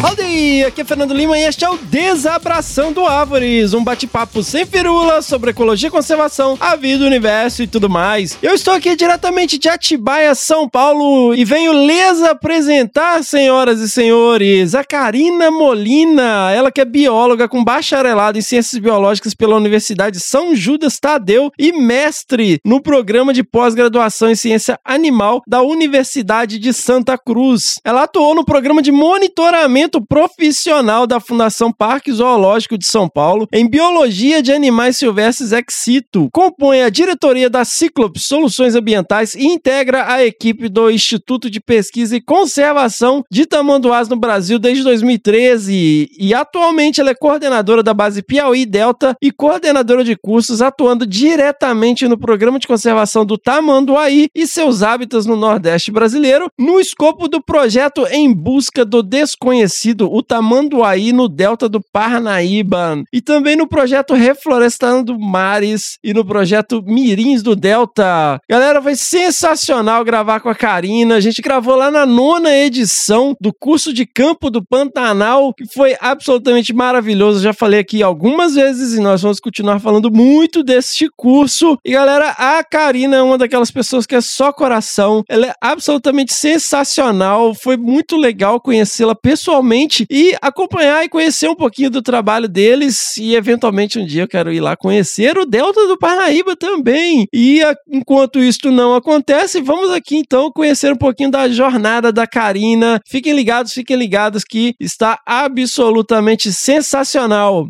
Howdy! 0.00 0.62
Aqui 0.64 0.82
é 0.82 0.84
Fernando 0.84 1.12
Lima 1.12 1.36
e 1.36 1.42
este 1.42 1.64
é 1.64 1.68
o 1.68 1.76
Desabraçando 1.76 3.04
Árvores, 3.04 3.74
um 3.74 3.82
bate-papo 3.82 4.44
sem 4.44 4.64
firula 4.64 5.20
sobre 5.22 5.50
ecologia, 5.50 5.90
conservação, 5.90 6.56
a 6.60 6.76
vida, 6.76 7.02
o 7.02 7.06
universo 7.06 7.64
e 7.64 7.66
tudo 7.66 7.90
mais. 7.90 8.38
Eu 8.40 8.54
estou 8.54 8.74
aqui 8.74 8.94
diretamente 8.94 9.58
de 9.58 9.68
Atibaia, 9.68 10.36
São 10.36 10.68
Paulo 10.68 11.34
e 11.34 11.44
venho 11.44 11.72
lhes 11.72 12.22
apresentar, 12.22 13.24
senhoras 13.24 13.80
e 13.80 13.88
senhores, 13.88 14.72
a 14.76 14.84
Karina 14.84 15.50
Molina, 15.50 16.52
ela 16.52 16.70
que 16.70 16.80
é 16.80 16.84
bióloga 16.84 17.48
com 17.48 17.64
bacharelado 17.64 18.38
em 18.38 18.42
ciências 18.42 18.80
biológicas 18.80 19.34
pela 19.34 19.56
Universidade 19.56 20.20
São 20.20 20.54
Judas 20.54 21.00
Tadeu 21.00 21.50
e 21.58 21.72
mestre 21.72 22.60
no 22.64 22.80
programa 22.80 23.34
de 23.34 23.42
pós-graduação 23.42 24.30
em 24.30 24.36
ciência 24.36 24.78
animal 24.84 25.42
da 25.44 25.60
Universidade 25.60 26.56
de 26.56 26.72
Santa 26.72 27.18
Cruz. 27.18 27.80
Ela 27.84 28.04
atuou 28.04 28.32
no 28.32 28.44
programa 28.44 28.80
de 28.80 28.92
monitoramento 28.92 29.87
profissional 29.96 31.06
da 31.06 31.20
Fundação 31.20 31.72
Parque 31.72 32.12
Zoológico 32.12 32.76
de 32.76 32.86
São 32.86 33.08
Paulo 33.08 33.48
em 33.52 33.68
Biologia 33.68 34.42
de 34.42 34.52
Animais 34.52 34.96
Silvestres 34.96 35.52
ex 35.52 35.64
situ. 35.70 36.28
Compõe 36.32 36.82
a 36.82 36.90
diretoria 36.90 37.48
da 37.48 37.64
Ciclops 37.64 38.26
Soluções 38.26 38.74
Ambientais 38.74 39.34
e 39.34 39.46
integra 39.46 40.12
a 40.12 40.24
equipe 40.24 40.68
do 40.68 40.90
Instituto 40.90 41.48
de 41.48 41.60
Pesquisa 41.60 42.16
e 42.16 42.20
Conservação 42.20 43.24
de 43.30 43.46
Tamanduás 43.46 44.08
no 44.08 44.16
Brasil 44.16 44.58
desde 44.58 44.82
2013 44.84 46.10
e 46.18 46.34
atualmente 46.34 47.00
ela 47.00 47.10
é 47.10 47.14
coordenadora 47.14 47.82
da 47.82 47.94
base 47.94 48.22
Piauí 48.22 48.66
Delta 48.66 49.16
e 49.22 49.30
coordenadora 49.30 50.04
de 50.04 50.16
cursos 50.16 50.60
atuando 50.60 51.06
diretamente 51.06 52.06
no 52.08 52.18
programa 52.18 52.58
de 52.58 52.66
conservação 52.66 53.24
do 53.24 53.38
Tamanduaí 53.38 54.28
e 54.34 54.46
seus 54.46 54.82
hábitats 54.82 55.26
no 55.26 55.36
Nordeste 55.36 55.90
brasileiro 55.90 56.50
no 56.58 56.80
escopo 56.80 57.28
do 57.28 57.42
projeto 57.42 58.06
Em 58.10 58.32
Busca 58.32 58.84
do 58.84 59.02
Desconhecido 59.02 59.77
o 59.86 60.22
Tamanduaí 60.22 61.12
no 61.12 61.28
delta 61.28 61.68
do 61.68 61.80
Parnaíba 61.92 63.02
e 63.12 63.20
também 63.20 63.54
no 63.54 63.68
projeto 63.68 64.14
Reflorestando 64.14 65.18
Mares 65.18 65.98
e 66.02 66.12
no 66.12 66.24
projeto 66.24 66.82
Mirins 66.84 67.42
do 67.42 67.54
Delta. 67.54 68.40
Galera, 68.48 68.82
foi 68.82 68.96
sensacional 68.96 70.04
gravar 70.04 70.40
com 70.40 70.48
a 70.48 70.54
Karina. 70.54 71.14
A 71.14 71.20
gente 71.20 71.40
gravou 71.40 71.76
lá 71.76 71.90
na 71.90 72.04
nona 72.04 72.56
edição 72.56 73.36
do 73.40 73.52
curso 73.52 73.92
de 73.92 74.04
campo 74.04 74.50
do 74.50 74.64
Pantanal, 74.64 75.54
que 75.54 75.64
foi 75.72 75.96
absolutamente 76.00 76.72
maravilhoso. 76.72 77.42
Já 77.42 77.52
falei 77.52 77.80
aqui 77.80 78.02
algumas 78.02 78.54
vezes 78.54 78.94
e 78.94 79.00
nós 79.00 79.22
vamos 79.22 79.38
continuar 79.38 79.78
falando 79.78 80.10
muito 80.10 80.64
deste 80.64 81.08
curso. 81.16 81.78
E 81.84 81.92
galera, 81.92 82.30
a 82.30 82.64
Karina 82.64 83.16
é 83.16 83.22
uma 83.22 83.38
daquelas 83.38 83.70
pessoas 83.70 84.06
que 84.06 84.14
é 84.14 84.20
só 84.20 84.52
coração. 84.52 85.22
Ela 85.28 85.46
é 85.46 85.52
absolutamente 85.60 86.32
sensacional. 86.32 87.54
Foi 87.54 87.76
muito 87.76 88.16
legal 88.16 88.60
conhecê-la 88.60 89.14
pessoalmente 89.14 89.67
e 90.10 90.36
acompanhar 90.40 91.04
e 91.04 91.08
conhecer 91.08 91.48
um 91.48 91.54
pouquinho 91.54 91.90
do 91.90 92.02
trabalho 92.02 92.48
deles. 92.48 93.16
E 93.16 93.34
eventualmente 93.34 93.98
um 93.98 94.04
dia 94.04 94.22
eu 94.22 94.28
quero 94.28 94.52
ir 94.52 94.60
lá 94.60 94.76
conhecer 94.76 95.36
o 95.38 95.46
Delta 95.46 95.86
do 95.86 95.98
Parnaíba 95.98 96.56
também. 96.56 97.26
E 97.32 97.62
a, 97.62 97.74
enquanto 97.90 98.38
isto 98.38 98.70
não 98.70 98.94
acontece, 98.94 99.60
vamos 99.60 99.90
aqui 99.90 100.16
então 100.16 100.50
conhecer 100.52 100.92
um 100.92 100.96
pouquinho 100.96 101.30
da 101.30 101.48
jornada 101.48 102.12
da 102.12 102.26
Karina. 102.26 103.00
Fiquem 103.06 103.32
ligados, 103.32 103.72
fiquem 103.72 103.96
ligados 103.96 104.44
que 104.44 104.74
está 104.80 105.20
absolutamente 105.26 106.52
sensacional. 106.52 107.68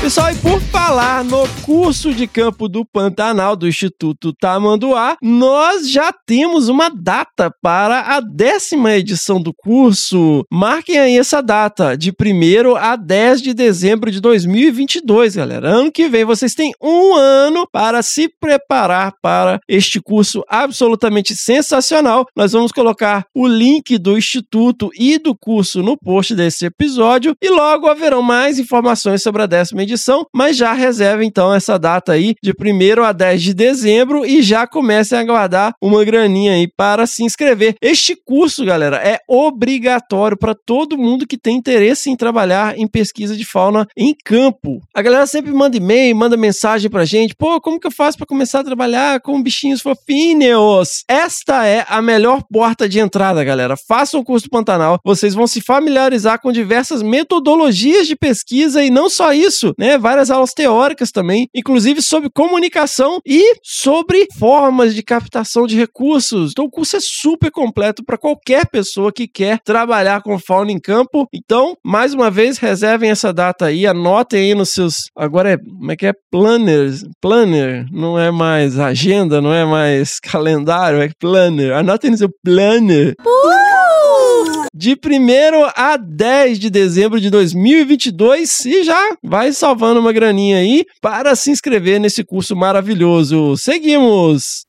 Pessoal, 0.00 0.30
e 0.30 0.36
por 0.36 0.60
falar 0.60 1.24
no 1.24 1.46
curso 1.62 2.14
de 2.14 2.28
campo 2.28 2.68
do 2.68 2.84
Pantanal 2.84 3.56
do 3.56 3.66
Instituto 3.66 4.32
Tamanduá, 4.32 5.16
nós 5.20 5.90
já 5.90 6.12
temos 6.12 6.68
uma 6.68 6.88
data 6.88 7.52
para 7.60 8.16
a 8.16 8.20
décima 8.20 8.94
edição 8.94 9.42
do 9.42 9.52
curso. 9.52 10.44
Marquem 10.50 10.98
aí 10.98 11.18
essa 11.18 11.42
data, 11.42 11.96
de 11.96 12.10
1 12.10 12.76
a 12.76 12.94
10 12.94 13.42
de 13.42 13.52
dezembro 13.52 14.10
de 14.12 14.20
2022, 14.20 15.34
galera. 15.34 15.68
Ano 15.68 15.90
que 15.90 16.08
vem 16.08 16.24
vocês 16.24 16.54
têm 16.54 16.72
um 16.80 17.14
ano 17.14 17.66
para 17.70 18.00
se 18.00 18.30
preparar 18.40 19.12
para 19.20 19.58
este 19.68 20.00
curso 20.00 20.44
absolutamente 20.48 21.34
sensacional. 21.34 22.24
Nós 22.36 22.52
vamos 22.52 22.70
colocar 22.70 23.24
o 23.34 23.48
link 23.48 23.98
do 23.98 24.16
Instituto 24.16 24.90
e 24.96 25.18
do 25.18 25.36
curso 25.36 25.82
no 25.82 25.98
post 25.98 26.36
desse 26.36 26.66
episódio 26.66 27.34
e 27.42 27.50
logo 27.50 27.88
haverão 27.88 28.22
mais 28.22 28.60
informações 28.60 29.22
sobre 29.22 29.42
a 29.42 29.46
décima 29.46 29.82
edição 29.82 29.87
edição, 29.88 30.26
mas 30.34 30.56
já 30.56 30.72
reserve 30.72 31.24
então 31.24 31.52
essa 31.52 31.78
data 31.78 32.12
aí 32.12 32.34
de 32.42 32.52
1 32.52 33.02
a 33.02 33.12
10 33.12 33.42
de 33.42 33.54
dezembro 33.54 34.24
e 34.24 34.42
já 34.42 34.66
comecem 34.66 35.18
a 35.18 35.24
guardar 35.24 35.72
uma 35.82 36.04
graninha 36.04 36.52
aí 36.52 36.68
para 36.68 37.06
se 37.06 37.24
inscrever. 37.24 37.74
Este 37.80 38.14
curso, 38.14 38.64
galera, 38.64 38.96
é 38.96 39.18
obrigatório 39.26 40.36
para 40.36 40.54
todo 40.54 40.98
mundo 40.98 41.26
que 41.26 41.38
tem 41.38 41.56
interesse 41.56 42.10
em 42.10 42.16
trabalhar 42.16 42.78
em 42.78 42.86
pesquisa 42.86 43.36
de 43.36 43.44
fauna 43.44 43.86
em 43.96 44.14
campo. 44.24 44.80
A 44.94 45.02
galera 45.02 45.26
sempre 45.26 45.52
manda 45.52 45.76
e-mail, 45.76 46.14
manda 46.14 46.36
mensagem 46.36 46.90
pra 46.90 47.04
gente, 47.04 47.34
pô, 47.34 47.60
como 47.60 47.80
que 47.80 47.86
eu 47.86 47.92
faço 47.92 48.18
para 48.18 48.26
começar 48.26 48.60
a 48.60 48.64
trabalhar 48.64 49.20
com 49.20 49.42
bichinhos 49.42 49.80
fofinhos? 49.80 51.04
Esta 51.08 51.66
é 51.66 51.84
a 51.88 52.02
melhor 52.02 52.42
porta 52.50 52.88
de 52.88 52.98
entrada, 52.98 53.42
galera. 53.42 53.74
Façam 53.88 54.20
o 54.20 54.24
curso 54.24 54.48
Pantanal, 54.50 54.98
vocês 55.04 55.34
vão 55.34 55.46
se 55.46 55.60
familiarizar 55.60 56.40
com 56.40 56.52
diversas 56.52 57.02
metodologias 57.02 58.06
de 58.06 58.16
pesquisa 58.16 58.82
e 58.82 58.90
não 58.90 59.08
só 59.08 59.32
isso, 59.32 59.74
né? 59.78 59.96
Várias 59.96 60.30
aulas 60.30 60.52
teóricas 60.52 61.12
também, 61.12 61.48
inclusive 61.54 62.02
sobre 62.02 62.28
comunicação 62.28 63.20
e 63.24 63.54
sobre 63.62 64.26
formas 64.38 64.94
de 64.94 65.02
captação 65.02 65.66
de 65.66 65.76
recursos. 65.76 66.50
Então 66.50 66.64
o 66.64 66.70
curso 66.70 66.96
é 66.96 67.00
super 67.00 67.50
completo 67.50 68.04
para 68.04 68.18
qualquer 68.18 68.66
pessoa 68.66 69.12
que 69.12 69.28
quer 69.28 69.60
trabalhar 69.60 70.22
com 70.22 70.38
fauna 70.38 70.72
em 70.72 70.80
campo. 70.80 71.26
Então, 71.32 71.76
mais 71.84 72.12
uma 72.12 72.30
vez, 72.30 72.58
reservem 72.58 73.10
essa 73.10 73.32
data 73.32 73.66
aí, 73.66 73.86
anotem 73.86 74.40
aí 74.40 74.54
nos 74.54 74.70
seus. 74.70 75.10
Agora 75.16 75.52
é. 75.52 75.58
Como 75.58 75.92
é 75.92 75.96
que 75.96 76.06
é? 76.06 76.12
Planners. 76.30 77.04
Planner. 77.20 77.86
Não 77.92 78.18
é 78.18 78.30
mais 78.30 78.78
agenda, 78.78 79.40
não 79.40 79.52
é 79.52 79.64
mais 79.64 80.18
calendário, 80.20 81.00
é 81.00 81.10
planner. 81.18 81.72
Anotem 81.74 82.10
no 82.10 82.16
seu 82.18 82.30
planner. 82.42 83.14
Uh! 83.20 83.67
De 84.74 84.92
1 84.92 84.96
a 85.74 85.96
10 85.96 86.58
de 86.58 86.70
dezembro 86.70 87.20
de 87.20 87.30
2022 87.30 88.64
e 88.66 88.84
já 88.84 89.16
vai 89.22 89.52
salvando 89.52 90.00
uma 90.00 90.12
graninha 90.12 90.58
aí 90.58 90.84
para 91.00 91.34
se 91.36 91.50
inscrever 91.50 92.00
nesse 92.00 92.24
curso 92.24 92.56
maravilhoso. 92.56 93.56
Seguimos! 93.56 94.66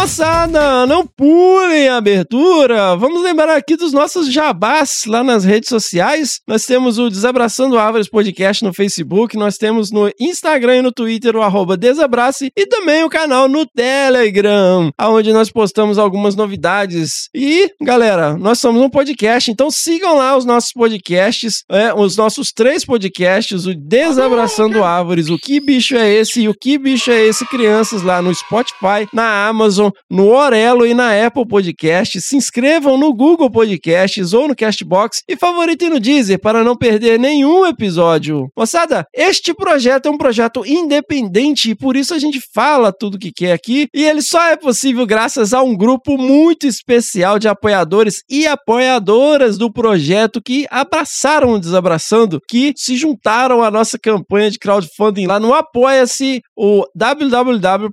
Moçada, 0.00 0.86
não 0.86 1.06
pulem 1.06 1.86
a 1.86 1.98
abertura. 1.98 2.96
Vamos 2.96 3.22
lembrar 3.22 3.54
aqui 3.54 3.76
dos 3.76 3.92
nossos 3.92 4.32
jabás 4.32 5.02
lá 5.06 5.22
nas 5.22 5.44
redes 5.44 5.68
sociais. 5.68 6.40
Nós 6.48 6.64
temos 6.64 6.98
o 6.98 7.10
Desabraçando 7.10 7.78
Árvores 7.78 8.08
Podcast 8.08 8.64
no 8.64 8.72
Facebook, 8.72 9.36
nós 9.36 9.58
temos 9.58 9.90
no 9.92 10.10
Instagram 10.18 10.78
e 10.78 10.82
no 10.82 10.90
Twitter 10.90 11.36
o 11.36 11.42
arroba 11.42 11.76
Desabrace 11.76 12.50
e 12.56 12.66
também 12.66 13.04
o 13.04 13.10
canal 13.10 13.46
no 13.46 13.66
Telegram, 13.66 14.90
onde 14.98 15.34
nós 15.34 15.50
postamos 15.50 15.98
algumas 15.98 16.34
novidades. 16.34 17.28
E, 17.34 17.70
galera, 17.78 18.38
nós 18.38 18.58
somos 18.58 18.80
um 18.80 18.88
podcast, 18.88 19.50
então 19.50 19.70
sigam 19.70 20.16
lá 20.16 20.34
os 20.34 20.46
nossos 20.46 20.72
podcasts, 20.72 21.62
é, 21.70 21.92
os 21.92 22.16
nossos 22.16 22.52
três 22.52 22.86
podcasts, 22.86 23.66
o 23.66 23.74
Desabraçando 23.74 24.82
Árvores, 24.82 25.28
o 25.28 25.36
Que 25.36 25.60
Bicho 25.60 25.94
é 25.94 26.10
Esse 26.10 26.40
e 26.40 26.48
o 26.48 26.54
Que 26.54 26.78
Bicho 26.78 27.10
é 27.10 27.22
Esse 27.22 27.44
Crianças 27.44 28.02
lá 28.02 28.22
no 28.22 28.34
Spotify, 28.34 29.06
na 29.12 29.46
Amazon, 29.46 29.89
no 30.10 30.28
Orelo 30.28 30.86
e 30.86 30.94
na 30.94 31.26
Apple 31.26 31.46
Podcast. 31.46 32.20
Se 32.20 32.36
inscrevam 32.36 32.96
no 32.96 33.12
Google 33.14 33.50
Podcasts 33.50 34.32
ou 34.32 34.48
no 34.48 34.56
Castbox 34.56 35.22
e 35.28 35.36
favoritem 35.36 35.90
no 35.90 36.00
Deezer 36.00 36.40
para 36.40 36.64
não 36.64 36.76
perder 36.76 37.18
nenhum 37.18 37.66
episódio. 37.66 38.48
Moçada, 38.56 39.04
este 39.14 39.54
projeto 39.54 40.06
é 40.06 40.10
um 40.10 40.18
projeto 40.18 40.64
independente 40.66 41.70
e 41.70 41.74
por 41.74 41.96
isso 41.96 42.14
a 42.14 42.18
gente 42.18 42.40
fala 42.54 42.92
tudo 42.92 43.18
que 43.18 43.32
quer 43.32 43.52
aqui 43.52 43.88
e 43.94 44.04
ele 44.04 44.22
só 44.22 44.42
é 44.44 44.56
possível 44.56 45.06
graças 45.06 45.52
a 45.52 45.62
um 45.62 45.76
grupo 45.76 46.16
muito 46.16 46.66
especial 46.66 47.38
de 47.38 47.48
apoiadores 47.48 48.22
e 48.28 48.46
apoiadoras 48.46 49.56
do 49.58 49.72
projeto 49.72 50.40
que 50.42 50.66
abraçaram 50.70 51.52
o 51.52 51.58
Desabraçando, 51.58 52.40
que 52.48 52.72
se 52.76 52.96
juntaram 52.96 53.62
à 53.62 53.70
nossa 53.70 53.98
campanha 53.98 54.50
de 54.50 54.58
crowdfunding 54.58 55.26
lá 55.26 55.38
no 55.38 55.54
Apoia-se, 55.54 56.42
o 56.56 56.84
www.apoia.se 56.94 57.90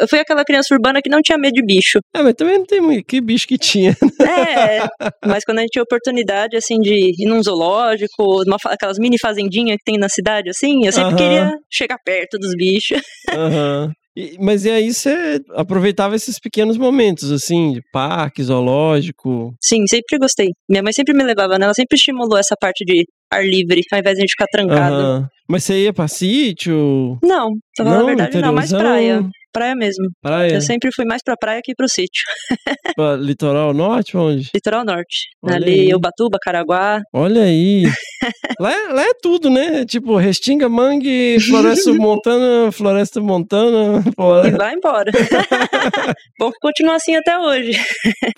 eu 0.01 0.07
fui 0.09 0.21
aquela 0.21 0.45
criança 0.45 0.73
urbana 0.73 1.01
que 1.03 1.11
não 1.11 1.21
tinha 1.21 1.37
medo 1.37 1.55
de 1.55 1.65
bicho. 1.65 1.99
É, 2.15 2.23
mas 2.23 2.35
também 2.35 2.59
não 2.59 2.65
tem 2.65 2.81
muito. 2.81 3.05
Que 3.05 3.21
bicho 3.21 3.49
que 3.49 3.59
tinha. 3.59 3.97
É, 4.21 4.87
mas 5.27 5.45
quando 5.45 5.59
a 5.59 5.61
gente 5.63 5.73
tinha 5.73 5.83
oportunidade, 5.83 6.57
assim, 6.57 6.79
de 6.79 6.95
ir 7.19 7.29
num 7.29 7.43
zoológico, 7.43 8.43
aquelas 8.67 8.99
mini 8.99 9.17
fazendinhas 9.21 9.52
que 9.53 9.85
tem 9.85 9.99
na 9.99 10.09
cidade, 10.09 10.51
assim, 10.51 10.85
eu 10.87 10.93
sempre 10.93 11.11
uh 11.11 11.15
-huh. 11.15 11.19
queria 11.19 11.53
chegar 11.71 11.99
perto 12.05 12.39
dos 12.39 12.55
bichos. 12.57 13.01
Aham. 13.31 13.85
Uh 13.85 13.89
-huh. 13.89 13.93
E, 14.15 14.37
mas 14.39 14.65
e 14.67 14.71
aí 14.71 14.93
você 14.93 15.41
aproveitava 15.55 16.15
esses 16.15 16.39
pequenos 16.39 16.77
momentos, 16.77 17.33
assim, 17.33 17.73
de 17.73 17.81
parque, 17.91 18.43
zoológico? 18.43 19.55
Sim, 19.61 19.87
sempre 19.89 20.19
gostei. 20.19 20.49
Minha 20.69 20.83
mãe 20.83 20.93
sempre 20.93 21.15
me 21.15 21.25
levava, 21.25 21.59
né? 21.59 21.65
Ela 21.65 21.75
sempre 21.75 21.97
estimulou 21.97 22.39
essa 22.39 22.55
parte 22.61 22.85
de 22.85 23.07
ar 23.33 23.45
livre, 23.45 23.81
ao 23.93 23.99
invés 23.99 24.15
de 24.15 24.21
a 24.21 24.23
gente 24.23 24.31
ficar 24.33 24.47
trancado. 24.53 24.95
Aham. 24.95 25.29
Mas 25.49 25.65
você 25.65 25.83
ia 25.85 25.93
pra 25.93 26.09
sítio? 26.09 27.19
Não, 27.23 27.51
pra 27.77 27.85
falar 27.85 27.97
a 27.97 27.99
Não, 27.99 28.07
verdade, 28.07 28.39
não, 28.41 28.53
mais 28.53 28.73
interiorzão? 28.73 28.81
praia. 28.81 29.31
Praia 29.53 29.75
mesmo. 29.75 30.07
Praia? 30.23 30.55
Eu 30.55 30.61
sempre 30.63 30.91
fui 30.95 31.05
mais 31.05 31.21
pra 31.23 31.37
praia 31.37 31.61
que 31.63 31.75
pro 31.75 31.87
sítio. 31.87 32.23
Pra 32.97 33.17
litoral 33.17 33.73
norte? 33.75 34.17
Onde? 34.17 34.51
Litoral 34.55 34.85
Norte. 34.85 35.29
Olha 35.43 35.57
Ali, 35.57 35.81
aí. 35.81 35.95
Ubatuba, 35.95 36.39
Caraguá. 36.43 37.01
Olha 37.13 37.43
aí. 37.43 37.85
lá, 38.61 38.71
é, 38.73 38.93
lá 38.93 39.03
é 39.03 39.13
tudo, 39.23 39.49
né? 39.51 39.85
Tipo, 39.87 40.17
Restinga, 40.17 40.69
Mangue, 40.69 41.39
Floresta 41.41 41.93
Montana, 41.95 42.71
Floresta 42.73 43.21
Montana. 43.21 44.03
E 44.09 44.15
Floresta... 44.15 44.57
vai 44.59 44.75
embora. 44.75 45.11
Bom 46.39 46.51
que 46.51 46.59
continua 46.61 46.97
assim 46.97 47.15
até 47.17 47.39
hoje. 47.39 47.73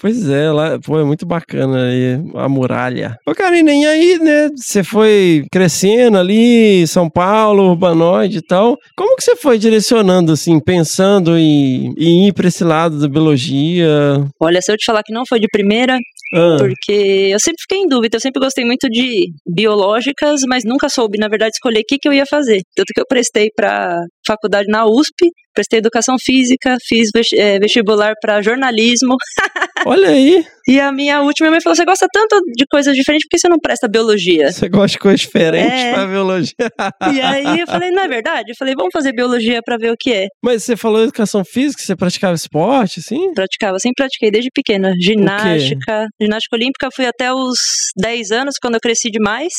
Pois 0.01 0.29
é, 0.29 0.51
lá, 0.53 0.79
pô, 0.79 1.01
é 1.01 1.05
muito 1.05 1.27
bacana 1.27 1.87
aí, 1.87 2.15
a 2.37 2.49
muralha. 2.49 3.17
Ô, 3.27 3.35
Karina, 3.35 3.73
e 3.73 3.85
aí, 3.87 4.19
né, 4.21 4.51
você 4.57 4.84
foi 4.85 5.45
crescendo 5.51 6.19
ali, 6.19 6.87
São 6.87 7.09
Paulo, 7.09 7.71
urbanoide 7.71 8.39
e 8.39 8.43
tal. 8.43 8.77
Como 8.97 9.17
que 9.17 9.25
você 9.25 9.37
foi 9.37 9.59
direcionando, 9.59 10.33
assim, 10.33 10.61
pensando 10.61 11.37
em, 11.39 11.95
em 11.99 12.29
ir 12.29 12.33
pra 12.33 12.49
esse 12.49 12.63
lado 12.65 12.99
da 13.01 13.09
biologia? 13.09 14.25
Olha, 14.41 14.61
se 14.61 14.71
eu 14.71 14.77
te 14.77 14.85
falar 14.85 15.03
que 15.03 15.13
não 15.13 15.25
foi 15.29 15.41
de 15.41 15.49
primeira, 15.51 15.97
Ah, 16.35 16.57
porque 16.59 17.31
eu 17.33 17.39
sempre 17.41 17.63
fiquei 17.63 17.79
em 17.79 17.87
dúvida, 17.89 18.17
eu 18.17 18.21
sempre 18.21 18.41
gostei 18.41 18.65
muito 18.65 18.89
de 18.89 19.27
biológicas, 19.47 20.41
mas 20.49 20.65
nunca 20.65 20.89
soube, 20.89 21.19
na 21.19 21.29
verdade, 21.29 21.53
escolher 21.55 21.81
o 21.81 21.85
que, 21.87 21.99
que 21.99 22.09
eu 22.09 22.13
ia 22.13 22.27
fazer. 22.27 22.61
Tanto 22.75 22.93
que 22.95 23.01
eu 23.01 23.07
prestei 23.07 23.51
para 23.55 23.99
faculdade 24.27 24.67
na 24.69 24.87
USP, 24.87 25.31
prestei 25.55 25.79
educação 25.79 26.17
física, 26.21 26.77
fiz 26.87 27.09
eh, 27.35 27.59
vestibular 27.59 28.15
para 28.21 28.43
jornalismo, 28.43 29.15
olha 29.87 30.09
aí, 30.09 30.45
e 30.67 30.81
a 30.81 30.91
minha 30.91 31.21
última 31.23 31.51
mãe 31.51 31.61
falou: 31.61 31.77
Você 31.77 31.85
gosta 31.85 32.07
tanto 32.13 32.41
de 32.57 32.65
coisas 32.71 32.95
diferentes, 32.95 33.27
por 33.27 33.31
que 33.31 33.39
você 33.39 33.49
não 33.49 33.59
presta 33.59 33.87
biologia? 33.89 34.51
você 34.51 34.69
gosta 34.69 34.89
de 34.89 34.99
coisa 34.99 35.17
diferente 35.19 35.73
É. 35.73 35.93
pra 35.93 36.07
biologia. 36.07 36.55
E 37.15 37.21
aí 37.21 37.61
eu 37.61 37.67
falei: 37.67 37.91
Não 37.91 38.03
é 38.03 38.09
verdade? 38.09 38.51
Eu 38.51 38.57
falei: 38.59 38.75
Vamos 38.75 38.91
fazer 38.93 39.13
biologia 39.13 39.61
para 39.65 39.77
ver 39.77 39.93
o 39.93 39.97
que 39.99 40.13
é. 40.13 40.27
Mas 40.43 40.65
você 40.65 40.77
falou 40.77 41.03
educação 41.03 41.45
física, 41.45 41.83
você 41.83 41.95
praticava 41.95 42.35
esporte, 42.35 43.01
assim? 43.01 43.33
Praticava, 43.35 43.79
sempre 43.79 43.95
pratiquei 43.97 44.31
desde 44.31 44.51
pequena. 44.53 44.93
Ginástica, 45.01 46.07
ginástica 46.21 46.57
olímpica, 46.57 46.89
fui 46.95 47.07
até 47.07 47.33
os 47.33 47.57
10 48.01 48.31
anos, 48.31 48.55
quando 48.61 48.75
eu 48.75 48.81
cresci 48.81 49.11
demais. 49.11 49.53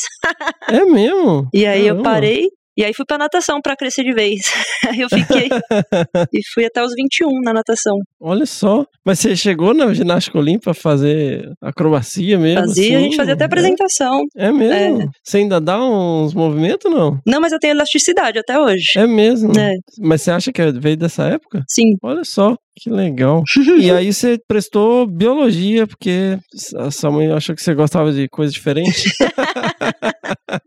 É 0.68 0.84
mesmo? 0.84 1.48
E 1.54 1.64
aí 1.66 1.86
eu 1.86 1.94
Caramba. 1.96 2.10
parei. 2.10 2.48
E 2.76 2.84
aí 2.84 2.92
fui 2.94 3.06
pra 3.06 3.16
natação 3.18 3.60
pra 3.62 3.74
crescer 3.76 4.02
de 4.04 4.12
vez. 4.12 4.40
Aí 4.86 5.00
eu 5.00 5.08
fiquei 5.08 5.48
e 6.32 6.40
fui 6.52 6.64
até 6.66 6.82
os 6.84 6.92
21 6.94 7.40
na 7.42 7.52
natação. 7.52 7.96
Olha 8.20 8.44
só. 8.46 8.84
Mas 9.04 9.18
você 9.18 9.34
chegou 9.34 9.72
na 9.72 9.92
ginástica 9.94 10.38
olímpica 10.38 10.70
a 10.72 10.74
fazer 10.74 11.50
acrobacia 11.62 12.38
mesmo? 12.38 12.60
Fazia, 12.60 12.96
a 12.96 12.98
assim? 12.98 13.04
gente 13.04 13.16
fazia 13.16 13.34
até 13.34 13.44
É? 13.44 13.46
apresentação. 13.46 14.20
É 14.36 14.52
mesmo? 14.52 15.10
Você 15.24 15.38
ainda 15.38 15.60
dá 15.60 15.82
uns 15.82 16.34
movimentos, 16.34 16.90
não? 16.92 17.18
Não, 17.26 17.40
mas 17.40 17.52
eu 17.52 17.58
tenho 17.58 17.72
elasticidade 17.72 18.38
até 18.38 18.58
hoje. 18.58 18.84
É 18.96 19.06
mesmo? 19.06 19.58
É. 19.58 19.72
Mas 19.98 20.22
você 20.22 20.30
acha 20.30 20.52
que 20.52 20.70
veio 20.72 20.96
dessa 20.96 21.24
época? 21.24 21.62
Sim. 21.68 21.94
Olha 22.02 22.24
só, 22.24 22.56
que 22.78 22.90
legal. 22.90 23.42
e 23.80 23.90
aí 23.90 24.12
você 24.12 24.38
prestou 24.46 25.06
biologia, 25.06 25.86
porque 25.86 26.38
a 26.76 26.90
sua 26.90 27.10
mãe 27.10 27.30
achou 27.32 27.54
que 27.56 27.62
você 27.62 27.74
gostava 27.74 28.12
de 28.12 28.28
coisa 28.28 28.52
diferente. 28.52 29.10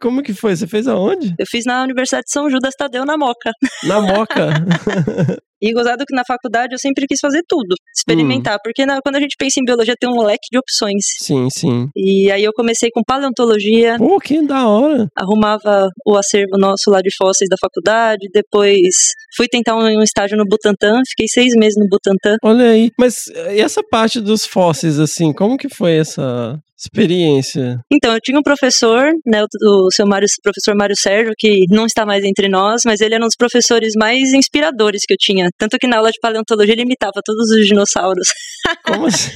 Como 0.02 0.22
que 0.24 0.34
foi? 0.34 0.56
Você 0.56 0.68
fez 0.68 0.88
aonde? 0.88 1.34
Eu 1.38 1.46
fiz 1.50 1.64
na 1.66 1.84
Universidade 1.84 2.24
de 2.26 2.32
São 2.32 2.50
Judas 2.50 2.74
Tadeu, 2.78 3.06
na 3.06 3.18
Moca. 3.18 3.52
Na 3.84 4.02
Moca. 4.02 4.50
E 5.62 5.74
gozado 5.74 6.06
que 6.08 6.16
na 6.16 6.24
faculdade 6.26 6.74
eu 6.74 6.80
sempre 6.80 7.06
quis 7.06 7.20
fazer 7.22 7.42
tudo, 7.46 7.76
experimentar, 7.94 8.58
porque 8.64 8.86
na- 8.86 9.02
quando 9.02 9.18
a 9.18 9.20
gente 9.20 9.36
pensa 9.38 9.60
em 9.60 9.66
biologia 9.66 9.94
tem 10.00 10.10
um 10.10 10.24
leque 10.24 10.48
de 10.50 10.58
opções. 10.58 11.04
sim, 11.22 11.50
sim. 11.50 11.90
E 11.94 12.32
aí 12.32 12.46
eu 12.46 12.54
comecei 12.54 12.90
com 12.94 13.02
paleontologia, 13.06 13.98
Pô, 13.98 14.18
que 14.22 14.42
da 14.42 14.66
hora. 14.70 15.08
arrumava 15.18 15.90
o 16.06 16.16
acervo 16.16 16.58
nosso 16.58 16.90
lá 16.90 17.02
de 17.02 17.10
fósseis 17.18 17.50
da 17.50 17.58
faculdade, 17.60 18.30
depois 18.34 18.80
fui 19.36 19.48
tentar 19.50 19.76
um, 19.76 20.02
estágio 20.02 20.38
no 20.38 20.46
Butantan, 20.46 21.02
fiquei 21.10 21.28
seis 21.28 21.52
meses 21.60 21.76
no 21.78 21.90
Butantan. 21.90 22.38
Olha 22.42 22.70
aí. 22.70 22.90
Mas 22.98 23.28
eh, 23.28 23.58
e 23.58 23.60
essa 23.60 23.84
parte 23.84 24.22
dos 24.22 24.46
fósseis, 24.46 24.98
assim, 24.98 25.34
como 25.34 25.58
que 25.58 25.68
foi 25.68 25.96
essa 25.98 26.58
experiência? 26.80 27.80
Então, 27.92 28.14
eu 28.14 28.20
tinha 28.22 28.40
um 28.40 28.44
professor, 28.44 29.12
né, 29.26 29.44
o, 29.44 29.92
seu 29.92 30.08
Mário, 30.08 30.28
professor 30.42 30.76
Mário 30.76 30.96
Sérgio, 30.98 31.34
que 31.38 31.66
não 31.70 31.86
está 31.86 32.06
mais 32.06 32.24
entre 32.24 32.48
nós, 32.48 32.82
mas 32.86 33.02
ele 33.02 33.16
era 33.16 33.24
um 33.24 33.28
dos 33.28 33.36
professores 33.38 33.94
mais 33.98 34.34
inspiradores 34.34 35.02
que 35.06 35.14
eu 35.14 35.18
tinha. 35.20 35.50
Tanto 35.58 35.78
que 35.78 35.88
na 35.88 35.98
aula 35.98 36.12
de 36.12 36.20
paleontologia 36.22 36.74
ele 36.74 36.84
imitava 36.84 37.22
todos 37.24 37.50
os 37.52 37.66
dinossauros. 37.66 38.28
Como 38.86 39.08
assim? 39.08 39.32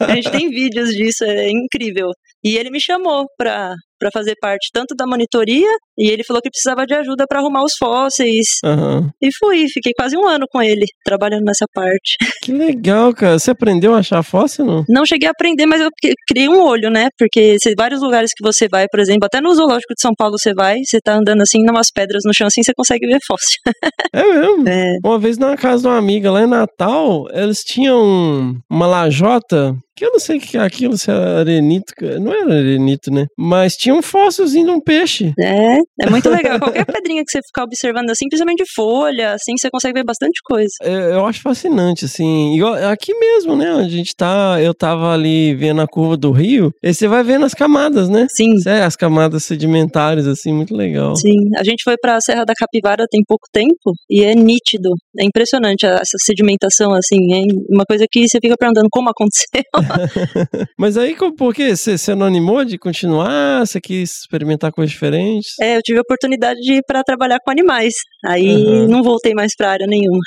A 0.00 0.14
gente 0.14 0.30
tem 0.30 0.48
vídeos 0.48 0.90
disso, 0.90 1.24
é 1.24 1.50
incrível. 1.50 2.10
E 2.44 2.56
ele 2.56 2.70
me 2.70 2.80
chamou 2.80 3.26
para 3.36 3.74
para 4.02 4.10
fazer 4.12 4.34
parte 4.40 4.68
tanto 4.72 4.96
da 4.96 5.06
monitoria 5.06 5.68
e 5.96 6.10
ele 6.10 6.24
falou 6.24 6.42
que 6.42 6.50
precisava 6.50 6.84
de 6.84 6.92
ajuda 6.94 7.24
para 7.28 7.38
arrumar 7.38 7.62
os 7.62 7.74
fósseis. 7.78 8.46
Aham. 8.64 9.08
E 9.22 9.28
fui, 9.38 9.66
fiquei 9.72 9.92
quase 9.96 10.16
um 10.16 10.26
ano 10.26 10.46
com 10.50 10.60
ele 10.60 10.86
trabalhando 11.04 11.44
nessa 11.44 11.66
parte. 11.72 12.16
Que 12.42 12.50
legal, 12.50 13.14
cara. 13.14 13.38
Você 13.38 13.52
aprendeu 13.52 13.94
a 13.94 13.98
achar 13.98 14.20
fóssil, 14.24 14.64
não? 14.64 14.84
Não 14.88 15.06
cheguei 15.06 15.28
a 15.28 15.30
aprender, 15.30 15.64
mas 15.64 15.80
eu 15.80 15.88
cri- 16.02 16.14
criei 16.26 16.48
um 16.48 16.60
olho, 16.60 16.90
né? 16.90 17.06
Porque 17.16 17.56
se 17.62 17.72
vários 17.76 18.02
lugares 18.02 18.30
que 18.36 18.42
você 18.42 18.66
vai, 18.68 18.86
por 18.90 18.98
exemplo, 18.98 19.26
até 19.26 19.40
no 19.40 19.54
zoológico 19.54 19.94
de 19.94 20.00
São 20.02 20.10
Paulo 20.18 20.36
você 20.36 20.52
vai, 20.52 20.78
você 20.84 20.98
tá 21.00 21.14
andando 21.14 21.40
assim, 21.42 21.58
umas 21.70 21.86
pedras 21.94 22.22
no 22.26 22.34
chão 22.34 22.48
assim, 22.48 22.60
você 22.64 22.72
consegue 22.74 23.06
ver 23.06 23.18
fóssil. 23.24 23.60
É 24.14 24.22
mesmo. 24.24 24.68
É. 24.68 24.96
Uma 25.04 25.18
vez 25.18 25.38
na 25.38 25.56
casa 25.56 25.82
de 25.82 25.88
uma 25.88 25.96
amiga 25.96 26.30
lá 26.30 26.42
em 26.42 26.46
Natal, 26.48 27.26
eles 27.32 27.60
tinham 27.60 28.56
uma 28.68 28.86
lajota, 28.86 29.74
que 29.96 30.04
eu 30.04 30.12
não 30.12 30.18
sei 30.18 30.38
o 30.38 30.40
que 30.40 30.56
é 30.56 30.60
aquilo, 30.60 30.96
se 30.96 31.10
era 31.10 31.40
arenito, 31.40 31.92
não 32.20 32.32
era 32.32 32.54
arenito, 32.54 33.10
né? 33.10 33.26
Mas 33.38 33.74
tinha 33.74 33.94
um 33.94 34.02
fóssilzinho 34.02 34.66
de 34.66 34.70
um 34.72 34.80
peixe. 34.80 35.32
É, 35.38 35.78
é 36.02 36.10
muito 36.10 36.28
legal. 36.28 36.58
Qualquer 36.58 36.84
pedrinha 36.86 37.22
que 37.24 37.30
você 37.30 37.40
ficar 37.46 37.64
observando 37.64 38.10
assim, 38.10 38.26
principalmente 38.28 38.64
de 38.64 38.72
folha, 38.74 39.34
assim, 39.34 39.52
você 39.56 39.68
consegue 39.70 39.94
ver 39.94 40.04
bastante 40.04 40.40
coisa. 40.44 40.70
É, 40.82 41.12
Eu 41.12 41.26
acho 41.26 41.42
fascinante, 41.42 42.04
assim. 42.04 42.54
Igual 42.56 42.74
aqui 42.74 43.12
mesmo, 43.14 43.56
né? 43.56 43.72
Onde 43.74 43.86
a 43.86 43.96
gente 43.96 44.14
tá, 44.16 44.58
eu 44.60 44.74
tava 44.74 45.12
ali 45.12 45.54
vendo 45.54 45.80
a 45.80 45.86
curva 45.86 46.16
do 46.16 46.30
rio, 46.30 46.70
e 46.82 46.92
você 46.92 47.06
vai 47.08 47.22
vendo 47.22 47.44
as 47.44 47.54
camadas, 47.54 48.08
né? 48.08 48.26
Sim, 48.30 48.52
É, 48.66 48.82
as 48.82 48.96
camadas 48.96 49.44
sedimentares, 49.44 50.26
assim, 50.26 50.52
muito 50.52 50.74
legal. 50.74 51.14
Sim, 51.16 51.36
a 51.58 51.64
gente 51.64 51.82
foi 51.82 51.96
pra 52.00 52.20
Serra 52.20 52.44
da 52.44 52.54
Capivara 52.54 53.06
tem 53.10 53.20
pouco 53.26 53.46
tempo 53.52 53.92
e 54.08 54.22
é 54.24 54.34
nítido, 54.34 54.90
é 55.18 55.24
impressionante 55.24 55.84
essa 55.84 56.16
sedimentação, 56.24 56.92
assim, 56.92 57.16
é 57.34 57.42
uma 57.70 57.84
coisa 57.84 58.06
que 58.10 58.28
você 58.28 58.38
fica 58.40 58.56
perguntando 58.58 58.88
como 58.90 59.10
aconteceu. 59.10 59.62
Mas 60.78 60.96
aí, 60.96 61.16
por 61.36 61.54
quê? 61.54 61.74
Você, 61.76 62.14
não 62.14 62.26
animou 62.26 62.64
de 62.64 62.78
continuar? 62.78 63.60
Você 63.66 63.80
quis 63.80 64.20
experimentar 64.20 64.72
coisas 64.72 64.92
diferentes? 64.92 65.52
É, 65.60 65.76
eu 65.76 65.82
tive 65.82 65.98
a 65.98 66.02
oportunidade 66.02 66.60
de 66.60 66.74
ir 66.74 66.82
pra 66.86 67.02
trabalhar 67.02 67.38
com 67.44 67.50
animais, 67.50 67.92
aí 68.24 68.52
Uhum. 68.52 68.88
não 68.88 69.02
voltei 69.02 69.32
mais 69.34 69.52
pra 69.56 69.70
área 69.70 69.86
nenhuma. 69.86 70.18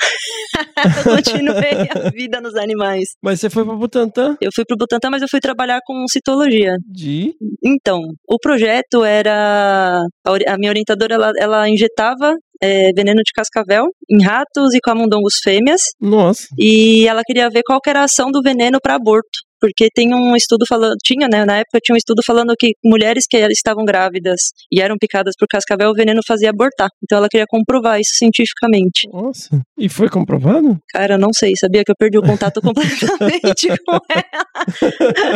eu 1.05 1.15
continuei 1.15 1.89
a 2.05 2.09
vida 2.09 2.41
nos 2.41 2.55
animais. 2.55 3.03
Mas 3.23 3.39
você 3.39 3.49
foi 3.49 3.65
pra 3.65 3.75
Butantã 3.75 4.35
Eu 4.41 4.49
fui 4.53 4.63
pro 4.65 4.77
Butantan, 4.77 5.09
mas 5.09 5.21
eu 5.21 5.27
fui 5.29 5.39
trabalhar 5.39 5.79
com 5.85 6.05
citologia. 6.09 6.75
de... 6.87 7.33
Então, 7.63 7.99
o 8.27 8.37
projeto 8.39 9.03
era. 9.03 9.99
A, 10.47 10.57
minha 10.57 10.71
orientadora 10.71 11.15
ela, 11.15 11.31
ela 11.39 11.69
injetava 11.69 12.33
é, 12.61 12.91
veneno 12.95 13.17
de 13.23 13.31
cascavel 13.33 13.85
em 14.09 14.23
ratos 14.23 14.73
e 14.73 14.79
camundongos 14.79 15.35
fêmeas. 15.43 15.81
Nossa. 15.99 16.43
E 16.57 17.07
ela 17.07 17.21
queria 17.25 17.49
ver 17.49 17.61
qual 17.65 17.79
era 17.87 18.01
a 18.01 18.05
ação 18.05 18.31
do 18.31 18.41
veneno 18.41 18.79
para 18.81 18.95
aborto. 18.95 19.39
Porque 19.59 19.87
tem 19.93 20.13
um 20.13 20.35
estudo 20.35 20.65
falando, 20.67 20.95
tinha, 21.03 21.27
né, 21.27 21.45
na 21.45 21.57
época 21.57 21.79
tinha 21.83 21.93
um 21.93 21.97
estudo 21.97 22.21
falando 22.25 22.53
que 22.59 22.73
mulheres 22.83 23.25
que 23.29 23.37
estavam 23.37 23.83
grávidas 23.85 24.39
e 24.71 24.81
eram 24.81 24.95
picadas 24.99 25.33
por 25.37 25.47
cascavel, 25.49 25.89
o 25.89 25.93
veneno 25.93 26.21
fazia 26.27 26.49
abortar. 26.49 26.89
Então 27.03 27.17
ela 27.17 27.27
queria 27.29 27.45
comprovar 27.47 27.99
isso 27.99 28.11
cientificamente. 28.17 29.07
Nossa. 29.11 29.61
E 29.77 29.87
foi 29.89 30.09
comprovado? 30.09 30.77
Cara, 30.91 31.17
não 31.17 31.29
sei, 31.33 31.53
sabia 31.59 31.83
que 31.83 31.91
eu 31.91 31.95
perdi 31.97 32.17
o 32.17 32.21
contato 32.21 32.59
completamente 32.61 33.67
com 33.85 33.97
ela. 34.09 35.35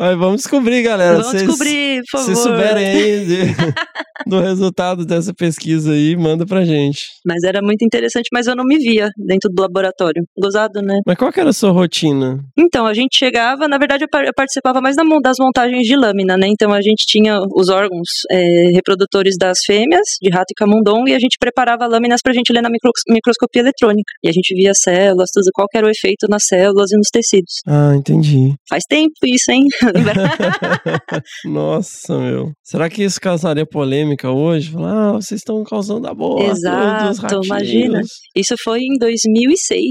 Ai, 0.00 0.16
vamos 0.16 0.42
descobrir, 0.42 0.82
galera. 0.82 1.12
Vamos 1.16 1.28
Vocês- 1.28 1.42
descobrir, 1.44 2.02
por 2.10 2.20
Se 2.20 2.26
favor. 2.34 2.42
souberem 2.42 2.86
aí 2.86 3.26
de- 3.26 3.54
do 4.26 4.40
resultado 4.40 5.04
dessa 5.04 5.32
pesquisa 5.34 5.92
aí, 5.92 6.16
manda 6.16 6.44
pra 6.46 6.64
gente. 6.64 7.06
Mas 7.26 7.42
era 7.44 7.60
muito 7.62 7.84
interessante, 7.84 8.28
mas 8.32 8.46
eu 8.46 8.54
não 8.56 8.64
me 8.64 8.76
via 8.78 9.08
dentro 9.18 9.50
do 9.50 9.60
laboratório. 9.62 10.22
Gozado, 10.38 10.80
né? 10.82 10.98
Mas 11.06 11.16
qual 11.16 11.32
que 11.32 11.40
era 11.40 11.50
a 11.50 11.52
sua 11.52 11.70
rotina? 11.70 12.38
Então, 12.58 12.86
a 12.86 12.94
gente 12.94 13.16
chegava, 13.18 13.66
na 13.68 13.78
verdade 13.78 14.04
eu 14.04 14.08
par- 14.08 14.24
eu 14.24 14.32
participava 14.34 14.80
mais 14.80 14.96
das 14.96 15.36
montagens 15.38 15.82
de 15.86 15.96
lâmina, 15.96 16.36
né? 16.36 16.46
Então 16.48 16.72
a 16.72 16.80
gente 16.80 17.04
tinha 17.06 17.38
os 17.54 17.68
órgãos 17.68 18.08
é, 18.30 18.68
reprodutores 18.74 19.36
das 19.38 19.58
fêmeas, 19.66 20.06
de 20.22 20.30
rato 20.30 20.50
e 20.50 20.54
camundongo, 20.54 21.08
e 21.08 21.14
a 21.14 21.18
gente 21.18 21.36
preparava 21.38 21.86
lâminas 21.86 22.20
pra 22.22 22.32
gente 22.32 22.52
ler 22.52 22.62
na 22.62 22.70
micro- 22.70 22.90
microscopia 23.08 23.62
eletrônica. 23.62 24.12
E 24.22 24.28
a 24.28 24.32
gente 24.32 24.54
via 24.54 24.72
células, 24.74 25.30
tudo, 25.32 25.44
qual 25.54 25.66
que 25.68 25.76
era 25.78 25.86
o 25.86 25.90
efeito 25.90 26.26
nas 26.28 26.44
células 26.46 26.90
e 26.92 26.96
nos 26.96 27.08
tecidos. 27.12 27.54
Ah, 27.66 27.92
entendi. 27.96 28.54
Faz 28.68 28.84
tempo 28.88 29.12
isso, 29.24 29.50
hein? 29.50 29.64
Nossa, 31.44 32.18
meu. 32.18 32.52
Será 32.62 32.88
que 32.88 33.02
isso 33.02 33.20
causaria 33.20 33.66
polêmica 33.66 34.13
hoje? 34.22 34.70
Falar, 34.70 35.10
ah, 35.10 35.12
vocês 35.12 35.40
estão 35.40 35.62
causando 35.64 36.06
aborto 36.06 36.44
dos 36.48 36.58
Exato, 36.58 37.40
imagina. 37.44 38.00
isso 38.34 38.54
foi 38.62 38.80
em 38.80 38.98
2006. 38.98 39.88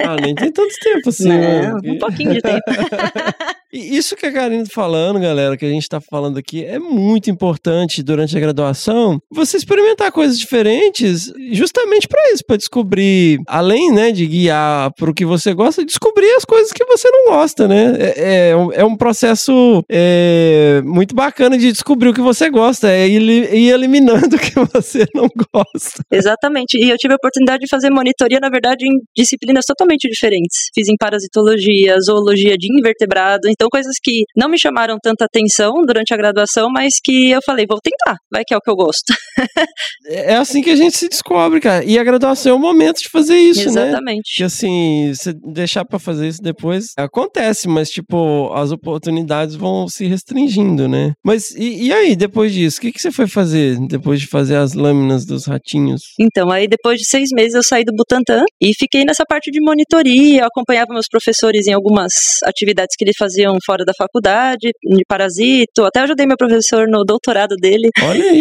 Ah, 0.00 0.16
nem 0.20 0.34
tem 0.34 0.50
tanto 0.50 0.74
tempo 0.82 1.08
assim, 1.08 1.28
né? 1.28 1.70
Não, 1.70 1.92
um 1.92 1.98
pouquinho 1.98 2.32
de 2.34 2.40
tempo. 2.40 2.62
E 3.74 3.96
isso 3.96 4.14
que 4.14 4.24
a 4.24 4.32
Karine 4.32 4.62
tá 4.64 4.70
falando, 4.72 5.18
galera, 5.18 5.56
que 5.56 5.64
a 5.64 5.68
gente 5.68 5.88
tá 5.88 6.00
falando 6.00 6.38
aqui, 6.38 6.64
é 6.64 6.78
muito 6.78 7.28
importante 7.28 8.02
durante 8.04 8.36
a 8.36 8.40
graduação 8.40 9.18
você 9.32 9.56
experimentar 9.56 10.12
coisas 10.12 10.38
diferentes, 10.38 11.32
justamente 11.50 12.06
pra 12.06 12.20
isso, 12.32 12.44
pra 12.46 12.56
descobrir, 12.56 13.40
além, 13.48 13.92
né, 13.92 14.12
de 14.12 14.26
guiar 14.26 14.92
pro 14.96 15.12
que 15.12 15.24
você 15.24 15.52
gosta, 15.52 15.84
descobrir 15.84 16.30
as 16.36 16.44
coisas 16.44 16.72
que 16.72 16.84
você 16.84 17.08
não 17.10 17.32
gosta, 17.32 17.66
né? 17.66 17.94
É, 17.98 18.50
é 18.50 18.56
um- 18.56 18.72
é 18.72 18.84
um 18.84 18.96
processo 18.96 19.82
é, 19.90 20.80
muito 20.84 21.14
bacana 21.14 21.58
de 21.58 21.72
descobrir 21.72 22.10
o 22.10 22.14
que 22.14 22.20
você 22.20 22.48
gosta, 22.50 22.88
é 22.90 23.08
ir 23.08 23.70
eliminando 23.72 24.36
o 24.36 24.38
que 24.38 24.54
você 24.72 25.04
não 25.14 25.26
gosta. 25.52 26.02
Exatamente. 26.12 26.74
E 26.78 26.90
eu 26.90 26.96
tive 26.96 27.14
a 27.14 27.16
oportunidade 27.16 27.60
de 27.62 27.68
fazer 27.68 27.90
monitoria, 27.90 28.38
na 28.40 28.48
verdade, 28.48 28.84
em 28.86 28.92
disciplinas 29.16 29.64
totalmente 29.66 30.08
diferentes. 30.08 30.68
Fiz 30.74 30.88
em 30.88 30.96
parasitologia, 30.96 31.96
zoologia 32.00 32.56
de 32.56 32.68
invertebrado, 32.72 33.48
então 33.48 33.63
coisas 33.68 33.94
que 34.02 34.24
não 34.36 34.48
me 34.48 34.58
chamaram 34.58 34.98
tanta 35.02 35.24
atenção 35.24 35.72
durante 35.86 36.12
a 36.12 36.16
graduação, 36.16 36.68
mas 36.70 36.94
que 37.02 37.30
eu 37.30 37.40
falei, 37.44 37.66
vou 37.68 37.78
tentar, 37.82 38.16
vai 38.32 38.42
que 38.46 38.54
é 38.54 38.56
o 38.56 38.60
que 38.60 38.70
eu 38.70 38.76
gosto. 38.76 39.14
É 40.06 40.34
é 40.34 40.36
assim 40.36 40.60
que 40.62 40.70
a 40.70 40.76
gente 40.76 40.96
se 40.96 41.08
descobre, 41.08 41.60
cara. 41.60 41.84
E 41.84 41.98
a 41.98 42.04
graduação 42.04 42.52
é 42.52 42.54
o 42.54 42.58
momento 42.58 42.98
de 42.98 43.08
fazer 43.08 43.36
isso, 43.36 43.70
né? 43.70 43.88
Exatamente. 43.88 44.36
Que 44.36 44.42
assim, 44.42 45.12
se 45.14 45.32
deixar 45.32 45.84
pra 45.84 45.98
fazer 45.98 46.28
isso 46.28 46.42
depois, 46.42 46.88
acontece, 46.96 47.68
mas 47.68 47.88
tipo, 47.88 48.52
as 48.52 48.72
oportunidades 48.72 49.54
vão 49.54 49.88
se 49.88 50.06
restringindo, 50.06 50.88
né? 50.88 51.12
Mas 51.24 51.52
e, 51.52 51.86
e 51.86 51.92
aí, 51.92 52.16
depois 52.16 52.52
disso, 52.52 52.78
o 52.78 52.80
que, 52.80 52.92
que 52.92 53.00
você 53.00 53.12
foi 53.12 53.26
fazer 53.26 53.78
depois 53.88 54.20
de 54.20 54.26
fazer 54.26 54.56
as 54.56 54.74
lâminas 54.74 55.24
dos 55.24 55.46
ratinhos? 55.46 56.02
Então, 56.18 56.50
aí 56.50 56.66
depois 56.66 56.98
de 56.98 57.06
seis 57.06 57.28
meses 57.32 57.54
eu 57.54 57.62
saí 57.62 57.84
do 57.84 57.94
Butantan 57.94 58.42
e 58.60 58.72
fiquei 58.76 59.04
nessa 59.04 59.24
parte 59.26 59.50
de 59.50 59.60
monitoria, 59.60 60.40
eu 60.40 60.46
acompanhava 60.46 60.92
meus 60.92 61.06
professores 61.08 61.66
em 61.66 61.72
algumas 61.72 62.12
atividades 62.44 62.96
que 62.96 63.04
eles 63.04 63.16
faziam 63.16 63.43
fora 63.64 63.84
da 63.84 63.92
faculdade, 63.96 64.70
de 64.82 65.02
parasito, 65.08 65.84
até 65.84 66.00
ajudei 66.00 66.26
meu 66.26 66.36
professor 66.36 66.86
no 66.88 67.04
doutorado 67.04 67.54
dele 67.60 67.88
Olha 68.02 68.24
aí. 68.24 68.40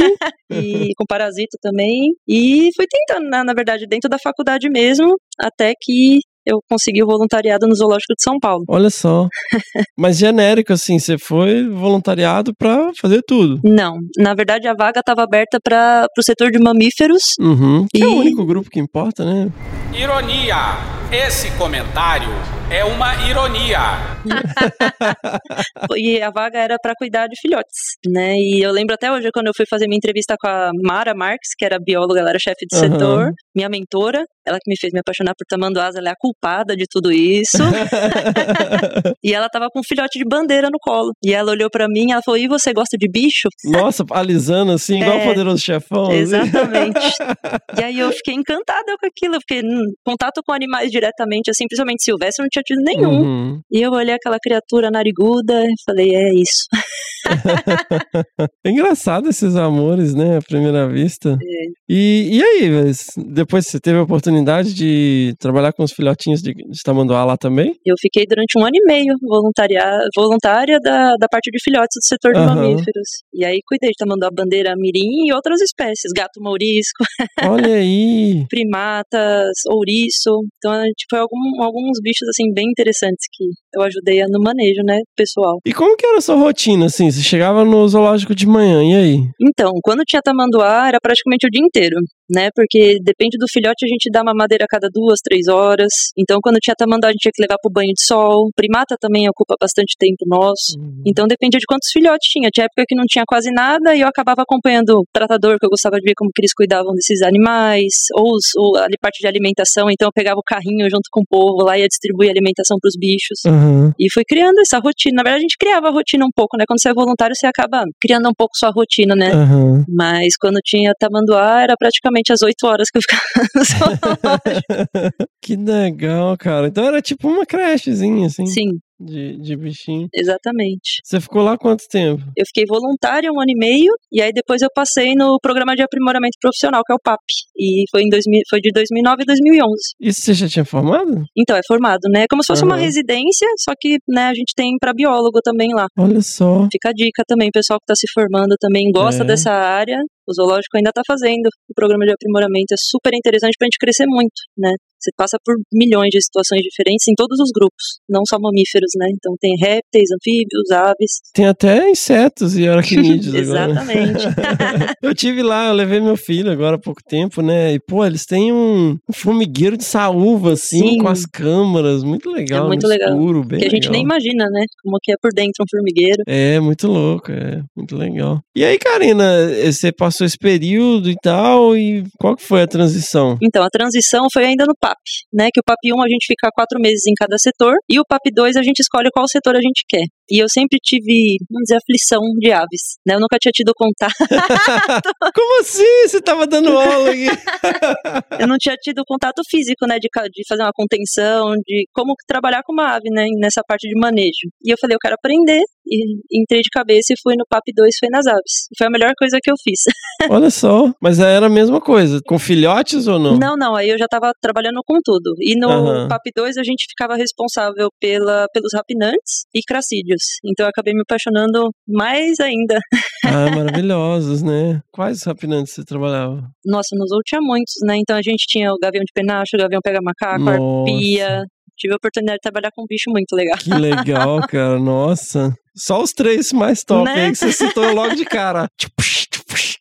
e 0.89 0.89
com 0.98 1.05
parasito 1.07 1.57
também. 1.62 2.12
E 2.27 2.69
fui 2.75 2.86
tentando, 2.89 3.29
na, 3.29 3.43
na 3.43 3.53
verdade, 3.53 3.86
dentro 3.88 4.10
da 4.10 4.17
faculdade 4.22 4.69
mesmo, 4.69 5.15
até 5.39 5.74
que 5.79 6.19
eu 6.45 6.60
consegui 6.69 7.01
o 7.01 7.05
voluntariado 7.05 7.65
no 7.67 7.74
Zoológico 7.75 8.13
de 8.17 8.22
São 8.22 8.38
Paulo. 8.38 8.65
Olha 8.67 8.89
só. 8.89 9.27
Mas 9.98 10.17
genérico, 10.17 10.74
assim, 10.74 11.00
você 11.00 11.17
foi 11.17 11.67
voluntariado 11.69 12.51
pra 12.57 12.91
fazer 13.00 13.22
tudo. 13.25 13.60
Não, 13.63 13.95
na 14.17 14.33
verdade 14.33 14.67
a 14.67 14.74
vaga 14.74 15.00
estava 15.00 15.24
aberta 15.24 15.57
para 15.63 16.05
o 16.17 16.22
setor 16.24 16.51
de 16.51 16.60
mamíferos. 16.60 17.22
Uhum. 17.39 17.86
Que 17.93 18.03
é 18.03 18.07
o 18.07 18.12
E- 18.12 18.15
único 18.19 18.45
grupo 18.45 18.69
que 18.69 18.79
importa, 18.79 19.24
né? 19.24 19.50
Ironia. 19.98 21.02
Esse 21.13 21.51
comentário 21.58 22.29
é 22.72 22.84
uma 22.84 23.13
ironia. 23.29 23.79
e 25.96 26.20
a 26.22 26.32
vaga 26.32 26.58
era 26.58 26.77
para 26.82 26.93
cuidar 26.98 27.27
de 27.27 27.39
filhotes, 27.39 27.98
né? 28.08 28.34
E 28.36 28.62
eu 28.63 28.72
lembro 28.72 28.96
até 28.96 29.12
hoje 29.12 29.29
quando 29.32 29.48
eu 29.48 29.53
fui 29.55 29.65
fazer 29.70 29.86
minha 29.86 29.98
entrevista 29.98 30.36
com 30.39 30.48
a 30.48 30.72
Mara 30.82 31.13
Marques, 31.13 31.50
que 31.55 31.65
era 31.65 31.77
bióloga, 31.77 32.20
ela 32.20 32.29
era 32.32 32.39
chefe 32.39 32.65
do 32.72 32.75
Aham. 32.75 32.89
setor, 32.91 33.32
minha 33.55 33.70
mentora, 33.70 34.25
Ela 34.46 34.58
que 34.62 34.70
me 34.70 34.75
fez 34.77 34.91
me 34.91 35.00
apaixonar 35.00 35.34
por 35.38 35.46
tamanduás, 35.48 35.96
ela 35.96 36.10
é 36.10 36.12
a 36.12 36.15
culpada 36.20 36.75
de 36.75 36.86
tudo 36.89 37.12
isso. 37.13 37.58
e 39.24 39.34
ela 39.34 39.48
tava 39.50 39.70
com 39.72 39.79
um 39.79 39.84
filhote 39.84 40.20
de 40.20 40.25
bandeira 40.25 40.70
no 40.70 40.77
colo. 40.82 41.13
E 41.24 41.34
ela 41.34 41.51
olhou 41.51 41.70
pra 41.70 41.88
mim 41.88 42.10
e 42.10 42.12
ela 42.12 42.22
falou: 42.25 42.38
E 42.38 42.48
você 42.48 42.74
gosta 42.74 42.98
de 42.98 43.08
bicho? 43.10 43.48
Nossa, 43.63 44.03
alisando 44.12 44.74
assim, 44.74 45.00
igual 45.00 45.17
É, 45.20 45.24
o 45.24 45.29
poderoso 45.29 45.63
chefão. 45.63 46.08
assim. 46.08 46.15
Exatamente. 46.15 47.00
e 47.79 47.84
aí 47.84 48.00
eu 48.00 48.12
fiquei 48.12 48.34
encantada 48.34 48.98
com 49.00 49.05
aquilo, 49.08 49.38
porque 49.39 49.62
hum, 49.65 49.93
contato 50.05 50.41
com 50.46 50.51
animais 50.51 50.91
diretamente, 51.03 51.51
assim, 51.51 51.65
principalmente 51.67 52.03
silvestre, 52.03 52.41
eu 52.41 52.45
não 52.45 52.50
tinha 52.50 52.63
tido 52.63 52.81
nenhum. 52.81 53.22
Uhum. 53.22 53.62
E 53.72 53.81
eu 53.81 53.91
olhei 53.91 54.15
aquela 54.15 54.38
criatura 54.39 54.89
nariguda 54.89 55.63
e 55.65 55.74
falei, 55.86 56.15
é 56.15 56.33
isso. 56.33 56.67
É 58.65 58.69
engraçado 58.69 59.29
esses 59.29 59.55
amores, 59.55 60.13
né? 60.13 60.38
À 60.38 60.41
primeira 60.41 60.88
vista. 60.88 61.38
É. 61.41 61.63
E, 61.88 62.38
e 62.38 62.43
aí, 62.43 62.91
depois 63.33 63.67
você 63.67 63.79
teve 63.79 63.98
a 63.98 64.03
oportunidade 64.03 64.74
de 64.74 65.33
trabalhar 65.39 65.74
com 65.74 65.83
os 65.83 65.91
filhotinhos 65.91 66.41
de, 66.41 66.53
de 66.53 66.81
tamanduá 66.83 67.24
lá 67.24 67.38
também? 67.38 67.75
Eu 67.86 67.95
fiquei 68.00 68.25
durante 68.27 68.57
um 68.57 68.63
ano 68.63 68.74
e 68.74 68.86
meio 68.86 69.13
voluntaria, 69.22 69.83
voluntária 70.15 70.79
da, 70.81 71.15
da 71.19 71.27
parte 71.29 71.51
de 71.51 71.62
filhotes 71.63 71.95
do 71.95 72.05
setor 72.05 72.33
de 72.33 72.39
mamíferos. 72.39 73.10
E 73.33 73.45
aí 73.45 73.60
cuidei 73.65 73.89
de 73.89 73.98
tamanduá 73.98 74.29
bandeira 74.33 74.74
mirim 74.75 75.27
e 75.27 75.33
outras 75.33 75.62
espécies, 75.62 76.12
gato 76.15 76.41
mourisco, 76.41 77.03
Olha 77.43 77.75
aí. 77.75 78.45
primatas, 78.50 79.51
ouriço. 79.69 80.45
Então, 80.57 80.74
tipo, 80.96 81.10
foi 81.12 81.20
algum, 81.20 81.64
alguns 81.64 82.00
bichos, 82.02 82.28
assim, 82.30 82.54
bem 82.54 82.66
interessantes 82.70 83.28
que 83.32 83.46
eu 83.76 83.82
ajudei 83.84 84.22
no 84.30 84.42
manejo, 84.42 84.82
né, 84.86 85.00
pessoal. 85.16 85.60
E 85.66 85.74
como 85.74 85.96
que 85.98 86.06
era 86.06 86.18
a 86.18 86.22
sua 86.22 86.36
rotina, 86.36 86.86
assim? 86.86 87.10
Você 87.12 87.22
chegava 87.22 87.64
no 87.64 87.88
zoológico 87.88 88.36
de 88.36 88.48
manhã, 88.48 88.84
e 88.84 88.96
aí? 88.96 89.20
Então, 89.42 89.72
quando 89.84 90.04
tinha 90.06 90.22
tamanduá, 90.22 90.88
era 90.88 91.00
praticamente 91.02 91.48
o 91.48 91.50
dia 91.50 91.64
inteiro, 91.64 91.96
né? 92.30 92.50
Porque 92.56 92.98
depende 93.03 93.38
do 93.38 93.46
filhote, 93.51 93.86
a 93.86 93.88
gente 93.88 94.10
dá 94.12 94.24
mamadeira 94.24 94.65
a 94.65 94.68
cada 94.68 94.88
duas, 94.92 95.20
três 95.24 95.48
horas. 95.48 95.92
Então, 96.18 96.39
quando 96.42 96.58
tinha 96.58 96.75
tamanduá, 96.75 97.10
a 97.10 97.12
gente 97.12 97.22
tinha 97.22 97.32
que 97.34 97.42
levar 97.42 97.58
pro 97.62 97.72
banho 97.72 97.94
de 97.94 98.03
sol. 98.03 98.50
Primata 98.56 98.96
também 99.00 99.27
ocupa 99.30 99.56
bastante 99.60 99.96
tempo 99.98 100.25
nosso. 100.27 100.77
Então, 101.06 101.27
dependia 101.27 101.60
de 101.60 101.65
quantos 101.65 101.89
filhotes 101.92 102.30
tinha. 102.30 102.50
Tinha 102.50 102.65
época 102.65 102.84
que 102.88 102.96
não 102.96 103.06
tinha 103.06 103.24
quase 103.27 103.51
nada 103.51 103.96
e 103.96 104.01
eu 104.01 104.08
acabava 104.08 104.42
acompanhando 104.42 105.00
o 105.00 105.06
tratador, 105.12 105.58
que 105.60 105.65
eu 105.65 105.70
gostava 105.70 105.98
de 105.98 106.03
ver 106.03 106.13
como 106.15 106.32
que 106.34 106.42
eles 106.42 106.53
cuidavam 106.53 106.94
desses 106.94 107.22
animais, 107.22 107.94
ou, 108.15 108.36
os, 108.36 108.46
ou 108.58 108.77
a 108.77 108.88
parte 109.01 109.20
de 109.20 109.27
alimentação. 109.27 109.89
Então, 109.89 110.08
eu 110.08 110.13
pegava 110.13 110.39
o 110.39 110.44
carrinho 110.44 110.89
junto 110.89 111.10
com 111.12 111.22
o 111.22 111.25
povo 111.30 111.63
lá 111.63 111.77
e 111.77 111.82
ia 111.82 111.88
distribuir 111.88 112.30
alimentação 112.30 112.77
pros 112.80 112.96
bichos. 112.98 113.39
Aham. 113.46 113.94
E 114.00 114.12
fui 114.12 114.24
criando 114.24 114.60
essa 114.60 114.80
rotina. 114.80 115.18
Na 115.18 115.24
verdade, 115.24 115.42
a 115.42 115.48
gente 115.48 115.58
criava 115.58 115.88
a 115.88 115.92
rotina 115.92 116.25
um 116.25 116.32
pouco, 116.34 116.58
né? 116.58 116.63
Quando 116.68 116.82
você 116.82 116.89
é 116.89 116.94
voluntário, 116.94 117.36
você 117.36 117.48
acaba 117.48 117.84
criando 118.00 118.30
um 118.30 118.34
pouco 118.34 118.56
sua 118.56 118.72
rotina, 118.72 119.15
né? 119.15 119.32
Aham. 119.32 119.86
Mas 119.89 120.36
quando 120.39 120.60
tinha 120.63 120.94
tamanduá, 120.98 121.62
era 121.63 121.75
praticamente 121.77 122.23
as 122.32 122.42
8 122.42 122.56
horas 122.63 122.88
que 122.89 122.98
eu 122.98 123.01
ficava 123.01 123.24
no 123.56 123.63
zoológico. 123.63 125.27
que 125.42 125.56
legal, 125.56 126.38
cara. 126.38 126.68
Então 126.68 126.86
era 126.86 127.01
tipo 127.01 127.27
uma 127.27 127.46
crechezinha, 127.46 128.27
assim, 128.27 128.46
Sim, 128.46 128.80
de, 129.03 129.38
de 129.38 129.55
bichinho. 129.55 130.07
exatamente. 130.13 131.01
Você 131.03 131.19
ficou 131.19 131.41
lá 131.43 131.57
quanto 131.57 131.83
tempo? 131.89 132.22
Eu 132.38 132.45
fiquei 132.48 132.65
voluntária 132.67 133.31
um 133.31 133.39
ano 133.39 133.50
e 133.51 133.57
meio, 133.57 133.91
e 134.12 134.22
aí 134.22 134.31
depois 134.31 134.62
eu 134.62 134.69
passei 134.74 135.13
no 135.15 135.38
programa 135.41 135.75
de 135.75 135.81
aprimoramento 135.83 136.38
profissional, 136.41 136.81
que 136.86 136.91
é 136.93 136.95
o 136.95 137.00
PAP. 137.03 137.19
E 137.57 137.83
foi, 137.91 138.03
em 138.03 138.10
2000, 138.10 138.41
foi 138.50 138.60
de 138.60 138.69
2009 138.74 139.24
a 139.24 139.25
2011. 139.25 139.72
Isso 140.00 140.22
você 140.22 140.33
já 140.33 140.48
tinha 140.48 140.65
formado? 140.65 141.24
Então, 141.38 141.55
é 141.55 141.62
formado, 141.67 142.07
né? 142.12 142.25
Como 142.29 142.43
se 142.43 142.48
fosse 142.48 142.63
uma 142.63 142.75
Aham. 142.75 142.83
residência, 142.83 143.48
só 143.60 143.74
que 143.79 143.98
né, 144.07 144.24
a 144.25 144.33
gente 144.33 144.53
tem 144.55 144.72
para 144.79 144.93
biólogo 144.93 145.39
também 145.43 145.74
lá. 145.74 145.88
Olha 145.98 146.22
só. 146.22 146.67
Fica 146.72 146.89
a 146.89 146.93
dica 146.93 147.24
também, 147.27 147.50
pessoal 147.51 147.79
que 147.79 147.91
está 147.91 147.95
se 147.95 148.12
formando 148.13 148.55
também 148.60 148.89
gosta 148.91 149.24
É. 149.24 149.25
dessa 149.27 149.51
área. 149.51 149.98
O 150.27 150.33
zoológico 150.33 150.77
ainda 150.77 150.89
está 150.89 151.01
fazendo 151.05 151.48
o 151.69 151.74
programa 151.75 152.05
de 152.05 152.13
aprimoramento. 152.13 152.72
É 152.74 152.77
super 152.79 153.12
interessante 153.13 153.55
para 153.57 153.65
a 153.65 153.67
gente 153.67 153.77
crescer 153.79 154.05
muito, 154.07 154.39
né? 154.57 154.72
Você 155.03 155.12
passa 155.17 155.38
por 155.43 155.55
milhões 155.74 156.10
de 156.10 156.24
situações 156.24 156.62
diferentes 156.62 157.05
em 157.10 157.13
todos 157.15 157.38
os 157.39 157.51
grupos, 157.51 158.00
não 158.07 158.22
só 158.25 158.38
mamíferos, 158.39 158.91
né? 158.98 159.07
Então 159.12 159.36
tem 159.38 159.53
répteis, 159.60 160.10
anfíbios, 160.15 160.72
aves. 160.72 161.12
Tem 161.33 161.45
até 161.45 161.89
insetos 161.89 162.57
e 162.57 162.65
aracnídeos 162.65 163.36
agora. 163.51 163.72
Exatamente. 163.72 164.24
Eu 165.03 165.13
tive 165.13 165.43
lá, 165.43 165.67
eu 165.67 165.74
levei 165.74 166.00
meu 166.00 166.15
filho 166.15 166.50
agora 166.50 166.77
há 166.77 166.79
pouco 166.79 167.01
tempo, 167.05 167.41
né? 167.41 167.74
E, 167.74 167.79
pô, 167.79 168.05
eles 168.05 168.25
têm 168.25 168.53
um, 168.53 168.98
formigueiro 169.13 169.75
de 169.75 169.83
saúva, 169.83 170.53
assim, 170.53 170.91
Sim. 170.91 170.98
com 171.00 171.10
as 171.10 171.25
câmaras. 171.25 172.03
Muito 172.03 172.29
legal. 172.31 172.65
É 172.65 172.67
muito 172.67 172.88
legal. 172.88 173.10
Escuro, 173.10 173.43
bem 173.43 173.60
que 173.60 173.65
a 173.65 173.69
gente 173.69 173.89
nem 173.89 174.03
legal. 174.03 174.17
imagina, 174.17 174.46
né? 174.50 174.63
Como 174.81 174.98
que 175.01 175.11
é 175.11 175.16
por 175.22 175.31
dentro 175.33 175.61
um 175.61 175.66
formigueiro. 175.70 176.24
É, 176.25 176.59
muito 176.59 176.87
louco, 176.87 177.31
é, 177.31 177.61
muito 177.75 177.98
legal. 177.98 178.39
E 178.55 178.63
aí, 178.63 178.77
Karina, 178.77 179.24
eh, 179.51 179.72
você 179.72 179.92
passou 179.92 180.25
esse 180.25 180.37
período 180.37 181.09
e 181.09 181.16
tal, 181.22 181.75
e 181.75 182.03
qual 182.18 182.35
que 182.35 182.44
foi 182.44 182.61
a 182.61 182.68
transição? 182.68 183.37
Então, 183.42 183.63
a 183.63 183.70
transição 183.70 184.27
foi 184.31 184.46
ainda 184.46 184.66
no 184.66 184.74
PAP, 184.94 185.00
né? 185.34 185.50
Que 185.53 185.60
o 185.60 185.64
PAP 185.64 185.79
1 185.86 186.01
a 186.01 186.08
gente 186.08 186.25
fica 186.25 186.50
quatro 186.53 186.79
meses 186.79 187.06
em 187.08 187.14
cada 187.14 187.38
setor, 187.38 187.75
e 187.90 188.00
o 188.00 188.06
PAP 188.06 188.32
2 188.34 188.56
a 188.56 188.64
gente 188.64 188.79
escolhe 188.79 189.10
qual 189.12 189.27
setor 189.27 189.56
a 189.56 189.62
gente 189.62 189.84
quer. 189.88 190.06
E 190.29 190.42
eu 190.42 190.48
sempre 190.50 190.79
tive, 190.81 191.38
vamos 191.50 191.64
dizer, 191.68 191.77
aflição 191.77 192.22
de 192.40 192.51
aves, 192.51 192.98
né? 193.05 193.16
Eu 193.16 193.20
nunca 193.20 193.38
tinha 193.38 193.51
tido 193.51 193.74
contato, 193.75 194.14
Como 195.36 195.62
assim? 195.62 196.07
Você 196.07 196.22
tava 196.22 196.48
dando 196.48 196.77
aula 196.77 197.09
aqui? 197.12 197.27
eu 198.40 198.48
não 198.48 198.57
tinha 198.57 198.75
tido 198.75 199.03
contato 199.05 199.42
físico, 199.50 199.86
né? 199.86 199.98
De, 200.00 200.07
de 200.31 200.44
fazer 200.48 200.64
uma 200.64 200.72
contenção, 200.74 201.53
de 201.66 201.86
como 201.94 202.14
trabalhar 202.27 202.62
com 202.64 202.74
uma 202.74 202.96
ave, 202.96 203.09
né? 203.12 203.25
Nessa 203.40 203.62
parte 203.68 203.88
de 203.88 204.00
manejo. 204.00 204.48
E 204.64 204.72
eu 204.72 204.77
falei, 204.79 204.96
eu 204.96 205.00
quero 205.00 205.16
aprender. 205.16 205.62
E 205.86 206.42
entrei 206.42 206.62
de 206.62 206.70
cabeça 206.70 207.12
e 207.12 207.20
fui 207.22 207.36
no 207.38 207.46
PAP 207.50 207.64
2, 207.75 207.96
foi 208.00 208.09
nas 208.09 208.25
aves. 208.25 208.70
Foi 208.77 208.88
a 208.88 208.90
melhor 208.90 209.12
coisa 209.18 209.38
que 209.42 209.51
eu 209.51 209.55
fiz. 209.62 209.81
Olha 210.31 210.50
só, 210.50 210.94
mas 211.01 211.20
era 211.20 211.48
a 211.48 211.50
mesma 211.50 211.81
coisa, 211.81 212.22
com 212.25 212.40
filhotes 212.40 213.05
ou 213.05 213.20
não? 213.20 213.38
Não, 213.38 213.57
não, 213.57 213.75
aí 213.75 213.90
eu 213.90 213.98
já 213.98 214.07
tava 214.07 214.31
trabalhando 214.42 214.81
com 214.86 215.00
tudo. 215.03 215.36
E 215.42 215.59
no 215.59 215.70
Aham. 215.70 216.07
PAP 216.07 216.24
2 216.36 216.57
a 216.57 216.64
gente 216.64 216.86
ficava 216.88 217.16
responsável 217.16 217.90
pela, 218.00 218.48
pelos 218.53 218.72
rapinantes 218.74 219.46
e 219.53 219.59
cracídeos. 219.62 220.13
Então 220.46 220.66
eu 220.66 220.70
acabei 220.70 220.94
me 220.94 221.02
apaixonando 221.02 221.70
mais 221.88 222.40
ainda. 222.40 222.78
Ah, 223.26 223.50
maravilhosos, 223.56 224.44
né? 224.44 224.82
Quais 224.92 225.24
rapinantes 225.24 225.74
você 225.74 225.84
trabalhava? 225.86 226.44
Nossa, 226.66 226.90
nos 226.94 227.10
outros 227.12 227.24
tinha 227.30 227.42
muitos, 227.42 227.74
né? 227.88 227.96
Então 227.98 228.18
a 228.18 228.22
gente 228.22 228.46
tinha 228.48 228.70
o 228.72 228.78
gavião 228.82 229.02
de 229.02 229.12
penacho, 229.14 229.56
o 229.56 229.58
gavião 229.58 229.80
pega-macaco, 229.82 230.50
a 230.50 230.58
Nossa. 230.58 230.92
arpia. 230.92 231.44
Tive 231.78 231.94
a 231.94 231.98
oportunidade 231.98 232.36
de 232.38 232.42
trabalhar 232.42 232.70
com 232.76 232.84
um 232.84 232.86
bicho 232.88 233.10
muito 233.10 233.34
legal. 233.34 233.58
Que 233.58 233.70
legal, 233.74 234.42
cara. 234.48 234.78
Nossa. 234.80 235.54
Só 235.76 236.04
os 236.04 236.12
três 236.12 236.52
mais 236.52 236.84
top 236.84 237.06
Né? 237.06 237.26
aí 237.28 237.32
que 237.32 237.38
você 237.38 237.52
citou 237.54 237.94
logo 237.94 238.14
de 238.14 238.26
cara. 238.26 238.68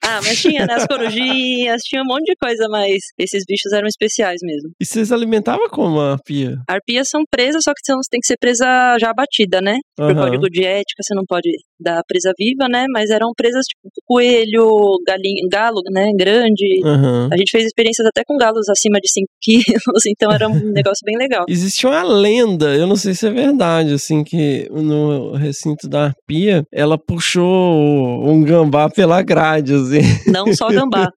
Ah, 0.04 0.20
mas 0.22 0.40
tinha, 0.40 0.66
né? 0.66 0.74
As 0.74 0.86
corujinhas, 0.86 1.80
tinha 1.82 2.02
um 2.02 2.06
monte 2.06 2.24
de 2.24 2.34
coisa, 2.36 2.66
mas 2.68 2.98
esses 3.18 3.44
bichos 3.46 3.72
eram 3.72 3.86
especiais 3.86 4.40
mesmo. 4.42 4.70
E 4.80 4.84
vocês 4.84 5.12
alimentavam 5.12 5.68
como 5.70 6.00
a 6.00 6.16
pia? 6.24 6.56
Arpias 6.68 7.08
são 7.08 7.22
presas, 7.30 7.62
só 7.64 7.70
que 7.72 7.80
são- 7.84 7.98
tem 8.10 8.18
que 8.20 8.26
ser 8.26 8.36
presa 8.40 8.66
já 9.00 9.10
abatida, 9.10 9.60
né? 9.60 9.76
Por 9.96 10.10
Aham. 10.10 10.20
código 10.24 10.50
de 10.50 10.64
ética, 10.64 11.02
você 11.02 11.14
não 11.14 11.22
pode 11.26 11.48
dar 11.80 12.00
presa 12.06 12.32
viva, 12.38 12.66
né? 12.68 12.86
Mas 12.92 13.10
eram 13.10 13.28
presas 13.36 13.64
tipo 13.66 13.88
coelho, 14.04 14.96
galinha, 15.06 15.46
galo, 15.50 15.80
né? 15.92 16.10
Grande. 16.18 16.80
Aham. 16.84 17.28
A 17.32 17.36
gente 17.36 17.50
fez 17.50 17.64
experiências 17.64 18.06
até 18.06 18.22
com 18.26 18.36
galos 18.36 18.68
acima 18.68 18.98
de 19.00 19.08
5 19.10 19.28
quilos, 19.40 20.02
então 20.06 20.32
era 20.32 20.48
um 20.48 20.72
negócio 20.72 21.04
bem 21.04 21.16
legal. 21.16 21.44
Existe 21.48 21.86
uma 21.86 22.02
lenda, 22.02 22.74
eu 22.74 22.86
não 22.86 22.96
sei 22.96 23.14
se 23.14 23.26
é 23.26 23.30
verdade, 23.30 23.94
assim, 23.94 24.24
que 24.24 24.68
no 24.70 25.32
recinto 25.34 25.88
da 25.88 26.06
arpia, 26.06 26.64
ela 26.72 26.98
puxou 26.98 28.28
um 28.28 28.42
gambá 28.42 28.88
pela 28.90 29.22
grade, 29.22 29.72
assim. 29.74 29.91
Não 30.26 30.52
só 30.54 30.68
gambá. 30.68 31.08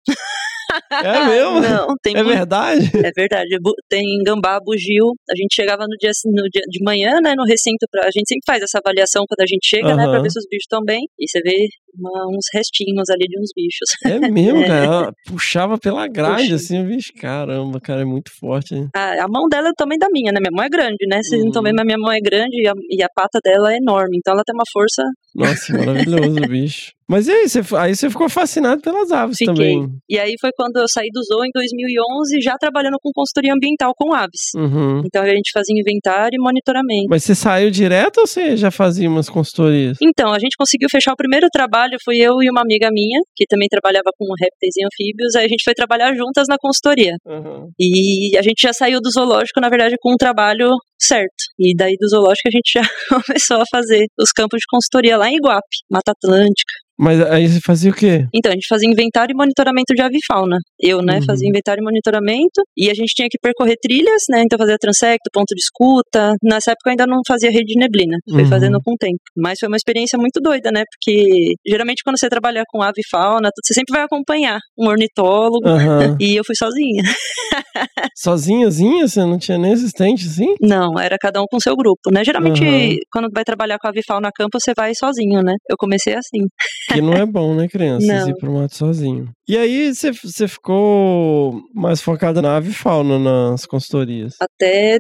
É 0.92 1.26
mesmo? 1.26 1.60
Não, 1.62 1.88
tem 2.02 2.18
É 2.18 2.24
bu- 2.24 2.30
verdade? 2.30 2.92
É 2.98 3.12
verdade, 3.16 3.48
tem 3.90 4.04
gambá, 4.26 4.60
bugio. 4.60 5.14
A 5.30 5.36
gente 5.36 5.56
chegava 5.56 5.84
no 5.84 5.96
dia, 5.98 6.12
no 6.26 6.44
dia 6.50 6.62
de 6.68 6.84
manhã, 6.84 7.20
né, 7.22 7.34
no 7.38 7.44
recinto, 7.46 7.86
pra, 7.90 8.02
a 8.02 8.12
gente 8.12 8.28
sempre 8.28 8.44
faz 8.46 8.62
essa 8.62 8.80
avaliação 8.84 9.24
quando 9.28 9.42
a 9.42 9.48
gente 9.48 9.66
chega, 9.68 9.96
né, 9.96 10.04
pra 10.04 10.22
ver 10.22 10.30
se 10.32 10.40
os 10.40 10.46
bichos 10.50 10.64
estão 10.66 10.82
bem. 10.84 11.08
E 11.20 11.30
você 11.30 11.40
vê 11.42 11.56
uma- 11.98 12.28
uns 12.28 12.46
restinhos 12.54 13.10
ali 13.10 13.28
de 13.28 13.40
uns 13.40 13.50
bichos. 13.56 13.90
É 14.06 14.20
mesmo, 14.32 14.60
É. 14.64 14.68
cara. 14.68 14.86
Ela 14.86 15.14
puxava 15.28 15.78
pela 15.78 16.08
grade, 16.08 16.44
Puxa. 16.44 16.56
assim, 16.56 16.84
bicho. 16.86 17.12
Caramba, 17.20 17.80
cara, 17.80 18.02
é 18.02 18.06
muito 18.06 18.32
forte. 18.40 18.76
hein? 18.76 18.88
A, 18.96 19.24
a 19.24 19.28
mão 19.28 19.48
dela 19.50 19.70
é 19.70 19.72
tamanho 19.76 20.00
da 20.00 20.08
minha, 20.12 20.32
né? 20.32 20.40
Minha 20.40 20.52
mão 20.52 20.66
é 20.66 20.70
grande, 20.70 21.06
né? 21.10 21.22
Vocês 21.24 21.42
não 21.42 21.50
estão 21.50 21.62
Uhum. 21.62 21.68
vendo, 21.70 21.76
mas 21.78 21.86
minha 21.86 21.98
mão 21.98 22.12
é 22.12 22.20
grande 22.20 22.62
e 22.62 22.68
a, 22.68 22.74
e 22.90 23.04
a 23.04 23.08
pata 23.14 23.40
dela 23.44 23.74
é 23.74 23.78
enorme. 23.78 24.18
Então 24.18 24.34
ela 24.34 24.44
tem 24.46 24.54
uma 24.56 24.64
força. 24.72 25.04
Nossa, 25.36 25.74
maravilhoso 25.78 26.38
o 26.40 26.48
bicho. 26.50 26.92
Mas 27.08 27.28
e 27.28 27.32
aí, 27.32 27.48
você, 27.48 27.62
aí 27.78 27.96
você 27.96 28.10
ficou 28.10 28.28
fascinado 28.28 28.82
pelas 28.82 29.12
aves 29.12 29.38
Fiquei. 29.38 29.54
também. 29.54 29.88
E 30.10 30.18
aí 30.18 30.34
foi 30.42 30.50
quando 30.58 30.78
eu 30.78 30.86
saí 30.90 31.10
do 31.14 31.22
zoo 31.24 31.46
em 31.46 31.52
2011, 31.54 32.42
já 32.42 32.58
trabalhando 32.58 32.98
com 33.00 33.12
consultoria 33.14 33.54
ambiental 33.54 33.94
com 33.96 34.12
aves. 34.12 34.42
Uhum. 34.56 35.04
Então 35.06 35.22
a 35.22 35.30
gente 35.30 35.52
fazia 35.54 35.80
inventário 35.80 36.36
e 36.36 36.42
monitoramento. 36.42 37.06
Mas 37.08 37.24
você 37.24 37.36
saiu 37.36 37.70
direto 37.70 38.22
ou 38.22 38.26
você 38.28 38.58
já 38.58 38.72
fazia 38.72 39.08
umas 39.08 39.30
consultorias? 39.30 39.98
Então, 40.02 40.34
a 40.34 40.40
gente 40.40 40.56
conseguiu 40.58 40.88
fechar 40.90 41.14
o 41.14 41.16
primeiro 41.16 41.48
trabalho, 41.52 41.85
fui 42.04 42.18
eu 42.18 42.42
e 42.42 42.50
uma 42.50 42.62
amiga 42.62 42.90
minha, 42.92 43.20
que 43.36 43.46
também 43.48 43.68
trabalhava 43.70 44.12
com 44.18 44.26
répteis 44.40 44.76
e 44.78 44.86
anfíbios, 44.86 45.36
aí 45.36 45.46
a 45.46 45.50
gente 45.50 45.64
foi 45.64 45.74
trabalhar 45.74 46.14
juntas 46.16 46.48
na 46.48 46.58
consultoria. 46.60 47.14
Uhum. 47.26 47.70
E 47.80 48.38
a 48.38 48.42
gente 48.42 48.62
já 48.62 48.74
saiu 48.74 49.00
do 49.02 49.12
zoológico, 49.12 49.60
na 49.62 49.70
verdade, 49.70 49.96
com 50.00 50.14
um 50.14 50.18
trabalho 50.18 50.70
certo. 51.00 51.44
E 51.60 51.76
daí 51.76 51.96
do 52.00 52.08
zoológico 52.08 52.48
a 52.48 52.52
gente 52.52 52.72
já 52.74 52.82
começou 53.10 53.62
a 53.62 53.66
fazer 53.72 54.06
os 54.20 54.32
campos 54.32 54.60
de 54.60 54.66
consultoria 54.70 55.18
lá 55.18 55.30
em 55.30 55.36
Iguape, 55.36 55.84
Mata 55.90 56.12
Atlântica. 56.12 56.85
Mas 56.98 57.22
aí 57.22 57.48
você 57.48 57.60
fazia 57.60 57.92
o 57.92 57.94
quê? 57.94 58.26
Então, 58.34 58.52
a 58.52 58.56
gente 58.56 58.68
fazia 58.68 58.90
inventário 58.90 59.34
e 59.34 59.36
monitoramento 59.36 59.94
de 59.94 60.02
avifauna. 60.02 60.58
Eu, 60.80 61.02
né, 61.02 61.16
Uhum. 61.20 61.26
fazia 61.26 61.48
inventário 61.50 61.82
e 61.82 61.84
monitoramento. 61.84 62.62
E 62.78 62.90
a 62.90 62.94
gente 62.94 63.14
tinha 63.14 63.28
que 63.30 63.38
percorrer 63.42 63.76
trilhas, 63.82 64.24
né? 64.30 64.42
Então, 64.46 64.58
fazia 64.58 64.78
transecto, 64.80 65.30
ponto 65.34 65.54
de 65.54 65.60
escuta. 65.62 66.34
Nessa 66.44 66.72
época, 66.72 66.90
eu 66.90 66.92
ainda 66.92 67.06
não 67.08 67.20
fazia 67.28 67.50
rede 67.52 67.66
de 67.74 67.80
neblina. 67.80 68.18
Fui 68.30 68.44
Uhum. 68.44 68.50
fazendo 68.50 68.80
com 68.84 68.94
o 68.94 68.98
tempo. 68.98 69.20
Mas 69.36 69.60
foi 69.60 69.68
uma 69.68 69.78
experiência 69.78 70.18
muito 70.18 70.40
doida, 70.42 70.72
né? 70.72 70.84
Porque, 70.92 71.54
geralmente, 71.68 72.02
quando 72.04 72.18
você 72.18 72.30
trabalha 72.30 72.64
com 72.70 72.82
ave 72.82 73.02
e 73.02 73.08
fauna, 73.10 73.50
você 73.64 73.74
sempre 73.74 73.94
vai 73.94 74.04
acompanhar 74.04 74.60
um 74.78 74.88
ornitólogo. 74.88 75.68
Aham. 75.68 76.16
E 76.20 76.36
eu 76.36 76.44
fui 76.46 76.56
sozinha. 76.56 77.04
Sozinhazinha? 78.16 79.08
Você 79.08 79.20
não 79.22 79.38
tinha 79.38 79.58
nem 79.58 79.74
assistente, 79.74 80.26
assim? 80.28 80.56
Não, 80.62 80.98
era 81.00 81.18
cada 81.20 81.42
um 81.42 81.46
com 81.50 81.60
seu 81.60 81.76
grupo, 81.76 82.12
né? 82.12 82.24
Geralmente, 82.24 82.64
Uhum. 82.64 82.98
quando 83.12 83.30
vai 83.34 83.44
trabalhar 83.44 83.78
com 83.80 83.88
avifauna 83.88 84.30
a 84.30 84.32
campo, 84.32 84.60
você 84.60 84.74
vai 84.76 84.94
sozinho, 84.96 85.42
né? 85.42 85.54
Eu 85.70 85.76
comecei 85.78 86.14
assim. 86.14 86.46
Que 86.88 87.02
não 87.02 87.14
é 87.14 87.26
bom, 87.26 87.56
né, 87.56 87.68
criança? 87.68 88.06
Não. 88.06 88.30
Ir 88.30 88.36
pro 88.36 88.52
mato 88.52 88.76
sozinho. 88.76 89.30
E 89.48 89.58
aí 89.58 89.94
você, 89.94 90.48
ficou 90.48 91.62
mais 91.74 92.02
focada 92.02 92.42
na 92.42 92.58
ave 92.58 92.70
e 92.70 92.74
fauna 92.74 93.18
nas 93.18 93.66
consultorias. 93.66 94.36
Até 94.40 95.00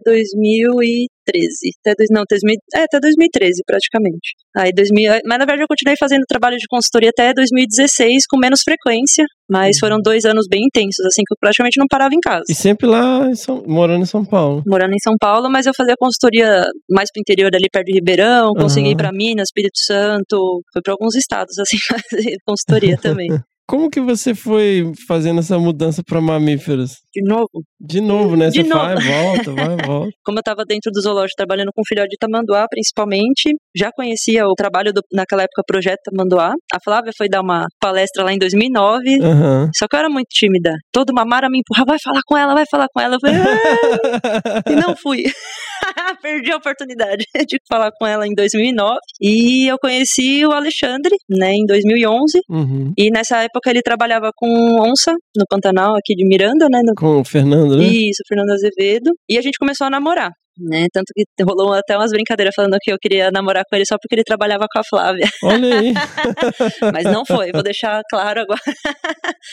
2013. 1.26 1.72
Até, 1.82 1.94
dois, 1.98 2.10
não, 2.12 2.24
2000, 2.30 2.56
é, 2.76 2.84
até 2.84 3.00
2013, 3.00 3.62
praticamente. 3.66 4.34
Aí 4.56 4.72
2000, 4.74 5.12
mas 5.26 5.40
na 5.40 5.46
verdade 5.46 5.62
eu 5.64 5.68
continuei 5.68 5.96
fazendo 6.00 6.24
trabalho 6.28 6.58
de 6.58 6.66
consultoria 6.70 7.10
até 7.10 7.34
2016, 7.34 8.24
com 8.30 8.38
menos 8.38 8.62
frequência. 8.64 9.26
Mas 9.48 9.78
foram 9.78 9.98
dois 10.02 10.26
anos 10.26 10.48
bem 10.50 10.62
intensos, 10.66 11.06
assim, 11.06 11.22
que 11.24 11.32
eu 11.32 11.38
praticamente 11.40 11.80
não 11.80 11.86
parava 11.88 12.16
em 12.16 12.20
casa. 12.20 12.46
E 12.50 12.56
sempre 12.56 12.88
lá 12.88 13.28
em 13.30 13.36
São- 13.36 13.64
morando 13.68 14.02
em 14.02 14.06
São 14.08 14.26
Paulo. 14.26 14.64
Morando 14.66 14.94
em 14.94 15.00
São 15.04 15.14
Paulo, 15.20 15.52
mas 15.52 15.68
eu 15.68 15.74
fazia 15.78 15.94
consultoria 16.00 16.66
mais 16.90 17.10
pro 17.14 17.20
interior 17.22 17.52
ali 17.56 17.68
perto 17.72 17.86
de 17.86 17.94
Ribeirão, 17.94 18.54
consegui 18.54 18.88
ir 18.88 18.92
Aham. 18.94 18.98
pra 18.98 19.12
Minas, 19.12 19.50
Espírito 19.50 19.78
Santo, 19.78 20.64
fui 20.74 20.82
pra 20.82 20.94
alguns 20.94 21.14
estados, 21.16 21.58
assim, 21.62 21.78
fazer 21.88 22.38
consultoria 22.44 22.98
também. 22.98 23.28
Como 23.68 23.90
que 23.90 24.00
você 24.02 24.34
foi 24.36 24.92
fazendo 25.08 25.40
essa 25.40 25.58
mudança 25.60 26.02
para 26.04 26.20
mamíferos? 26.22 26.98
De 27.16 27.22
novo, 27.28 27.48
De 27.80 28.02
novo, 28.02 28.36
né? 28.36 28.50
De 28.50 28.62
você 28.64 28.68
novo. 28.68 28.84
vai, 28.84 28.96
volta, 28.96 29.52
vai, 29.54 29.78
volta. 29.88 30.12
como 30.24 30.38
eu 30.38 30.42
estava 30.42 30.64
dentro 30.68 30.92
do 30.92 31.02
zoológico 31.02 31.36
trabalhando 31.38 31.72
com 31.74 31.82
filhote 31.88 32.10
de 32.10 32.18
tamanduá, 32.20 32.66
principalmente, 32.70 33.56
já 33.76 33.90
conhecia 33.96 34.46
o 34.48 34.54
trabalho 34.54 34.92
do, 34.94 35.02
naquela 35.14 35.44
época, 35.44 35.64
Projeto 35.66 36.00
Tamanduá. 36.06 36.54
A 36.74 36.78
Flávia 36.84 37.12
foi 37.18 37.30
dar 37.30 37.42
uma 37.42 37.66
palestra 37.80 38.24
lá 38.24 38.34
em 38.34 38.38
2009. 38.38 39.22
Aham. 39.22 39.70
Só 39.76 39.88
que 39.88 39.96
eu 39.96 40.00
era 40.00 40.10
muito 40.10 40.28
tímida. 40.30 40.74
Toda 40.92 41.12
uma 41.12 41.26
Mara 41.26 41.50
me 41.50 41.60
empurrava, 41.60 41.92
vai 41.92 42.00
falar 42.04 42.22
com 42.26 42.38
ela, 42.38 42.54
vai 42.54 42.66
falar 42.70 42.88
com 42.94 43.00
ela. 43.02 43.16
Eu 43.16 43.20
falei, 43.20 43.36
"Ah", 43.38 44.62
e 44.70 44.76
não 44.76 44.96
fui. 44.96 45.24
Perdi 46.22 46.52
a 46.52 46.58
oportunidade 46.58 47.24
de 47.48 47.58
falar 47.70 47.92
com 48.00 48.06
ela 48.06 48.28
em 48.28 48.34
2009. 48.34 48.98
E 49.22 49.68
eu 49.68 49.78
conheci 49.80 50.46
o 50.46 50.52
Alexandre, 50.52 51.16
né, 51.30 51.52
em 51.54 51.66
2011. 51.68 52.40
Uhum. 52.50 52.94
E 52.98 53.10
nessa 53.12 53.44
época 53.44 53.70
ele 53.70 53.82
trabalhava 53.82 54.32
com 54.36 54.48
onça 54.82 55.12
no 55.38 55.46
Pantanal 55.50 55.96
aqui 55.96 56.16
de 56.16 56.28
Miranda, 56.28 56.68
né, 56.70 56.80
no 56.84 56.94
Com 57.06 57.22
o 57.22 57.26
Fernando, 57.26 57.78
né? 57.78 57.86
isso, 57.86 58.24
Fernando 58.28 58.52
Azevedo. 58.52 59.12
E 59.30 59.38
a 59.38 59.42
gente 59.42 59.58
começou 59.58 59.86
a 59.86 59.90
namorar. 59.90 60.32
Né? 60.58 60.88
Tanto 60.92 61.12
que 61.14 61.26
rolou 61.44 61.74
até 61.74 61.98
umas 61.98 62.12
brincadeiras 62.12 62.54
falando 62.56 62.78
que 62.82 62.92
eu 62.92 62.98
queria 63.00 63.30
namorar 63.32 63.64
com 63.70 63.76
ele 63.76 63.86
só 63.86 63.98
porque 63.98 64.16
ele 64.16 64.24
trabalhava 64.24 64.66
com 64.72 64.80
a 64.80 64.84
Flávia. 64.88 65.28
Olha 65.44 65.80
aí. 65.80 65.94
Mas 66.94 67.04
não 67.06 67.26
foi, 67.26 67.52
vou 67.52 67.64
deixar 67.64 68.02
claro 68.10 68.42
agora. 68.42 68.62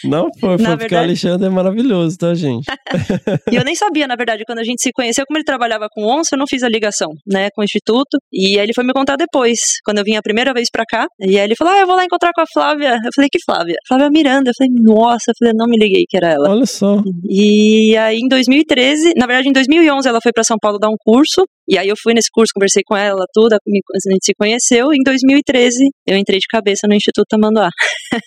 Não 0.04 0.28
foi, 0.38 0.58
foi 0.58 0.76
porque 0.76 0.94
o 0.94 0.98
Alexandre 0.98 1.46
é 1.46 1.50
maravilhoso, 1.50 2.16
tá, 2.18 2.34
gente? 2.34 2.64
E 3.50 3.56
eu 3.56 3.64
nem 3.64 3.74
sabia, 3.74 4.06
na 4.06 4.16
verdade, 4.16 4.44
quando 4.46 4.60
a 4.60 4.64
gente 4.64 4.80
se 4.80 4.90
conheceu, 4.92 5.24
como 5.26 5.36
ele 5.36 5.44
trabalhava 5.44 5.88
com 5.90 6.06
onça, 6.06 6.34
eu 6.34 6.38
não 6.38 6.46
fiz 6.46 6.62
a 6.62 6.68
ligação, 6.68 7.08
né, 7.26 7.48
com 7.54 7.60
o 7.60 7.64
instituto. 7.64 8.18
E 8.32 8.58
aí 8.58 8.64
ele 8.64 8.72
foi 8.74 8.84
me 8.84 8.92
contar 8.92 9.16
depois, 9.16 9.58
quando 9.84 9.98
eu 9.98 10.04
vim 10.04 10.16
a 10.16 10.22
primeira 10.22 10.52
vez 10.52 10.68
pra 10.70 10.84
cá. 10.84 11.06
E 11.20 11.38
aí 11.38 11.44
ele 11.44 11.54
falou: 11.56 11.74
Ah, 11.74 11.78
eu 11.80 11.86
vou 11.86 11.96
lá 11.96 12.04
encontrar 12.04 12.30
com 12.34 12.40
a 12.40 12.46
Flávia. 12.52 12.94
Eu 13.04 13.10
falei: 13.14 13.28
Que 13.30 13.38
Flávia? 13.44 13.76
Flávia 13.86 14.10
Miranda. 14.10 14.50
Eu 14.50 14.54
falei: 14.56 14.72
Nossa, 14.82 15.30
eu 15.30 15.34
falei: 15.38 15.54
Não 15.56 15.66
me 15.66 15.76
liguei 15.76 16.04
que 16.08 16.16
era 16.16 16.30
ela. 16.30 16.50
Olha 16.50 16.66
só. 16.66 17.02
E 17.28 17.96
aí, 17.96 18.18
em 18.18 18.28
2013, 18.28 19.12
na 19.16 19.26
verdade, 19.26 19.48
em 19.48 19.52
2011, 19.52 20.08
ela 20.08 20.20
foi 20.22 20.32
para 20.32 20.44
São 20.44 20.56
Paulo 20.60 20.78
dar 20.78 20.88
um 20.88 20.91
curso. 20.98 21.44
E 21.68 21.78
aí, 21.78 21.88
eu 21.88 21.94
fui 22.00 22.12
nesse 22.12 22.28
curso, 22.32 22.52
conversei 22.54 22.82
com 22.84 22.96
ela, 22.96 23.24
tudo, 23.32 23.54
a 23.54 23.58
gente 24.10 24.24
se 24.24 24.32
conheceu. 24.38 24.92
E 24.92 24.96
em 24.96 25.02
2013, 25.04 25.76
eu 26.06 26.16
entrei 26.16 26.38
de 26.38 26.46
cabeça 26.50 26.86
no 26.88 26.94
Instituto 26.94 27.26
Tamanduá. 27.28 27.70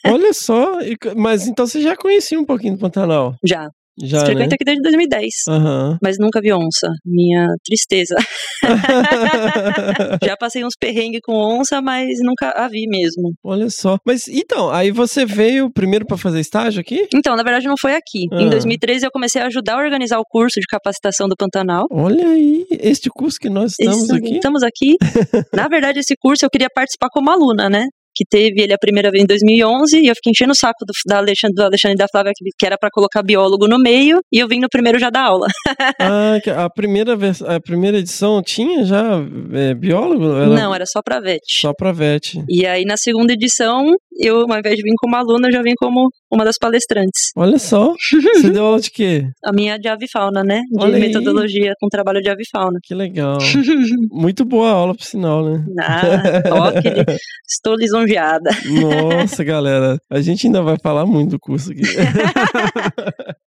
Olha 0.05 0.33
só. 0.33 0.77
Mas 1.15 1.47
então 1.47 1.67
você 1.67 1.81
já 1.81 1.95
conhecia 1.95 2.39
um 2.39 2.45
pouquinho 2.45 2.75
do 2.75 2.79
Pantanal? 2.79 3.35
Já. 3.45 3.67
Já, 4.01 4.19
né? 4.19 4.25
Frequento 4.25 4.55
aqui 4.55 4.65
desde 4.65 4.81
2010. 4.81 5.29
Aham. 5.49 5.97
Mas 6.01 6.17
nunca 6.19 6.41
vi 6.41 6.51
onça. 6.53 6.87
Minha 7.05 7.47
tristeza. 7.65 8.15
Já 10.23 10.35
passei 10.37 10.63
uns 10.65 10.75
perrengues 10.79 11.21
com 11.23 11.33
onça, 11.33 11.81
mas 11.81 12.07
nunca 12.21 12.49
a 12.51 12.67
vi 12.67 12.87
mesmo. 12.87 13.33
Olha 13.43 13.69
só. 13.69 13.97
Mas 14.05 14.27
então, 14.27 14.69
aí 14.69 14.91
você 14.91 15.25
veio 15.25 15.71
primeiro 15.71 16.05
pra 16.05 16.17
fazer 16.17 16.39
estágio 16.39 16.81
aqui? 16.81 17.07
Então, 17.13 17.35
na 17.35 17.43
verdade, 17.43 17.67
não 17.67 17.75
foi 17.79 17.93
aqui. 17.95 18.25
Ah. 18.31 18.41
Em 18.41 18.49
2013, 18.49 19.05
eu 19.05 19.11
comecei 19.11 19.41
a 19.41 19.47
ajudar 19.47 19.75
a 19.75 19.83
organizar 19.83 20.19
o 20.19 20.25
curso 20.27 20.59
de 20.59 20.67
capacitação 20.67 21.27
do 21.27 21.35
Pantanal. 21.37 21.85
Olha 21.91 22.27
aí, 22.27 22.65
este 22.71 23.09
curso 23.09 23.37
que 23.39 23.49
nós 23.49 23.73
estamos 23.79 24.03
Esse- 24.09 24.15
aqui. 24.15 24.35
Estamos 24.35 24.63
aqui. 24.63 24.95
Na 25.53 25.67
verdade, 25.67 25.99
esse 25.99 26.15
curso 26.19 26.45
eu 26.45 26.49
queria 26.49 26.67
participar 26.73 27.09
como 27.11 27.29
aluna, 27.29 27.69
né? 27.69 27.85
Que 28.15 28.25
teve 28.25 28.61
ele 28.61 28.73
a 28.73 28.77
primeira 28.77 29.11
vez 29.11 29.23
em 29.23 29.27
2011 29.27 29.99
e 29.99 30.07
eu 30.07 30.15
fiquei 30.15 30.31
enchendo 30.31 30.51
o 30.51 30.55
saco 30.55 30.85
do, 30.85 30.93
da 31.07 31.17
Alexandre, 31.17 31.55
do 31.55 31.63
Alexandre 31.63 31.95
e 31.95 31.97
da 31.97 32.07
Flávia 32.09 32.31
que, 32.35 32.45
que 32.57 32.65
era 32.65 32.77
pra 32.77 32.89
colocar 32.91 33.21
biólogo 33.21 33.67
no 33.67 33.77
meio 33.77 34.19
e 34.31 34.39
eu 34.39 34.47
vim 34.47 34.59
no 34.59 34.69
primeiro 34.69 34.99
já 34.99 35.09
dar 35.09 35.25
aula. 35.25 35.47
Ah, 35.99 36.37
a 36.65 36.69
primeira, 36.69 37.13
a 37.47 37.59
primeira 37.59 37.97
edição 37.97 38.41
tinha 38.41 38.83
já 38.85 39.21
é, 39.53 39.73
biólogo? 39.73 40.35
Era 40.35 40.47
Não, 40.47 40.73
era 40.73 40.85
só 40.85 41.01
pra 41.01 41.19
VET. 41.19 41.41
Só 41.47 41.73
pra 41.73 41.91
VET. 41.91 42.43
E 42.49 42.65
aí 42.65 42.83
na 42.85 42.97
segunda 42.97 43.33
edição, 43.33 43.85
eu, 44.17 44.37
ao 44.49 44.59
invés 44.59 44.75
de 44.75 44.81
vir 44.81 44.93
como 44.97 45.15
aluna, 45.15 45.47
eu 45.47 45.51
já 45.51 45.61
vim 45.61 45.73
como 45.77 46.09
uma 46.31 46.45
das 46.45 46.55
palestrantes. 46.59 47.31
Olha 47.35 47.59
só. 47.59 47.93
Você 48.35 48.49
deu 48.49 48.65
aula 48.65 48.79
de 48.79 48.91
quê? 48.91 49.25
A 49.43 49.51
minha 49.51 49.77
de 49.77 49.87
avifauna, 49.87 50.43
né? 50.43 50.61
De 50.71 50.83
Olha 50.83 50.95
aí. 50.95 51.01
metodologia 51.01 51.73
com 51.79 51.87
trabalho 51.87 52.21
de 52.21 52.29
avifauna. 52.29 52.79
Que 52.83 52.93
legal. 52.93 53.37
Muito 54.11 54.45
boa 54.45 54.69
aula, 54.69 54.95
por 54.95 55.03
sinal, 55.03 55.43
né? 55.43 55.65
Ah, 55.79 56.41
toque, 56.41 56.87
estou 57.47 57.75
lisonjeada. 57.75 58.49
Nossa, 58.65 59.43
galera. 59.43 59.97
A 60.09 60.21
gente 60.21 60.47
ainda 60.47 60.61
vai 60.61 60.77
falar 60.81 61.05
muito 61.05 61.31
do 61.31 61.39
curso 61.39 61.71
aqui. 61.71 61.81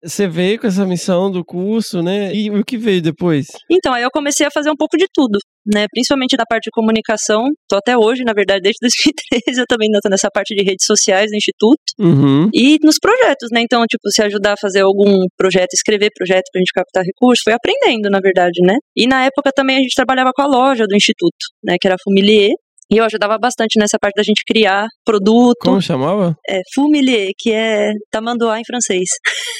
Você 0.03 0.27
veio 0.27 0.59
com 0.59 0.67
essa 0.67 0.85
missão 0.85 1.31
do 1.31 1.43
curso, 1.43 2.01
né? 2.01 2.33
E 2.33 2.49
o 2.49 2.63
que 2.63 2.77
veio 2.77 3.01
depois? 3.01 3.47
Então, 3.69 3.93
aí 3.93 4.03
eu 4.03 4.09
comecei 4.11 4.45
a 4.45 4.51
fazer 4.51 4.69
um 4.69 4.75
pouco 4.75 4.97
de 4.97 5.05
tudo, 5.13 5.37
né? 5.73 5.85
Principalmente 5.91 6.37
na 6.37 6.45
parte 6.45 6.65
de 6.65 6.71
comunicação. 6.71 7.45
Tô 7.67 7.75
até 7.75 7.97
hoje, 7.97 8.23
na 8.23 8.33
verdade, 8.33 8.61
desde 8.61 8.79
2013 8.81 9.61
eu 9.61 9.65
também 9.67 9.89
tô 10.01 10.09
nessa 10.09 10.29
parte 10.31 10.55
de 10.55 10.63
redes 10.63 10.85
sociais 10.85 11.29
do 11.29 11.35
Instituto. 11.35 11.81
Uhum. 11.99 12.49
E 12.53 12.77
nos 12.83 12.97
projetos, 12.99 13.49
né? 13.51 13.61
Então, 13.61 13.83
tipo, 13.85 14.09
se 14.09 14.21
ajudar 14.23 14.53
a 14.53 14.59
fazer 14.59 14.81
algum 14.81 15.25
projeto, 15.37 15.73
escrever 15.73 16.09
projeto 16.15 16.45
pra 16.51 16.59
gente 16.59 16.71
captar 16.73 17.03
recursos, 17.03 17.43
foi 17.43 17.53
aprendendo, 17.53 18.09
na 18.09 18.19
verdade, 18.19 18.61
né? 18.61 18.77
E 18.95 19.07
na 19.07 19.25
época 19.25 19.51
também 19.53 19.77
a 19.77 19.79
gente 19.79 19.95
trabalhava 19.95 20.31
com 20.33 20.41
a 20.41 20.47
loja 20.47 20.85
do 20.87 20.95
Instituto, 20.95 21.45
né? 21.63 21.75
Que 21.79 21.87
era 21.87 21.95
a 21.95 22.03
Fumilier. 22.03 22.51
E 22.89 22.97
eu 22.97 23.03
ajudava 23.03 23.37
bastante 23.37 23.77
nessa 23.77 23.97
parte 23.99 24.15
da 24.15 24.23
gente 24.23 24.43
criar 24.47 24.87
produto. 25.03 25.57
Como 25.59 25.81
chamava? 25.81 26.33
É, 26.49 26.61
Fumilier, 26.73 27.31
que 27.37 27.51
é 27.51 27.91
tamanduá 28.09 28.59
em 28.59 28.65
francês. 28.65 29.09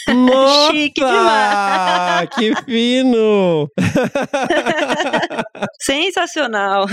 Nossa! 0.08 0.68
Chique 0.72 1.02
demais. 1.02 2.30
Que 2.30 2.56
fino! 2.63 3.68
Sensacional! 5.82 6.86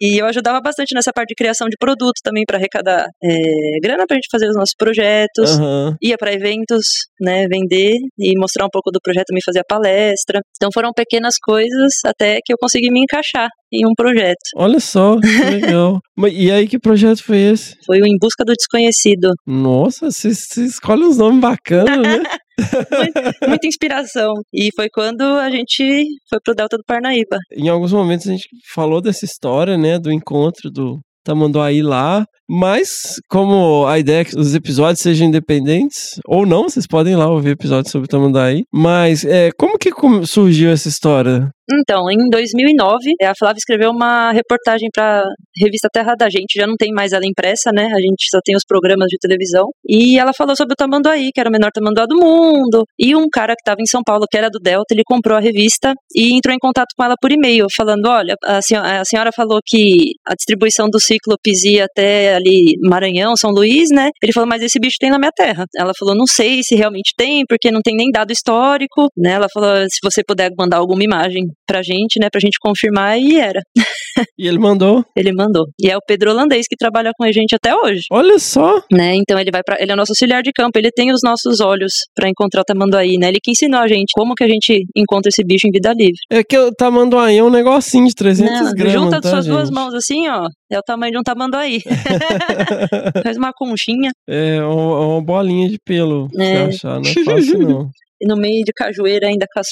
e 0.00 0.18
eu 0.18 0.26
ajudava 0.26 0.60
bastante 0.62 0.94
nessa 0.94 1.12
parte 1.12 1.30
de 1.30 1.34
criação 1.34 1.68
de 1.68 1.76
produto 1.78 2.20
também 2.24 2.44
para 2.46 2.56
arrecadar 2.56 3.06
é, 3.22 3.78
grana 3.82 4.06
pra 4.06 4.16
gente 4.16 4.28
fazer 4.30 4.48
os 4.48 4.56
nossos 4.56 4.74
projetos. 4.76 5.58
Aham. 5.58 5.94
Ia 6.02 6.16
para 6.16 6.32
eventos, 6.32 6.86
né, 7.20 7.46
vender 7.48 7.98
e 8.18 8.38
mostrar 8.38 8.64
um 8.64 8.70
pouco 8.70 8.90
do 8.90 9.00
projeto, 9.02 9.32
me 9.32 9.42
fazer 9.44 9.60
a 9.60 9.64
palestra. 9.68 10.40
Então 10.56 10.70
foram 10.72 10.90
pequenas 10.94 11.34
coisas 11.42 11.92
até 12.06 12.38
que 12.42 12.52
eu 12.52 12.56
consegui 12.58 12.90
me 12.90 13.00
encaixar 13.00 13.48
em 13.72 13.86
um 13.86 13.94
projeto. 13.96 14.38
Olha 14.56 14.78
só, 14.78 15.18
que 15.18 15.26
legal. 15.50 16.00
E 16.30 16.50
aí, 16.50 16.68
que 16.68 16.78
projeto 16.78 17.24
foi 17.24 17.38
esse? 17.38 17.76
Foi 17.86 17.98
o 18.00 18.06
Em 18.06 18.18
Busca 18.20 18.44
do 18.44 18.52
Desconhecido. 18.52 19.32
Nossa, 19.46 20.10
você 20.10 20.34
você 20.34 20.64
escolhe 20.64 21.04
uns 21.04 21.16
nomes 21.16 21.40
bacanas, 21.40 22.02
né? 22.02 22.22
Muita 23.48 23.66
inspiração. 23.66 24.32
E 24.52 24.68
foi 24.76 24.88
quando 24.92 25.22
a 25.22 25.50
gente 25.50 26.04
foi 26.28 26.38
pro 26.44 26.54
Delta 26.54 26.76
do 26.76 26.84
Parnaíba. 26.86 27.38
em 27.56 27.68
alguns 27.68 27.92
momentos 27.92 28.26
a 28.26 28.32
gente 28.32 28.46
falou 28.74 29.00
dessa 29.00 29.24
história, 29.24 29.78
né, 29.78 29.98
do 29.98 30.12
encontro 30.12 30.70
do 30.70 31.00
Tamanduaí 31.24 31.82
lá, 31.82 32.24
mas 32.52 33.18
como 33.30 33.86
a 33.86 33.98
ideia 33.98 34.20
é 34.20 34.24
que 34.26 34.38
os 34.38 34.54
episódios 34.54 35.00
sejam 35.00 35.26
independentes, 35.26 36.20
ou 36.26 36.44
não, 36.44 36.64
vocês 36.64 36.86
podem 36.86 37.14
ir 37.14 37.16
lá 37.16 37.30
ouvir 37.30 37.52
episódios 37.52 37.90
sobre 37.90 38.04
o 38.04 38.08
Tamanduaí, 38.08 38.64
mas 38.70 39.24
é, 39.24 39.50
como 39.56 39.78
que 39.78 39.90
surgiu 40.26 40.70
essa 40.70 40.86
história? 40.86 41.50
Então, 41.80 42.10
em 42.10 42.28
2009, 42.28 42.98
a 43.22 43.32
Flávia 43.38 43.58
escreveu 43.58 43.90
uma 43.90 44.32
reportagem 44.32 44.88
para 44.92 45.24
revista 45.56 45.88
Terra 45.92 46.14
da 46.14 46.28
Gente. 46.28 46.58
Já 46.58 46.66
não 46.66 46.74
tem 46.76 46.92
mais 46.92 47.12
ela 47.12 47.24
impressa, 47.24 47.70
né? 47.72 47.84
A 47.84 48.00
gente 48.00 48.28
só 48.30 48.40
tem 48.44 48.56
os 48.56 48.64
programas 48.66 49.06
de 49.08 49.16
televisão. 49.18 49.68
E 49.86 50.18
ela 50.18 50.32
falou 50.36 50.56
sobre 50.56 50.74
o 50.74 50.76
tamanduaí, 50.76 51.30
que 51.32 51.40
era 51.40 51.48
o 51.48 51.52
menor 51.52 51.70
tamanduá 51.72 52.04
do 52.04 52.16
mundo. 52.16 52.84
E 52.98 53.14
um 53.14 53.26
cara 53.30 53.54
que 53.54 53.62
estava 53.62 53.80
em 53.80 53.86
São 53.86 54.02
Paulo, 54.04 54.26
que 54.30 54.36
era 54.36 54.50
do 54.50 54.58
Delta, 54.58 54.92
ele 54.92 55.02
comprou 55.04 55.36
a 55.36 55.40
revista 55.40 55.94
e 56.14 56.36
entrou 56.36 56.54
em 56.54 56.58
contato 56.58 56.88
com 56.96 57.04
ela 57.04 57.14
por 57.20 57.30
e-mail, 57.32 57.66
falando: 57.74 58.06
olha, 58.06 58.34
a 58.44 58.60
senhora, 58.60 59.00
a 59.00 59.04
senhora 59.04 59.30
falou 59.34 59.60
que 59.64 60.12
a 60.26 60.34
distribuição 60.34 60.88
do 60.90 61.00
cíclopes 61.00 61.64
ia 61.64 61.84
até 61.84 62.34
ali 62.42 62.76
Maranhão, 62.82 63.36
São 63.36 63.50
Luís, 63.50 63.88
né? 63.90 64.10
Ele 64.22 64.32
falou, 64.32 64.48
mas 64.48 64.62
esse 64.62 64.78
bicho 64.78 64.96
tem 65.00 65.10
na 65.10 65.18
minha 65.18 65.32
terra. 65.32 65.64
Ela 65.76 65.92
falou, 65.98 66.14
não 66.14 66.26
sei 66.26 66.60
se 66.62 66.74
realmente 66.74 67.12
tem, 67.16 67.44
porque 67.48 67.70
não 67.70 67.80
tem 67.80 67.94
nem 67.96 68.10
dado 68.10 68.32
histórico, 68.32 69.08
né? 69.16 69.32
Ela 69.32 69.46
falou, 69.52 69.84
se 69.84 69.98
você 70.02 70.22
puder 70.26 70.50
mandar 70.58 70.78
alguma 70.78 71.02
imagem 71.02 71.44
pra 71.66 71.82
gente, 71.82 72.18
né, 72.20 72.28
pra 72.30 72.40
gente 72.40 72.58
confirmar, 72.60 73.18
e 73.18 73.38
era. 73.38 73.60
E 74.38 74.46
ele 74.46 74.58
mandou. 74.58 75.04
Ele 75.16 75.32
mandou. 75.32 75.66
E 75.80 75.88
é 75.88 75.96
o 75.96 76.00
Pedro 76.06 76.32
Holandês 76.32 76.66
que 76.68 76.76
trabalha 76.76 77.12
com 77.16 77.24
a 77.24 77.32
gente 77.32 77.54
até 77.54 77.74
hoje. 77.74 78.02
Olha 78.10 78.38
só. 78.38 78.82
Né? 78.92 79.14
Então 79.14 79.38
ele 79.38 79.50
vai 79.50 79.62
para 79.64 79.76
ele 79.80 79.90
é 79.90 79.94
o 79.94 79.96
nosso 79.96 80.12
auxiliar 80.12 80.42
de 80.42 80.52
campo, 80.52 80.78
ele 80.78 80.90
tem 80.90 81.12
os 81.12 81.20
nossos 81.24 81.60
olhos 81.60 81.92
pra 82.14 82.28
encontrar 82.28 82.60
o 82.60 82.64
tamanduaí, 82.64 83.16
né? 83.18 83.28
Ele 83.28 83.38
que 83.42 83.52
ensinou 83.52 83.80
a 83.80 83.88
gente 83.88 84.10
como 84.14 84.34
que 84.34 84.44
a 84.44 84.48
gente 84.48 84.84
encontra 84.96 85.28
esse 85.28 85.42
bicho 85.44 85.66
em 85.66 85.70
vida 85.70 85.92
livre. 85.96 86.16
É 86.30 86.42
que 86.44 86.58
o 86.58 86.70
tamanduaí 86.72 87.38
é 87.38 87.42
um 87.42 87.50
negocinho 87.50 88.06
de 88.06 88.14
300 88.14 88.52
Não, 88.52 88.72
gramas, 88.74 88.92
junta 88.92 89.20
tá, 89.20 89.30
suas 89.30 89.46
duas 89.46 89.68
gente? 89.68 89.74
mãos 89.74 89.94
assim, 89.94 90.28
ó, 90.28 90.46
é 90.74 90.78
o 90.78 90.82
tamanho 90.82 91.12
de 91.12 91.18
um 91.18 91.22
tamanduaí. 91.22 91.80
Faz 93.22 93.36
uma 93.36 93.52
conchinha 93.52 94.10
É 94.28 94.60
uma, 94.62 95.00
uma 95.00 95.22
bolinha 95.22 95.68
de 95.68 95.78
pelo. 95.84 96.28
É. 96.38 96.64
Achar, 96.64 97.00
não 97.00 97.10
é 97.10 97.24
fácil 97.24 97.58
não. 97.58 97.90
e 98.20 98.26
no 98.26 98.36
meio 98.36 98.64
de 98.64 98.72
cajueira 98.72 99.26
ainda 99.26 99.46
com 99.52 99.58
as, 99.60 99.66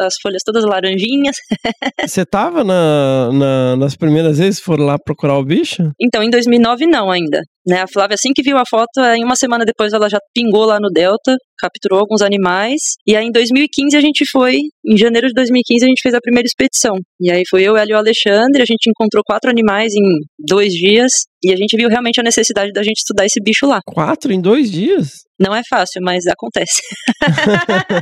as 0.00 0.14
folhas 0.20 0.42
todas 0.44 0.64
laranjinhas. 0.64 1.36
Você 2.06 2.24
tava 2.26 2.64
na, 2.64 3.30
na- 3.32 3.76
nas 3.76 3.94
primeiras 3.96 4.38
vezes 4.38 4.58
que 4.58 4.64
foram 4.64 4.84
lá 4.84 4.98
procurar 4.98 5.38
o 5.38 5.44
bicho? 5.44 5.90
Então, 6.00 6.22
em 6.22 6.30
2009 6.30 6.86
não 6.86 7.10
ainda. 7.10 7.40
Né? 7.66 7.80
A 7.80 7.86
Flávia, 7.86 8.14
assim 8.14 8.32
que 8.34 8.42
viu 8.42 8.56
a 8.56 8.64
foto, 8.68 9.00
em 9.16 9.24
uma 9.24 9.36
semana 9.36 9.64
depois 9.64 9.92
ela 9.92 10.08
já 10.08 10.18
pingou 10.34 10.64
lá 10.64 10.78
no 10.80 10.88
Delta, 10.88 11.36
capturou 11.58 12.00
alguns 12.00 12.20
animais. 12.20 12.80
E 13.06 13.14
aí 13.14 13.24
em 13.24 13.30
2015 13.30 13.96
a 13.96 14.00
gente 14.00 14.24
foi, 14.30 14.56
em 14.84 14.98
janeiro 14.98 15.28
de 15.28 15.34
2015 15.34 15.84
a 15.84 15.88
gente 15.88 16.02
fez 16.02 16.14
a 16.14 16.20
primeira 16.20 16.46
expedição. 16.46 16.96
E 17.20 17.30
aí 17.30 17.42
foi 17.48 17.62
eu, 17.62 17.76
ela 17.76 17.88
e 17.88 17.94
o 17.94 17.98
Alexandre, 17.98 18.62
a 18.62 18.66
gente 18.66 18.90
encontrou 18.90 19.22
quatro 19.24 19.48
animais 19.48 19.92
em 19.94 20.02
dois 20.38 20.72
dias. 20.72 21.10
E 21.44 21.52
a 21.52 21.56
gente 21.56 21.76
viu 21.76 21.88
realmente 21.88 22.20
a 22.20 22.22
necessidade 22.22 22.70
da 22.72 22.84
gente 22.84 22.98
estudar 22.98 23.26
esse 23.26 23.40
bicho 23.42 23.66
lá. 23.66 23.80
Quatro 23.84 24.32
em 24.32 24.40
dois 24.40 24.70
dias? 24.70 25.22
Não 25.40 25.52
é 25.52 25.60
fácil, 25.68 26.00
mas 26.00 26.24
acontece. 26.26 26.80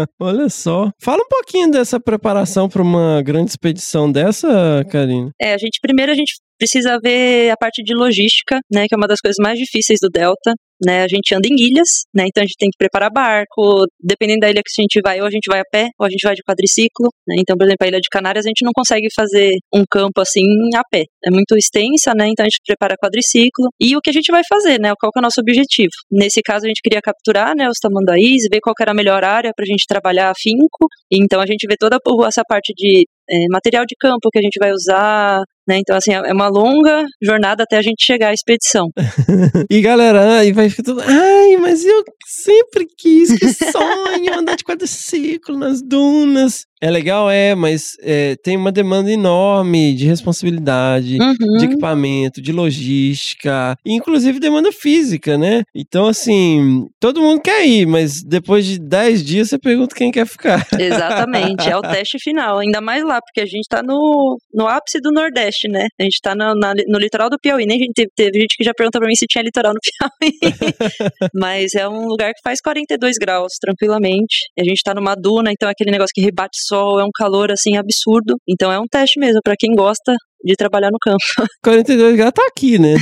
Olha 0.20 0.48
só. 0.48 0.90
Fala 1.02 1.22
um 1.22 1.28
pouquinho 1.28 1.70
dessa 1.70 1.98
preparação 1.98 2.68
para 2.68 2.82
uma 2.82 3.20
grande 3.22 3.50
expedição 3.50 4.10
dessa, 4.10 4.84
Karine. 4.90 5.30
É, 5.40 5.54
a 5.54 5.58
gente 5.58 5.78
primeiro 5.80 6.12
a 6.12 6.14
gente 6.14 6.34
precisa 6.62 6.96
ver 7.02 7.50
a 7.50 7.56
parte 7.56 7.82
de 7.82 7.92
logística, 7.92 8.60
né, 8.72 8.86
que 8.86 8.94
é 8.94 8.96
uma 8.96 9.08
das 9.08 9.18
coisas 9.20 9.36
mais 9.42 9.58
difíceis 9.58 9.98
do 10.00 10.08
Delta. 10.08 10.54
Né, 10.84 11.04
a 11.04 11.06
gente 11.06 11.32
anda 11.32 11.46
em 11.46 11.54
ilhas, 11.54 12.10
né, 12.12 12.24
então 12.26 12.42
a 12.42 12.44
gente 12.44 12.56
tem 12.58 12.68
que 12.68 12.76
preparar 12.76 13.08
barco, 13.08 13.86
dependendo 14.02 14.40
da 14.40 14.50
ilha 14.50 14.62
que 14.66 14.80
a 14.80 14.82
gente 14.82 15.00
vai, 15.00 15.20
ou 15.20 15.26
a 15.28 15.30
gente 15.30 15.46
vai 15.46 15.60
a 15.60 15.64
pé, 15.70 15.90
ou 15.96 16.04
a 16.04 16.10
gente 16.10 16.22
vai 16.24 16.34
de 16.34 16.42
quadriciclo, 16.42 17.06
né, 17.24 17.36
então, 17.38 17.56
por 17.56 17.62
exemplo, 17.62 17.86
a 17.86 17.86
ilha 17.86 18.00
de 18.00 18.08
Canárias 18.10 18.44
a 18.44 18.48
gente 18.48 18.64
não 18.64 18.72
consegue 18.74 19.06
fazer 19.14 19.52
um 19.72 19.84
campo 19.88 20.20
assim 20.20 20.42
a 20.74 20.82
pé, 20.90 21.04
é 21.24 21.30
muito 21.30 21.56
extensa, 21.56 22.10
né, 22.18 22.26
então 22.26 22.42
a 22.42 22.50
gente 22.50 22.58
prepara 22.66 22.96
quadriciclo, 23.00 23.70
e 23.78 23.94
o 23.94 24.00
que 24.00 24.10
a 24.10 24.12
gente 24.12 24.32
vai 24.32 24.42
fazer, 24.48 24.80
né, 24.80 24.92
qual 24.98 25.12
que 25.12 25.20
é 25.20 25.22
o 25.22 25.22
nosso 25.22 25.40
objetivo? 25.40 25.92
Nesse 26.10 26.42
caso 26.42 26.64
a 26.64 26.68
gente 26.68 26.82
queria 26.82 27.00
capturar, 27.00 27.54
né, 27.54 27.68
os 27.68 27.78
tamanduaís, 27.78 28.42
ver 28.50 28.58
qual 28.60 28.74
que 28.74 28.82
era 28.82 28.90
a 28.90 28.94
melhor 28.94 29.22
área 29.22 29.52
pra 29.54 29.64
gente 29.64 29.86
trabalhar 29.86 30.32
afinco, 30.32 30.88
e 31.12 31.22
então 31.22 31.40
a 31.40 31.46
gente 31.46 31.64
vê 31.64 31.76
toda 31.78 31.98
essa 32.26 32.42
parte 32.42 32.72
de 32.74 33.06
é, 33.30 33.46
material 33.52 33.84
de 33.86 33.94
campo 34.00 34.28
que 34.32 34.38
a 34.40 34.42
gente 34.42 34.58
vai 34.58 34.72
usar, 34.72 35.44
né? 35.66 35.78
Então, 35.78 35.96
assim, 35.96 36.12
é 36.12 36.32
uma 36.32 36.48
longa 36.48 37.04
jornada 37.22 37.62
até 37.62 37.76
a 37.76 37.82
gente 37.82 38.04
chegar 38.04 38.28
à 38.28 38.32
expedição. 38.32 38.88
E 39.70 39.80
galera, 39.80 40.38
aí 40.38 40.52
vai 40.52 40.68
ficar 40.68 40.82
tudo. 40.82 41.00
Ai, 41.00 41.56
mas 41.58 41.84
eu 41.84 42.02
sempre 42.26 42.86
quis, 42.98 43.36
que 43.38 43.48
sonho, 43.70 44.38
andar 44.38 44.56
de 44.56 44.64
quadriciclo 44.64 45.56
nas 45.56 45.80
dunas. 45.82 46.64
É 46.80 46.90
legal, 46.90 47.30
é, 47.30 47.54
mas 47.54 47.92
é, 48.02 48.34
tem 48.42 48.56
uma 48.56 48.72
demanda 48.72 49.10
enorme 49.10 49.94
de 49.94 50.04
responsabilidade, 50.06 51.16
de 51.16 51.22
Uhum. 51.22 51.62
equipamento, 51.64 52.42
de 52.42 52.50
logística, 52.52 53.76
e 53.86 53.92
inclusive 53.92 54.40
demanda 54.40 54.72
física, 54.72 55.38
né? 55.38 55.62
Então, 55.74 56.06
assim, 56.06 56.86
todo 56.98 57.20
mundo 57.20 57.40
quer 57.40 57.64
ir, 57.66 57.86
mas 57.86 58.22
depois 58.24 58.66
de 58.66 58.78
10 58.80 59.24
dias 59.24 59.48
você 59.48 59.58
pergunta 59.58 59.94
quem 59.94 60.10
quer 60.10 60.26
ficar. 60.26 60.66
Exatamente, 60.78 61.68
é 61.68 61.76
o 61.76 61.82
teste 61.82 62.18
final. 62.18 62.58
Ainda 62.58 62.80
mais 62.80 63.04
lá, 63.04 63.20
porque 63.20 63.40
a 63.40 63.46
gente 63.46 63.66
tá 63.68 63.80
no, 63.82 64.36
no 64.52 64.66
ápice 64.66 64.98
do 65.00 65.12
Nordeste, 65.12 65.51
né? 65.68 65.86
A 66.00 66.04
gente 66.04 66.18
tá 66.22 66.34
na- 66.34 66.54
na- 66.54 66.74
no 66.88 66.98
litoral 66.98 67.28
do 67.30 67.38
Piauí. 67.38 67.64
Nem 67.66 67.78
gente 67.78 67.92
teve, 67.94 68.10
teve 68.14 68.40
gente 68.40 68.56
que 68.56 68.64
já 68.64 68.72
pergunta 68.74 68.98
pra 68.98 69.08
mim 69.08 69.14
se 69.14 69.26
tinha 69.26 69.42
litoral 69.42 69.72
no 69.72 69.80
Piauí. 70.20 70.32
Mas 71.34 71.74
é 71.74 71.88
um 71.88 72.06
lugar 72.06 72.32
que 72.32 72.40
faz 72.42 72.60
42 72.60 73.16
graus, 73.20 73.52
tranquilamente. 73.60 74.48
A 74.58 74.64
gente 74.64 74.82
tá 74.82 74.94
numa 74.94 75.14
duna, 75.14 75.50
então 75.52 75.68
é 75.68 75.72
aquele 75.72 75.90
negócio 75.90 76.12
que 76.14 76.20
rebate 76.22 76.56
sol, 76.66 77.00
é 77.00 77.04
um 77.04 77.10
calor 77.14 77.50
assim 77.50 77.76
absurdo. 77.76 78.36
Então 78.48 78.70
é 78.72 78.78
um 78.78 78.86
teste 78.90 79.18
mesmo, 79.18 79.40
pra 79.42 79.54
quem 79.58 79.74
gosta 79.74 80.14
de 80.44 80.54
trabalhar 80.54 80.90
no 80.90 80.98
campo. 81.00 81.22
42 81.62 82.16
graus 82.16 82.32
tá 82.34 82.42
aqui, 82.48 82.78
né? 82.78 82.94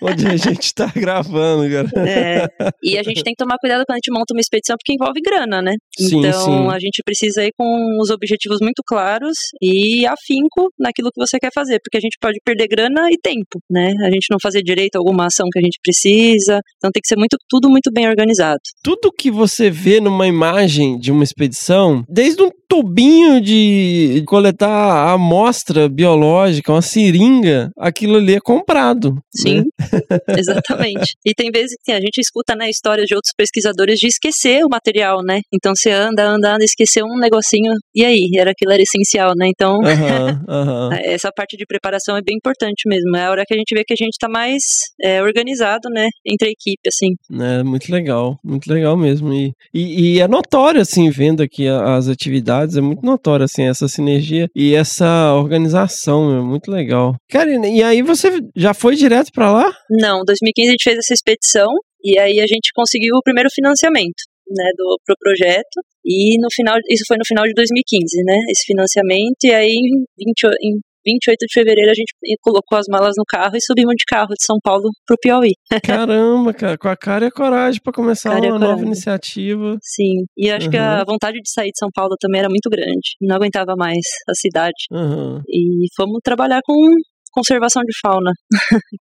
Onde 0.00 0.26
a 0.26 0.36
gente 0.36 0.74
tá 0.74 0.86
gravando, 0.94 1.68
cara. 1.70 2.08
É. 2.08 2.48
E 2.82 2.98
a 2.98 3.02
gente 3.02 3.22
tem 3.22 3.32
que 3.32 3.42
tomar 3.42 3.56
cuidado 3.58 3.84
quando 3.86 3.96
a 3.96 3.98
gente 3.98 4.12
monta 4.12 4.34
uma 4.34 4.40
expedição, 4.40 4.76
porque 4.76 4.92
envolve 4.92 5.20
grana, 5.20 5.62
né? 5.62 5.74
Sim, 5.96 6.18
então 6.18 6.44
sim. 6.44 6.68
a 6.68 6.78
gente 6.78 7.02
precisa 7.04 7.44
ir 7.44 7.52
com 7.56 7.98
os 8.00 8.10
objetivos 8.10 8.58
muito 8.60 8.82
claros 8.86 9.36
e 9.60 10.06
afinco 10.06 10.72
naquilo 10.78 11.10
que 11.12 11.20
você 11.20 11.38
quer 11.38 11.50
fazer, 11.54 11.80
porque 11.82 11.98
a 11.98 12.00
gente 12.00 12.16
pode 12.20 12.38
perder 12.44 12.68
grana 12.68 13.08
e 13.10 13.18
tempo, 13.18 13.60
né? 13.70 13.92
A 14.04 14.10
gente 14.10 14.26
não 14.30 14.38
fazer 14.42 14.62
direito 14.62 14.96
a 14.96 14.98
alguma 14.98 15.26
ação 15.26 15.46
que 15.52 15.58
a 15.58 15.62
gente 15.62 15.78
precisa. 15.82 16.60
Então 16.76 16.90
tem 16.90 17.00
que 17.00 17.08
ser 17.08 17.16
muito, 17.16 17.36
tudo 17.48 17.68
muito 17.68 17.90
bem 17.92 18.08
organizado. 18.08 18.60
tudo 18.82 19.12
que 19.12 19.30
você 19.30 19.70
vê 19.70 20.00
numa 20.00 20.26
imagem 20.26 20.98
de 20.98 21.12
uma 21.12 21.24
expedição, 21.24 22.04
desde 22.08 22.42
um 22.42 22.50
tubinho 22.68 23.40
de 23.40 24.22
coletar 24.26 25.12
amostra 25.12 25.88
biológica, 25.88 26.72
uma 26.72 26.79
seringa, 26.80 27.70
aquilo 27.78 28.16
ali 28.16 28.34
é 28.34 28.40
comprado. 28.40 29.16
Sim, 29.34 29.58
né? 29.58 29.64
exatamente. 30.38 31.14
E 31.24 31.34
tem 31.34 31.50
vezes 31.50 31.76
que 31.84 31.92
a 31.92 32.00
gente 32.00 32.18
escuta, 32.18 32.54
né, 32.54 32.68
histórias 32.68 33.06
de 33.06 33.14
outros 33.14 33.32
pesquisadores 33.36 33.98
de 33.98 34.06
esquecer 34.06 34.64
o 34.64 34.68
material, 34.68 35.22
né? 35.22 35.40
Então 35.52 35.72
você 35.74 35.90
anda, 35.90 36.26
anda, 36.26 36.54
anda, 36.54 36.64
esqueceu 36.64 37.04
um 37.06 37.18
negocinho, 37.18 37.72
e 37.94 38.04
aí? 38.04 38.30
Era 38.36 38.50
aquilo 38.50 38.72
era 38.72 38.82
essencial, 38.82 39.32
né? 39.36 39.48
Então 39.48 39.78
Aham, 39.84 40.44
aham. 40.48 40.90
essa 41.04 41.30
parte 41.32 41.56
de 41.56 41.64
preparação 41.66 42.16
é 42.16 42.22
bem 42.22 42.36
importante 42.36 42.82
mesmo. 42.86 43.16
É 43.16 43.24
a 43.24 43.30
hora 43.30 43.44
que 43.46 43.54
a 43.54 43.56
gente 43.56 43.74
vê 43.74 43.84
que 43.84 43.92
a 43.92 43.96
gente 43.96 44.16
tá 44.18 44.28
mais 44.28 44.62
é, 45.02 45.22
organizado, 45.22 45.88
né, 45.90 46.08
entre 46.26 46.48
a 46.48 46.50
equipe, 46.50 46.82
assim. 46.86 47.14
É 47.42 47.62
muito 47.62 47.90
legal, 47.90 48.38
muito 48.44 48.72
legal 48.72 48.96
mesmo. 48.96 49.32
E, 49.32 49.52
e, 49.72 50.14
e 50.14 50.20
é 50.20 50.28
notório, 50.28 50.80
assim, 50.80 51.10
vendo 51.10 51.42
aqui 51.42 51.66
as 51.68 52.08
atividades, 52.08 52.76
é 52.76 52.80
muito 52.80 53.04
notório, 53.04 53.44
assim, 53.44 53.64
essa 53.64 53.88
sinergia 53.88 54.48
e 54.54 54.74
essa 54.74 55.34
organização, 55.34 56.38
é 56.38 56.42
muito 56.42 56.69
legal. 56.70 57.14
Karina, 57.28 57.66
e 57.68 57.82
aí 57.82 58.00
você 58.02 58.30
já 58.56 58.72
foi 58.72 58.94
direto 58.96 59.30
pra 59.32 59.50
lá? 59.52 59.70
Não, 59.90 60.22
2015 60.24 60.68
a 60.68 60.72
gente 60.72 60.82
fez 60.84 60.98
essa 60.98 61.12
expedição 61.14 61.68
e 62.02 62.18
aí 62.18 62.40
a 62.40 62.46
gente 62.46 62.70
conseguiu 62.74 63.14
o 63.16 63.22
primeiro 63.22 63.50
financiamento, 63.54 64.22
né, 64.48 64.70
do 64.76 64.98
pro 65.04 65.14
projeto. 65.20 65.80
E 66.04 66.40
no 66.40 66.48
final, 66.54 66.76
isso 66.88 67.04
foi 67.06 67.18
no 67.18 67.26
final 67.26 67.44
de 67.44 67.52
2015, 67.52 68.22
né, 68.24 68.36
esse 68.50 68.64
financiamento. 68.66 69.36
E 69.44 69.52
aí 69.52 69.68
em, 69.76 70.04
20, 70.26 70.46
o- 70.46 70.50
em 70.62 70.80
28 71.04 71.38
de 71.38 71.52
fevereiro 71.52 71.90
a 71.90 71.94
gente 71.94 72.12
colocou 72.40 72.78
as 72.78 72.86
malas 72.88 73.14
no 73.16 73.24
carro 73.26 73.56
e 73.56 73.60
subimos 73.60 73.94
de 73.96 74.04
carro 74.06 74.28
de 74.28 74.44
São 74.44 74.56
Paulo 74.62 74.90
pro 75.06 75.16
Piauí. 75.20 75.52
Caramba, 75.84 76.52
cara, 76.52 76.78
com 76.78 76.88
a 76.88 76.96
cara 76.96 77.24
e 77.24 77.28
a 77.28 77.30
coragem 77.30 77.80
pra 77.82 77.92
começar 77.92 78.32
uma 78.32 78.40
nova 78.40 78.58
coragem. 78.58 78.86
iniciativa. 78.86 79.76
Sim, 79.82 80.24
e 80.36 80.50
acho 80.50 80.70
que 80.70 80.76
a 80.76 81.04
vontade 81.04 81.38
de 81.40 81.50
sair 81.50 81.70
de 81.70 81.78
São 81.78 81.88
Paulo 81.94 82.16
também 82.20 82.40
era 82.40 82.48
muito 82.48 82.68
grande. 82.70 83.16
Não 83.20 83.36
aguentava 83.36 83.74
mais 83.76 84.04
a 84.28 84.34
cidade. 84.34 84.86
Aham. 84.92 85.42
E 85.48 85.86
fomos 85.96 86.20
trabalhar 86.22 86.60
com 86.64 86.74
conservação 87.30 87.82
de 87.82 87.92
fauna. 88.02 88.32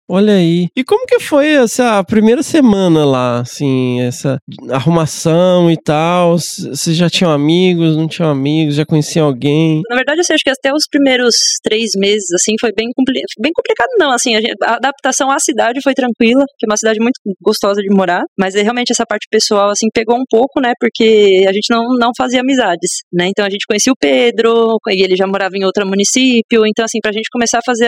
Olha 0.10 0.34
aí. 0.34 0.68
E 0.76 0.84
como 0.84 1.06
que 1.06 1.20
foi 1.20 1.48
essa 1.54 2.04
primeira 2.04 2.44
semana 2.44 3.06
lá, 3.06 3.40
assim, 3.40 4.02
essa 4.02 4.38
arrumação 4.70 5.70
e 5.70 5.78
tal? 5.78 6.38
Vocês 6.38 6.96
já 6.96 7.10
tinham 7.10 7.32
amigos, 7.32 7.96
não 7.96 8.08
tinham 8.08 8.30
amigos, 8.30 8.76
já 8.76 8.86
conheciam 8.86 9.28
alguém? 9.28 9.82
Na 9.90 9.96
verdade, 9.96 10.22
assim, 10.22 10.34
acho 10.34 10.44
que 10.44 10.50
até 10.50 10.74
os 10.74 10.86
primeiros 10.90 11.36
três 11.64 11.92
meses, 11.98 12.32
assim, 12.34 12.54
foi 12.60 12.72
bem, 12.76 12.88
compli 12.96 13.22
bem 13.40 13.52
complicado, 13.54 13.90
não. 13.98 14.12
Assim, 14.12 14.36
a, 14.36 14.42
gente- 14.42 14.56
a 14.64 14.76
adaptação 14.76 15.30
à 15.32 15.40
cidade 15.40 15.80
foi 15.82 15.94
tranquila, 15.94 16.44
que 16.58 16.66
é 16.66 16.70
uma 16.70 16.78
cidade 16.78 17.00
muito 17.00 17.20
gostosa 17.42 17.82
de 17.82 17.94
morar, 17.94 18.24
mas 18.38 18.56
é, 18.56 18.62
realmente 18.62 18.92
essa 18.92 19.06
parte 19.06 19.28
pessoal, 19.30 19.70
assim, 19.70 19.88
pegou 19.94 20.16
um 20.16 20.24
pouco, 20.30 20.60
né, 20.62 20.74
porque 20.80 21.46
a 21.48 21.54
gente 21.54 21.68
não, 21.70 21.84
não 22.00 22.12
fazia 22.18 22.42
amizades, 22.42 23.04
né. 23.14 23.28
Então 23.28 23.46
a 23.46 23.50
gente 23.50 23.66
conhecia 23.68 23.92
o 23.94 23.96
Pedro, 24.00 24.78
e 24.88 25.04
ele 25.04 25.16
já 25.16 25.28
morava 25.28 25.56
em 25.56 25.66
outro 25.66 25.86
município, 25.86 26.66
então, 26.66 26.86
assim, 26.86 27.00
pra 27.02 27.12
gente 27.12 27.30
começar 27.32 27.60
a 27.60 27.66
fazer 27.66 27.88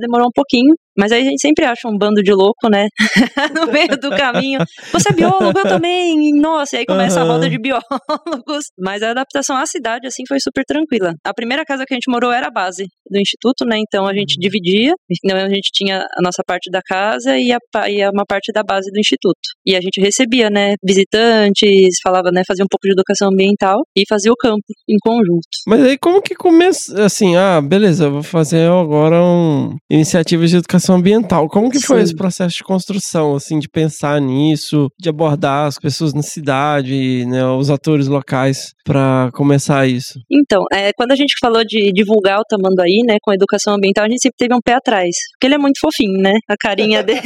demorou 0.00 0.28
um 0.28 0.32
pouquinho, 0.34 0.74
mas 0.96 1.12
aí 1.12 1.22
a 1.22 1.24
gente 1.24 1.40
sempre 1.40 1.64
acha 1.64 1.88
um 1.88 1.96
bando 1.96 2.22
de 2.22 2.32
louco, 2.32 2.68
né, 2.70 2.88
no 3.54 3.72
meio 3.72 3.96
do 3.98 4.10
caminho. 4.10 4.60
Você 4.92 5.10
é 5.10 5.12
biólogo, 5.12 5.58
eu 5.58 5.68
também, 5.68 6.32
nossa, 6.34 6.76
e 6.76 6.78
aí 6.80 6.86
começa 6.86 7.20
a 7.20 7.22
Aham. 7.22 7.32
roda 7.32 7.48
de 7.48 7.58
biólogos. 7.58 8.64
Mas 8.78 9.02
a 9.02 9.10
adaptação 9.10 9.56
à 9.56 9.66
cidade, 9.66 10.06
assim, 10.06 10.22
foi 10.26 10.38
super 10.40 10.64
tranquila. 10.64 11.14
A 11.24 11.32
primeira 11.32 11.64
casa 11.64 11.84
que 11.86 11.94
a 11.94 11.96
gente 11.96 12.10
morou 12.10 12.32
era 12.32 12.48
a 12.48 12.50
base 12.50 12.86
do 13.08 13.18
instituto, 13.18 13.64
né? 13.64 13.78
Então 13.78 14.06
a 14.06 14.14
gente 14.14 14.36
dividia. 14.38 14.94
Então 15.24 15.36
a 15.36 15.48
gente 15.48 15.70
tinha 15.72 15.98
a 16.00 16.22
nossa 16.22 16.42
parte 16.46 16.70
da 16.70 16.80
casa 16.82 17.38
e, 17.38 17.52
a, 17.52 17.58
e 17.88 18.08
uma 18.08 18.24
parte 18.26 18.52
da 18.52 18.62
base 18.62 18.90
do 18.90 18.98
instituto. 18.98 19.40
E 19.66 19.76
a 19.76 19.80
gente 19.80 20.00
recebia, 20.00 20.50
né? 20.50 20.74
Visitantes, 20.84 21.96
falava, 22.02 22.30
né? 22.32 22.42
Fazia 22.46 22.64
um 22.64 22.68
pouco 22.68 22.86
de 22.86 22.92
educação 22.92 23.28
ambiental 23.28 23.82
e 23.96 24.04
fazia 24.08 24.32
o 24.32 24.36
campo 24.36 24.62
em 24.88 24.96
conjunto. 25.02 25.48
Mas 25.66 25.84
aí 25.84 25.98
como 25.98 26.22
que 26.22 26.34
começa, 26.34 27.04
assim, 27.04 27.36
ah, 27.36 27.60
beleza, 27.60 28.04
eu 28.04 28.12
vou 28.12 28.22
fazer 28.22 28.70
agora 28.70 29.22
um 29.22 29.76
iniciativas 29.90 30.50
de 30.50 30.56
educação 30.56 30.79
educação 30.80 30.96
ambiental. 30.96 31.48
Como 31.48 31.70
que 31.70 31.78
foi 31.78 31.98
Sim. 31.98 32.02
esse 32.04 32.16
processo 32.16 32.56
de 32.56 32.64
construção, 32.64 33.36
assim, 33.36 33.58
de 33.58 33.68
pensar 33.68 34.20
nisso, 34.20 34.88
de 34.98 35.08
abordar 35.08 35.66
as 35.66 35.78
pessoas 35.78 36.14
na 36.14 36.22
cidade, 36.22 37.24
né, 37.26 37.46
os 37.46 37.70
atores 37.70 38.08
locais 38.08 38.72
para 38.84 39.30
começar 39.34 39.86
isso? 39.86 40.18
Então, 40.30 40.64
é, 40.72 40.92
quando 40.94 41.12
a 41.12 41.16
gente 41.16 41.34
falou 41.40 41.62
de 41.64 41.92
divulgar 41.92 42.40
o 42.40 42.44
Tamanduaí, 42.48 43.02
né, 43.06 43.16
com 43.22 43.32
educação 43.32 43.74
ambiental, 43.74 44.06
a 44.06 44.08
gente 44.08 44.22
sempre 44.22 44.36
teve 44.38 44.54
um 44.54 44.60
pé 44.64 44.74
atrás. 44.74 45.14
Porque 45.34 45.46
ele 45.46 45.54
é 45.54 45.58
muito 45.58 45.78
fofinho, 45.78 46.20
né? 46.20 46.32
A 46.48 46.56
carinha 46.58 47.02
dele. 47.04 47.20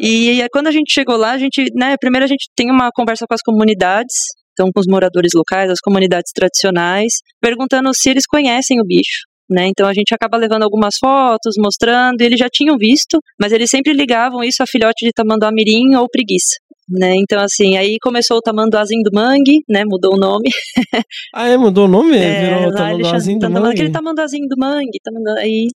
E 0.00 0.42
aí, 0.42 0.48
quando 0.52 0.66
a 0.66 0.72
gente 0.72 0.92
chegou 0.92 1.16
lá, 1.16 1.32
a 1.32 1.38
gente, 1.38 1.64
né, 1.74 1.94
primeiro 1.98 2.24
a 2.24 2.28
gente 2.28 2.50
tem 2.56 2.70
uma 2.70 2.90
conversa 2.92 3.24
com 3.28 3.34
as 3.34 3.42
comunidades, 3.42 4.14
então 4.52 4.70
com 4.74 4.80
os 4.80 4.86
moradores 4.86 5.30
locais, 5.34 5.70
as 5.70 5.80
comunidades 5.80 6.32
tradicionais, 6.34 7.12
perguntando 7.40 7.90
se 7.94 8.10
eles 8.10 8.26
conhecem 8.26 8.80
o 8.80 8.84
bicho. 8.84 9.29
Né, 9.50 9.66
então 9.66 9.88
a 9.88 9.92
gente 9.92 10.14
acaba 10.14 10.36
levando 10.36 10.62
algumas 10.62 10.94
fotos, 11.00 11.54
mostrando, 11.58 12.20
e 12.20 12.24
eles 12.24 12.38
já 12.38 12.48
tinham 12.48 12.76
visto, 12.78 13.18
mas 13.36 13.50
eles 13.50 13.68
sempre 13.68 13.92
ligavam 13.92 14.44
isso 14.44 14.62
a 14.62 14.66
filhote 14.66 15.04
de 15.04 15.10
tamanduá 15.10 15.50
mirim 15.50 15.96
ou 15.96 16.08
preguiça. 16.08 16.54
Né, 16.88 17.14
então 17.16 17.40
assim, 17.40 17.76
aí 17.76 17.96
começou 18.00 18.36
o 18.36 18.40
tamanduazinho 18.40 19.02
do 19.02 19.10
mangue, 19.12 19.62
né, 19.68 19.84
mudou 19.84 20.14
o 20.14 20.18
nome, 20.18 20.48
Ah, 21.34 21.48
é? 21.48 21.56
Mudou 21.56 21.86
o 21.86 21.88
nome? 21.88 22.16
é, 22.16 22.42
Virou 22.42 22.62
ele 22.62 22.72
Tamanduazinho 22.72 23.38
do 23.38 23.50
Mangue? 23.50 23.70
Aquele 23.70 23.90
tamanduazinho 23.90 24.48
do 24.48 24.56
mangue, 24.56 24.98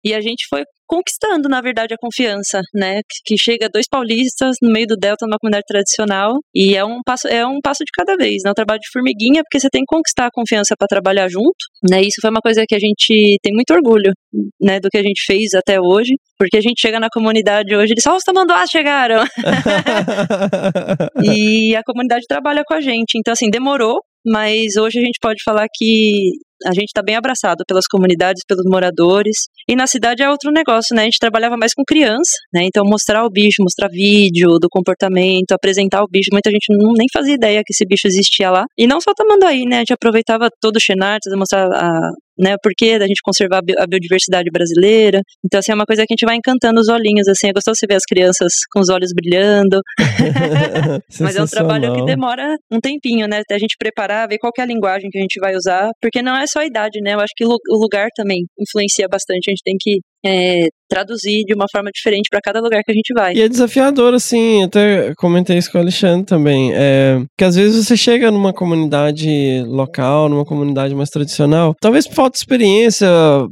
e 0.04 0.14
a 0.14 0.20
gente 0.20 0.46
foi 0.48 0.64
conquistando, 0.92 1.48
na 1.48 1.62
verdade, 1.62 1.94
a 1.94 1.96
confiança, 1.96 2.60
né? 2.74 3.00
Que, 3.24 3.38
chega 3.38 3.66
dois 3.72 3.86
paulistas 3.88 4.56
no 4.60 4.70
meio 4.70 4.86
do 4.86 4.94
delta 4.94 5.24
numa 5.26 5.38
comunidade 5.38 5.64
tradicional 5.66 6.34
e 6.54 6.76
é 6.76 6.84
um 6.84 7.00
passo, 7.02 7.26
é 7.28 7.46
um 7.46 7.60
passo 7.62 7.82
de 7.82 7.90
cada 7.94 8.14
vez, 8.14 8.42
né? 8.44 8.50
Um 8.50 8.54
trabalho 8.54 8.78
de 8.78 8.90
formiguinha, 8.92 9.42
porque 9.42 9.58
você 9.58 9.70
tem 9.70 9.80
que 9.80 9.86
conquistar 9.86 10.26
a 10.26 10.30
confiança 10.30 10.74
para 10.78 10.86
trabalhar 10.86 11.30
junto, 11.30 11.56
né? 11.90 12.02
Isso 12.02 12.16
foi 12.20 12.28
uma 12.28 12.42
coisa 12.42 12.64
que 12.68 12.74
a 12.74 12.78
gente 12.78 13.38
tem 13.42 13.54
muito 13.54 13.72
orgulho, 13.72 14.12
né? 14.60 14.80
Do 14.80 14.90
que 14.90 14.98
a 14.98 15.02
gente 15.02 15.24
fez 15.24 15.54
até 15.54 15.80
hoje, 15.80 16.12
porque 16.38 16.58
a 16.58 16.60
gente 16.60 16.78
chega 16.78 17.00
na 17.00 17.08
comunidade 17.10 17.74
hoje, 17.74 17.94
eles 17.94 18.02
só 18.02 18.14
os 18.14 18.22
tamanduás 18.22 18.68
chegaram, 18.68 19.24
e 21.24 21.74
a 21.74 21.82
comunidade 21.84 22.26
trabalha 22.28 22.64
com 22.66 22.74
a 22.74 22.82
gente. 22.82 23.16
Então, 23.16 23.32
assim, 23.32 23.48
demorou, 23.48 24.02
mas 24.26 24.76
hoje 24.76 24.98
a 24.98 25.02
gente 25.02 25.18
pode 25.22 25.42
falar 25.42 25.66
que 25.72 26.32
a 26.66 26.72
gente 26.72 26.88
está 26.88 27.02
bem 27.02 27.16
abraçado 27.16 27.64
pelas 27.66 27.86
comunidades, 27.86 28.42
pelos 28.46 28.64
moradores. 28.66 29.36
E 29.68 29.76
na 29.76 29.86
cidade 29.86 30.22
é 30.22 30.30
outro 30.30 30.50
negócio, 30.50 30.94
né? 30.94 31.02
A 31.02 31.04
gente 31.04 31.18
trabalhava 31.20 31.56
mais 31.56 31.72
com 31.74 31.82
criança, 31.86 32.32
né? 32.52 32.64
Então 32.64 32.84
mostrar 32.84 33.24
o 33.24 33.30
bicho, 33.30 33.62
mostrar 33.62 33.88
vídeo 33.88 34.58
do 34.60 34.68
comportamento, 34.70 35.52
apresentar 35.52 36.02
o 36.02 36.08
bicho. 36.08 36.28
Muita 36.32 36.50
gente 36.50 36.66
não, 36.70 36.92
nem 36.92 37.06
fazia 37.12 37.34
ideia 37.34 37.62
que 37.64 37.72
esse 37.72 37.84
bicho 37.86 38.06
existia 38.06 38.50
lá. 38.50 38.64
E 38.76 38.86
não 38.86 39.00
só 39.00 39.12
Tamanduaí, 39.14 39.64
né? 39.64 39.76
A 39.76 39.80
gente 39.80 39.92
aproveitava 39.92 40.48
todo 40.60 40.76
o 40.76 40.80
Xenartes, 40.80 41.32
mostrar 41.36 41.66
a, 41.66 42.10
né, 42.38 42.54
o 42.54 42.58
porquê 42.62 42.98
da 42.98 43.06
gente 43.06 43.20
conservar 43.22 43.58
a 43.58 43.62
bi- 43.62 43.78
a 43.78 43.86
biodiversidade 43.86 44.50
brasileira. 44.50 45.20
Então, 45.44 45.60
assim, 45.60 45.70
é 45.72 45.74
uma 45.74 45.84
coisa 45.84 46.02
que 46.06 46.12
a 46.12 46.16
gente 46.16 46.26
vai 46.26 46.36
encantando 46.36 46.80
os 46.80 46.88
olhinhos, 46.88 47.28
assim. 47.28 47.48
É 47.48 47.52
gostoso 47.52 47.76
você 47.78 47.86
ver 47.86 47.96
as 47.96 48.04
crianças 48.04 48.52
com 48.72 48.80
os 48.80 48.88
olhos 48.88 49.10
brilhando. 49.14 49.80
Mas 51.20 51.36
é 51.36 51.42
um 51.42 51.46
trabalho 51.46 51.94
que 51.94 52.04
demora 52.04 52.56
um 52.70 52.80
tempinho, 52.80 53.26
né? 53.28 53.40
Até 53.40 53.54
a 53.54 53.58
gente 53.58 53.76
preparar, 53.78 54.28
ver 54.28 54.38
qual 54.38 54.52
é 54.58 54.62
a 54.62 54.66
linguagem 54.66 55.10
que 55.10 55.18
a 55.18 55.20
gente 55.20 55.38
vai 55.40 55.54
usar, 55.54 55.90
porque 56.00 56.22
não 56.22 56.36
é 56.36 56.46
só 56.52 56.60
a 56.60 56.66
idade, 56.66 57.00
né? 57.02 57.14
Eu 57.14 57.20
acho 57.20 57.32
que 57.36 57.44
o 57.44 57.58
lugar 57.70 58.08
também 58.14 58.44
influencia 58.58 59.08
bastante. 59.08 59.48
A 59.48 59.52
gente 59.52 59.62
tem 59.64 59.76
que 59.80 60.00
é, 60.24 60.66
traduzir 60.88 61.44
de 61.46 61.54
uma 61.54 61.64
forma 61.72 61.90
diferente 61.92 62.28
para 62.30 62.40
cada 62.42 62.60
lugar 62.60 62.82
que 62.84 62.92
a 62.92 62.94
gente 62.94 63.12
vai. 63.14 63.34
E 63.34 63.40
é 63.40 63.48
desafiador, 63.48 64.12
assim, 64.14 64.62
até 64.62 65.14
comentei 65.16 65.56
isso 65.56 65.72
com 65.72 65.78
o 65.78 65.80
Alexandre 65.80 66.26
também. 66.26 66.70
É, 66.74 67.22
que 67.36 67.44
às 67.44 67.54
vezes 67.56 67.86
você 67.86 67.96
chega 67.96 68.30
numa 68.30 68.52
comunidade 68.52 69.62
local, 69.66 70.28
numa 70.28 70.44
comunidade 70.44 70.94
mais 70.94 71.08
tradicional, 71.08 71.74
talvez 71.80 72.06
por 72.06 72.14
falta 72.14 72.32
de 72.32 72.38
experiência, 72.38 73.08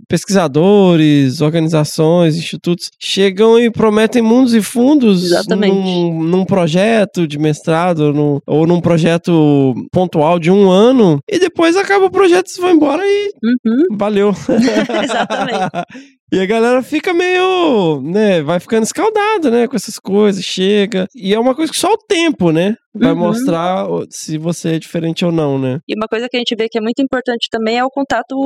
pesquisadores, 0.09 1.41
organizações, 1.41 2.37
institutos, 2.37 2.89
chegam 3.01 3.59
e 3.59 3.71
prometem 3.71 4.23
mundos 4.23 4.55
e 4.55 4.63
fundos 4.63 5.25
Exatamente. 5.25 5.75
Num, 5.75 6.23
num 6.23 6.45
projeto 6.45 7.27
de 7.27 7.39
mestrado 7.39 8.13
num- 8.13 8.39
ou 8.47 8.67
num 8.67 8.81
projeto 8.81 9.75
pontual 9.93 10.39
de 10.39 10.51
um 10.51 10.71
ano, 10.71 11.19
e 11.31 11.39
depois 11.39 11.77
acaba 11.77 12.07
o 12.07 12.11
projeto, 12.11 12.49
você 12.49 12.61
vai 12.61 12.73
embora 12.73 13.03
e 13.05 13.31
Uhum, 13.43 13.97
valeu. 13.97 14.31
exatamente. 15.03 15.71
E 16.33 16.39
a 16.39 16.47
galera 16.47 16.81
fica 16.83 17.13
meio, 17.13 18.01
né, 18.03 18.41
vai 18.43 18.61
ficando 18.61 18.85
escaldada, 18.85 19.51
né, 19.51 19.67
com 19.67 19.75
essas 19.75 19.99
coisas, 19.99 20.45
chega. 20.45 21.07
E 21.15 21.35
é 21.35 21.39
uma 21.39 21.55
coisa 21.57 21.73
que 21.73 21.79
só 21.79 21.93
o 21.93 21.99
tempo, 21.99 22.53
né, 22.53 22.75
vai 22.95 23.13
Uhum. 23.13 23.19
mostrar 23.19 23.87
se 24.11 24.39
você 24.39 24.77
é 24.77 24.79
diferente 24.79 25.25
ou 25.25 25.33
não, 25.33 25.59
né. 25.59 25.81
E 25.89 25.95
uma 25.97 26.07
coisa 26.07 26.29
que 26.29 26.37
a 26.37 26.41
gente 26.41 26.55
vê 26.57 26.69
que 26.69 26.79
é 26.79 26.81
muito 26.81 27.03
importante 27.03 27.49
também 27.51 27.79
é 27.79 27.85
o 27.85 27.91
contato 27.91 28.37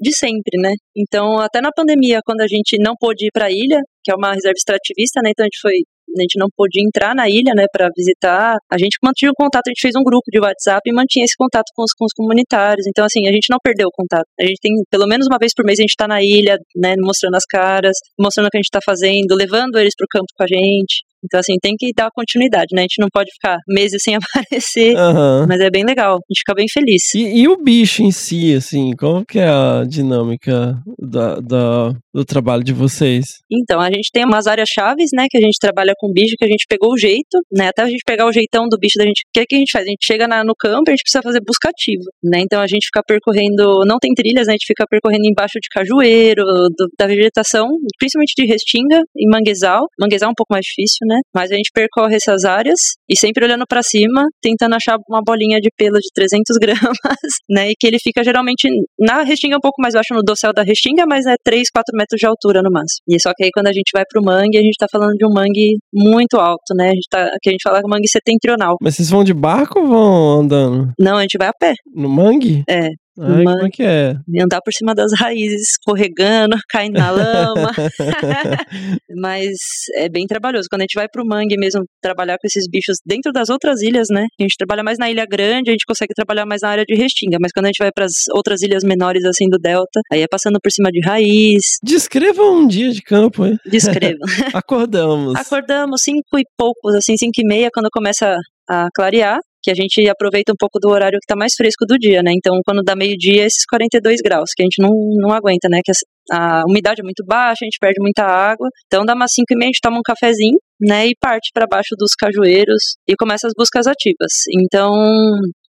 de 0.00 0.16
sempre, 0.16 0.60
né? 0.60 0.72
Então, 0.96 1.38
até 1.38 1.60
na 1.60 1.70
pandemia, 1.74 2.20
quando 2.24 2.40
a 2.40 2.46
gente 2.48 2.76
não 2.80 2.94
pôde 2.98 3.26
ir 3.26 3.30
para 3.32 3.46
a 3.46 3.50
ilha, 3.50 3.80
que 4.04 4.10
é 4.10 4.14
uma 4.16 4.32
reserva 4.32 4.54
extrativista, 4.56 5.20
né? 5.22 5.30
Então 5.30 5.44
a 5.44 5.46
gente 5.46 5.60
foi 5.60 5.74
a 6.16 6.22
gente 6.22 6.38
não 6.38 6.48
podia 6.56 6.82
entrar 6.82 7.14
na 7.14 7.28
ilha, 7.28 7.52
né, 7.54 7.66
para 7.72 7.88
visitar. 7.96 8.56
A 8.70 8.78
gente 8.78 8.98
mantinha 9.02 9.30
o 9.30 9.34
contato, 9.34 9.68
a 9.68 9.70
gente 9.70 9.80
fez 9.80 9.94
um 9.96 10.02
grupo 10.02 10.30
de 10.30 10.40
WhatsApp 10.40 10.80
e 10.86 10.92
mantinha 10.92 11.24
esse 11.24 11.36
contato 11.36 11.70
com 11.74 11.82
os, 11.82 11.92
com 11.92 12.04
os 12.04 12.12
comunitários. 12.12 12.86
Então, 12.86 13.04
assim, 13.04 13.26
a 13.28 13.32
gente 13.32 13.48
não 13.50 13.58
perdeu 13.62 13.88
o 13.88 13.92
contato. 13.92 14.26
A 14.40 14.44
gente 14.44 14.60
tem, 14.60 14.72
pelo 14.90 15.06
menos 15.06 15.26
uma 15.26 15.38
vez 15.38 15.52
por 15.54 15.64
mês, 15.64 15.78
a 15.78 15.82
gente 15.82 15.96
tá 15.96 16.06
na 16.06 16.22
ilha, 16.22 16.58
né, 16.76 16.94
mostrando 16.98 17.36
as 17.36 17.44
caras, 17.44 17.96
mostrando 18.18 18.46
o 18.46 18.50
que 18.50 18.58
a 18.58 18.62
gente 18.62 18.70
tá 18.70 18.80
fazendo, 18.84 19.34
levando 19.34 19.78
eles 19.78 19.94
pro 19.96 20.06
campo 20.10 20.26
com 20.36 20.44
a 20.44 20.46
gente. 20.46 21.04
Então, 21.24 21.40
assim, 21.40 21.54
tem 21.60 21.74
que 21.78 21.92
dar 21.96 22.10
continuidade, 22.14 22.68
né? 22.74 22.80
A 22.80 22.82
gente 22.82 23.00
não 23.00 23.08
pode 23.12 23.30
ficar 23.32 23.56
meses 23.68 24.00
sem 24.02 24.14
aparecer, 24.16 24.96
Aham. 24.96 25.46
mas 25.48 25.60
é 25.60 25.70
bem 25.70 25.84
legal. 25.84 26.14
A 26.16 26.20
gente 26.32 26.38
fica 26.40 26.54
bem 26.54 26.66
feliz. 26.72 27.14
E, 27.14 27.42
e 27.42 27.48
o 27.48 27.56
bicho 27.56 28.02
em 28.02 28.10
si, 28.10 28.54
assim, 28.54 28.92
qual 28.96 29.24
que 29.24 29.38
é 29.38 29.48
a 29.48 29.84
dinâmica 29.86 30.76
da, 30.98 31.36
da- 31.40 31.92
do 32.12 32.24
trabalho 32.24 32.62
de 32.62 32.72
vocês? 32.72 33.24
Então, 33.50 33.80
a 33.80 33.86
gente 33.86 34.10
tem 34.12 34.24
umas 34.24 34.46
áreas 34.46 34.68
chaves, 34.68 35.10
né, 35.14 35.26
que 35.30 35.36
a 35.38 35.40
gente 35.40 35.56
trabalha 35.60 35.92
com 35.98 36.12
bicho, 36.12 36.34
que 36.38 36.44
a 36.44 36.48
gente 36.48 36.66
pegou 36.68 36.92
o 36.92 36.98
jeito, 36.98 37.38
né, 37.50 37.68
até 37.68 37.82
a 37.82 37.86
gente 37.86 38.02
pegar 38.06 38.26
o 38.26 38.32
jeitão 38.32 38.68
do 38.68 38.76
bicho 38.78 38.98
da 38.98 39.04
gente, 39.04 39.20
o 39.22 39.30
que, 39.32 39.40
é 39.40 39.46
que 39.46 39.54
a 39.54 39.58
gente 39.58 39.70
faz? 39.72 39.86
A 39.86 39.90
gente 39.90 40.04
chega 40.06 40.26
na- 40.28 40.44
no 40.44 40.54
campo 40.58 40.84
e 40.88 40.90
a 40.90 40.92
gente 40.92 41.02
precisa 41.02 41.22
fazer 41.22 41.40
busca 41.46 41.68
ativa, 41.70 42.04
né, 42.22 42.40
então 42.40 42.60
a 42.60 42.66
gente 42.66 42.86
fica 42.86 43.02
percorrendo, 43.06 43.80
não 43.86 43.98
tem 43.98 44.12
trilhas, 44.14 44.46
né, 44.46 44.52
a 44.52 44.56
gente 44.56 44.66
fica 44.66 44.84
percorrendo 44.88 45.24
embaixo 45.24 45.58
de 45.60 45.68
cajueiro, 45.70 46.42
do- 46.44 46.88
da 46.98 47.06
vegetação, 47.06 47.66
principalmente 47.98 48.34
de 48.36 48.46
restinga 48.46 49.02
e 49.16 49.28
manguezal, 49.28 49.86
manguezal 49.98 50.28
é 50.28 50.32
um 50.32 50.36
pouco 50.36 50.52
mais 50.52 50.64
difícil, 50.64 51.06
né, 51.06 51.11
mas 51.34 51.50
a 51.50 51.54
gente 51.54 51.70
percorre 51.72 52.16
essas 52.16 52.44
áreas 52.44 52.78
e 53.08 53.18
sempre 53.18 53.44
olhando 53.44 53.64
pra 53.68 53.82
cima, 53.82 54.24
tentando 54.40 54.74
achar 54.74 54.96
uma 55.08 55.22
bolinha 55.24 55.58
de 55.58 55.68
pelo 55.76 55.98
de 55.98 56.08
300 56.14 56.56
gramas, 56.60 57.32
né, 57.48 57.70
e 57.70 57.74
que 57.78 57.86
ele 57.86 57.98
fica 58.02 58.22
geralmente 58.24 58.68
na 58.98 59.22
restinga 59.22 59.56
um 59.56 59.60
pouco 59.60 59.80
mais 59.80 59.94
baixo 59.94 60.14
no 60.14 60.22
dossel 60.22 60.52
da 60.52 60.62
restinga, 60.62 61.04
mas 61.06 61.26
é 61.26 61.34
3, 61.44 61.68
4 61.72 61.96
metros 61.96 62.18
de 62.18 62.26
altura 62.26 62.62
no 62.62 62.70
máximo. 62.70 63.02
E 63.08 63.20
só 63.20 63.32
que 63.36 63.44
aí 63.44 63.50
quando 63.52 63.68
a 63.68 63.72
gente 63.72 63.90
vai 63.92 64.04
pro 64.08 64.22
mangue, 64.22 64.58
a 64.58 64.62
gente 64.62 64.76
tá 64.78 64.86
falando 64.90 65.14
de 65.14 65.26
um 65.26 65.32
mangue 65.32 65.78
muito 65.92 66.36
alto, 66.36 66.74
né? 66.76 66.86
A 66.86 66.94
gente 66.94 67.06
tá, 67.10 67.30
que 67.40 67.48
a 67.48 67.52
gente 67.52 67.62
fala 67.62 67.80
que 67.80 67.88
mangue 67.88 68.08
setentrional. 68.08 68.76
Mas 68.80 68.96
vocês 68.96 69.10
vão 69.10 69.24
de 69.24 69.34
barco 69.34 69.80
ou 69.80 69.86
vão 69.86 70.40
andando? 70.40 70.92
Não, 70.98 71.16
a 71.16 71.22
gente 71.22 71.38
vai 71.38 71.48
a 71.48 71.52
pé. 71.58 71.74
No 71.94 72.08
mangue? 72.08 72.62
É. 72.68 72.88
Ai, 73.18 73.44
mangue. 73.44 73.44
como 73.44 73.66
é 73.66 73.70
que 73.70 73.82
é? 73.82 74.14
Andar 74.40 74.60
por 74.62 74.72
cima 74.72 74.94
das 74.94 75.12
raízes, 75.18 75.70
escorregando, 75.70 76.56
caindo 76.70 76.98
na 76.98 77.10
lama. 77.10 77.70
Mas 79.20 79.56
é 79.96 80.08
bem 80.08 80.26
trabalhoso. 80.26 80.68
Quando 80.70 80.82
a 80.82 80.84
gente 80.84 80.94
vai 80.94 81.08
pro 81.08 81.26
mangue 81.26 81.56
mesmo 81.58 81.84
trabalhar 82.00 82.36
com 82.40 82.46
esses 82.46 82.64
bichos 82.70 82.98
dentro 83.04 83.32
das 83.32 83.50
outras 83.50 83.82
ilhas, 83.82 84.08
né? 84.10 84.26
A 84.40 84.42
gente 84.42 84.56
trabalha 84.56 84.82
mais 84.82 84.98
na 84.98 85.10
ilha 85.10 85.26
grande, 85.26 85.70
a 85.70 85.72
gente 85.72 85.84
consegue 85.86 86.14
trabalhar 86.14 86.46
mais 86.46 86.62
na 86.62 86.70
área 86.70 86.84
de 86.86 86.94
restinga. 86.94 87.36
Mas 87.40 87.52
quando 87.52 87.66
a 87.66 87.68
gente 87.68 87.78
vai 87.78 87.90
para 87.92 88.06
as 88.06 88.28
outras 88.34 88.62
ilhas 88.62 88.82
menores, 88.82 89.24
assim, 89.24 89.48
do 89.48 89.58
delta, 89.58 90.00
aí 90.10 90.22
é 90.22 90.26
passando 90.28 90.58
por 90.62 90.72
cima 90.72 90.90
de 90.90 91.00
raiz. 91.04 91.78
Descreva 91.82 92.42
um 92.42 92.66
dia 92.66 92.90
de 92.90 93.02
campo, 93.02 93.44
hein? 93.44 93.58
Descreva. 93.66 94.18
Acordamos. 94.54 95.34
Acordamos 95.36 96.00
cinco 96.02 96.38
e 96.38 96.44
poucos, 96.56 96.94
assim, 96.94 97.16
cinco 97.16 97.38
e 97.38 97.46
meia, 97.46 97.68
quando 97.72 97.88
começa 97.92 98.36
a 98.68 98.88
clarear, 98.94 99.38
que 99.62 99.70
a 99.70 99.74
gente 99.74 100.08
aproveita 100.08 100.52
um 100.52 100.56
pouco 100.58 100.78
do 100.80 100.88
horário 100.90 101.18
que 101.20 101.26
tá 101.26 101.36
mais 101.36 101.52
fresco 101.56 101.84
do 101.86 101.96
dia, 101.98 102.22
né? 102.22 102.32
Então, 102.34 102.54
quando 102.64 102.82
dá 102.82 102.94
meio-dia, 102.96 103.44
esses 103.44 103.64
42 103.68 104.16
graus, 104.24 104.50
que 104.56 104.62
a 104.62 104.66
gente 104.66 104.80
não, 104.82 104.90
não 105.20 105.34
aguenta, 105.34 105.68
né? 105.70 105.80
Que 105.84 105.92
a, 106.32 106.60
a 106.60 106.64
umidade 106.68 107.00
é 107.00 107.04
muito 107.04 107.24
baixa, 107.26 107.58
a 107.62 107.66
gente 107.66 107.78
perde 107.80 108.00
muita 108.00 108.24
água. 108.24 108.68
Então, 108.86 109.04
dá 109.04 109.14
umas 109.14 109.32
cinco 109.32 109.52
e 109.52 109.56
meia, 109.56 109.68
a 109.68 109.72
gente 109.72 109.80
toma 109.82 109.98
um 109.98 110.02
cafezinho, 110.04 110.58
né? 110.80 111.06
E 111.06 111.12
parte 111.20 111.50
para 111.54 111.66
baixo 111.66 111.94
dos 111.98 112.12
cajueiros 112.18 112.96
e 113.08 113.14
começa 113.16 113.46
as 113.46 113.52
buscas 113.56 113.86
ativas. 113.86 114.32
Então, 114.64 114.92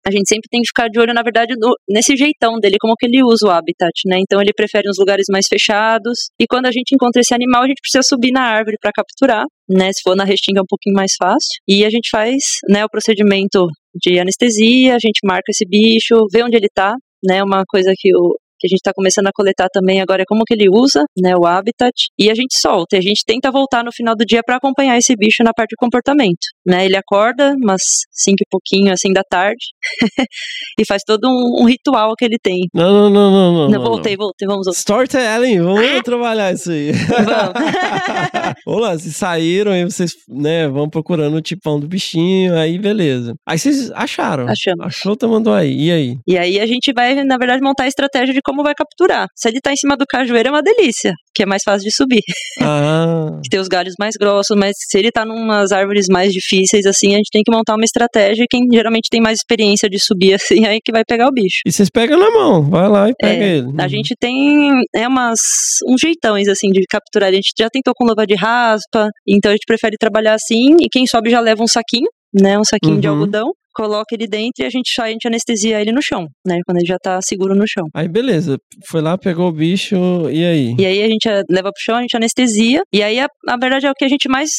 a 0.05 0.11
gente 0.11 0.27
sempre 0.27 0.49
tem 0.51 0.61
que 0.61 0.67
ficar 0.67 0.89
de 0.89 0.99
olho, 0.99 1.13
na 1.13 1.23
verdade, 1.23 1.53
no- 1.57 1.75
nesse 1.89 2.15
jeitão 2.17 2.59
dele, 2.59 2.75
como 2.79 2.93
que 2.99 3.05
ele 3.05 3.23
usa 3.23 3.47
o 3.47 3.51
habitat, 3.51 3.93
né? 4.05 4.17
Então 4.19 4.41
ele 4.41 4.51
prefere 4.53 4.89
uns 4.89 4.97
lugares 4.99 5.25
mais 5.31 5.45
fechados. 5.47 6.27
E 6.39 6.45
quando 6.45 6.65
a 6.65 6.71
gente 6.71 6.93
encontra 6.93 7.21
esse 7.21 7.33
animal, 7.33 7.63
a 7.63 7.67
gente 7.67 7.79
precisa 7.79 8.03
subir 8.03 8.31
na 8.31 8.41
árvore 8.43 8.75
para 8.81 8.91
capturar, 8.91 9.45
né? 9.69 9.87
Se 9.93 10.01
for 10.03 10.15
na 10.15 10.25
restinga 10.25 10.59
é 10.59 10.63
um 10.63 10.67
pouquinho 10.67 10.95
mais 10.95 11.11
fácil. 11.17 11.55
E 11.67 11.85
a 11.85 11.89
gente 11.89 12.09
faz, 12.11 12.35
né, 12.69 12.83
o 12.83 12.89
procedimento 12.89 13.65
de 13.95 14.19
anestesia, 14.19 14.95
a 14.95 14.99
gente 14.99 15.19
marca 15.25 15.49
esse 15.49 15.65
bicho, 15.67 16.25
vê 16.31 16.43
onde 16.43 16.57
ele 16.57 16.67
tá, 16.73 16.95
né? 17.23 17.43
Uma 17.43 17.63
coisa 17.67 17.91
que 17.97 18.09
o 18.15 18.35
que 18.63 18.67
a 18.67 18.69
gente 18.69 18.79
está 18.79 18.93
começando 18.95 19.27
a 19.27 19.31
coletar 19.33 19.67
também 19.73 19.99
agora 19.99 20.21
é 20.21 20.25
como 20.25 20.45
que 20.45 20.53
ele 20.53 20.69
usa, 20.71 21.03
né, 21.21 21.35
o 21.35 21.45
habitat, 21.45 21.91
e 22.17 22.31
a 22.31 22.33
gente 22.33 22.57
solta, 22.61 22.95
e 22.95 22.99
a 22.99 23.01
gente 23.01 23.21
tenta 23.27 23.51
voltar 23.51 23.83
no 23.83 23.91
final 23.91 24.15
do 24.15 24.23
dia 24.23 24.41
para 24.45 24.55
acompanhar 24.55 24.97
esse 24.97 25.13
bicho 25.17 25.43
na 25.43 25.51
parte 25.53 25.71
de 25.71 25.75
comportamento, 25.75 26.47
né, 26.65 26.85
ele 26.85 26.95
acorda 26.95 27.53
umas 27.61 27.81
cinco 28.09 28.41
e 28.41 28.47
pouquinho, 28.49 28.93
assim, 28.93 29.11
da 29.11 29.21
tarde, 29.21 29.65
e 30.79 30.85
faz 30.85 31.03
todo 31.05 31.27
um, 31.27 31.63
um 31.63 31.65
ritual 31.65 32.13
que 32.17 32.25
ele 32.25 32.37
tem. 32.41 32.67
Não, 32.73 32.91
não, 32.91 33.09
não, 33.09 33.31
não, 33.31 33.53
não. 33.53 33.69
Não, 33.69 33.83
voltei, 33.83 34.15
voltei, 34.15 34.47
vamos. 34.47 34.67
Storytelling, 34.67 35.59
vamos 35.63 36.01
trabalhar 36.03 36.53
isso 36.53 36.71
aí. 36.71 36.91
Vamos. 36.91 38.53
Vamos 38.65 38.81
lá, 38.81 38.97
vocês 38.97 39.15
saíram 39.15 39.71
aí 39.71 39.83
vocês, 39.83 40.11
né, 40.27 40.67
vão 40.67 40.89
procurando 40.89 41.35
o 41.35 41.41
tipão 41.41 41.79
do 41.79 41.87
bichinho, 41.87 42.55
aí 42.55 42.77
beleza. 42.77 43.33
Aí 43.47 43.57
vocês 43.57 43.91
acharam. 43.91 44.47
Achamos. 44.47 44.85
Achou, 44.85 45.15
tá 45.15 45.27
mandou 45.27 45.53
aí. 45.53 45.73
E 45.73 45.91
aí? 45.91 46.17
E 46.27 46.37
aí 46.37 46.59
a 46.59 46.65
gente 46.65 46.91
vai, 46.93 47.15
na 47.23 47.37
verdade, 47.37 47.61
montar 47.61 47.83
a 47.83 47.87
estratégia 47.87 48.33
de 48.33 48.41
como 48.41 48.63
vai 48.63 48.73
capturar. 48.73 49.27
Se 49.35 49.49
ele 49.49 49.59
tá 49.61 49.71
em 49.71 49.75
cima 49.75 49.97
do 49.97 50.05
cajueiro 50.07 50.49
é 50.49 50.51
uma 50.51 50.61
delícia, 50.61 51.13
que 51.33 51.43
é 51.43 51.45
mais 51.45 51.61
fácil 51.63 51.83
de 51.83 51.95
subir. 51.95 52.21
Ah, 52.61 53.27
que 53.43 53.49
tem 53.49 53.59
os 53.59 53.67
galhos 53.67 53.93
mais 53.99 54.15
grossos, 54.19 54.55
mas 54.57 54.73
se 54.77 54.97
ele 54.97 55.11
tá 55.11 55.25
numas 55.25 55.71
árvores 55.71 56.05
mais 56.09 56.31
difíceis, 56.31 56.85
assim, 56.85 57.13
a 57.13 57.17
gente 57.17 57.29
tem 57.31 57.43
que 57.43 57.51
montar 57.51 57.75
uma 57.75 57.85
estratégia. 57.85 58.43
E 58.43 58.47
quem 58.49 58.61
geralmente 58.71 59.07
tem 59.09 59.21
mais 59.21 59.37
experiência 59.39 59.72
de 59.89 59.99
subir 59.99 60.33
assim, 60.35 60.65
aí 60.65 60.79
que 60.83 60.91
vai 60.91 61.03
pegar 61.05 61.27
o 61.27 61.31
bicho. 61.31 61.61
e 61.65 61.71
vocês 61.71 61.89
pegam 61.89 62.19
na 62.19 62.29
mão, 62.31 62.63
vai 62.69 62.87
lá 62.89 63.09
e 63.09 63.13
pega 63.19 63.43
É, 63.43 63.57
ele. 63.57 63.67
A 63.79 63.87
gente 63.87 64.15
tem 64.19 64.71
é 64.95 65.07
umas 65.07 65.39
uns 65.87 65.99
jeitões 66.01 66.47
assim 66.47 66.69
de 66.69 66.83
capturar. 66.89 67.29
A 67.29 67.33
gente 67.33 67.51
já 67.57 67.69
tentou 67.69 67.93
com 67.95 68.05
luva 68.05 68.25
de 68.25 68.35
raspa, 68.35 69.07
então 69.27 69.49
a 69.51 69.53
gente 69.53 69.65
prefere 69.65 69.95
trabalhar 69.97 70.33
assim. 70.35 70.77
E 70.81 70.87
quem 70.91 71.05
sobe 71.07 71.29
já 71.29 71.39
leva 71.39 71.61
um 71.63 71.67
saquinho, 71.67 72.07
né, 72.33 72.57
um 72.57 72.63
saquinho 72.63 72.99
de 72.99 73.07
Uhum. 73.07 73.13
algodão, 73.13 73.51
coloca 73.73 74.13
ele 74.13 74.27
dentro 74.27 74.63
e 74.63 74.65
a 74.65 74.69
gente 74.69 74.93
a 74.99 75.07
gente 75.07 75.27
anestesia 75.27 75.81
ele 75.81 75.91
no 75.91 76.01
chão, 76.01 76.27
né, 76.45 76.59
quando 76.65 76.77
ele 76.77 76.87
já 76.87 76.97
tá 76.97 77.19
seguro 77.21 77.55
no 77.55 77.65
chão. 77.67 77.85
Aí 77.93 78.07
beleza, 78.07 78.57
foi 78.87 79.01
lá, 79.01 79.17
pegou 79.17 79.47
o 79.47 79.51
bicho, 79.51 79.95
e 80.29 80.45
aí? 80.45 80.75
E 80.77 80.85
aí 80.85 81.03
a 81.03 81.07
gente 81.07 81.27
eh, 81.27 81.43
leva 81.49 81.69
pro 81.71 81.81
chão, 81.81 81.95
a 81.95 82.01
gente 82.01 82.15
anestesia. 82.15 82.81
E 82.91 83.01
aí, 83.01 83.19
a, 83.19 83.27
a 83.47 83.57
verdade 83.57 83.85
é 83.85 83.91
o 83.91 83.93
que 83.93 84.05
a 84.05 84.07
gente 84.07 84.29
mais. 84.29 84.49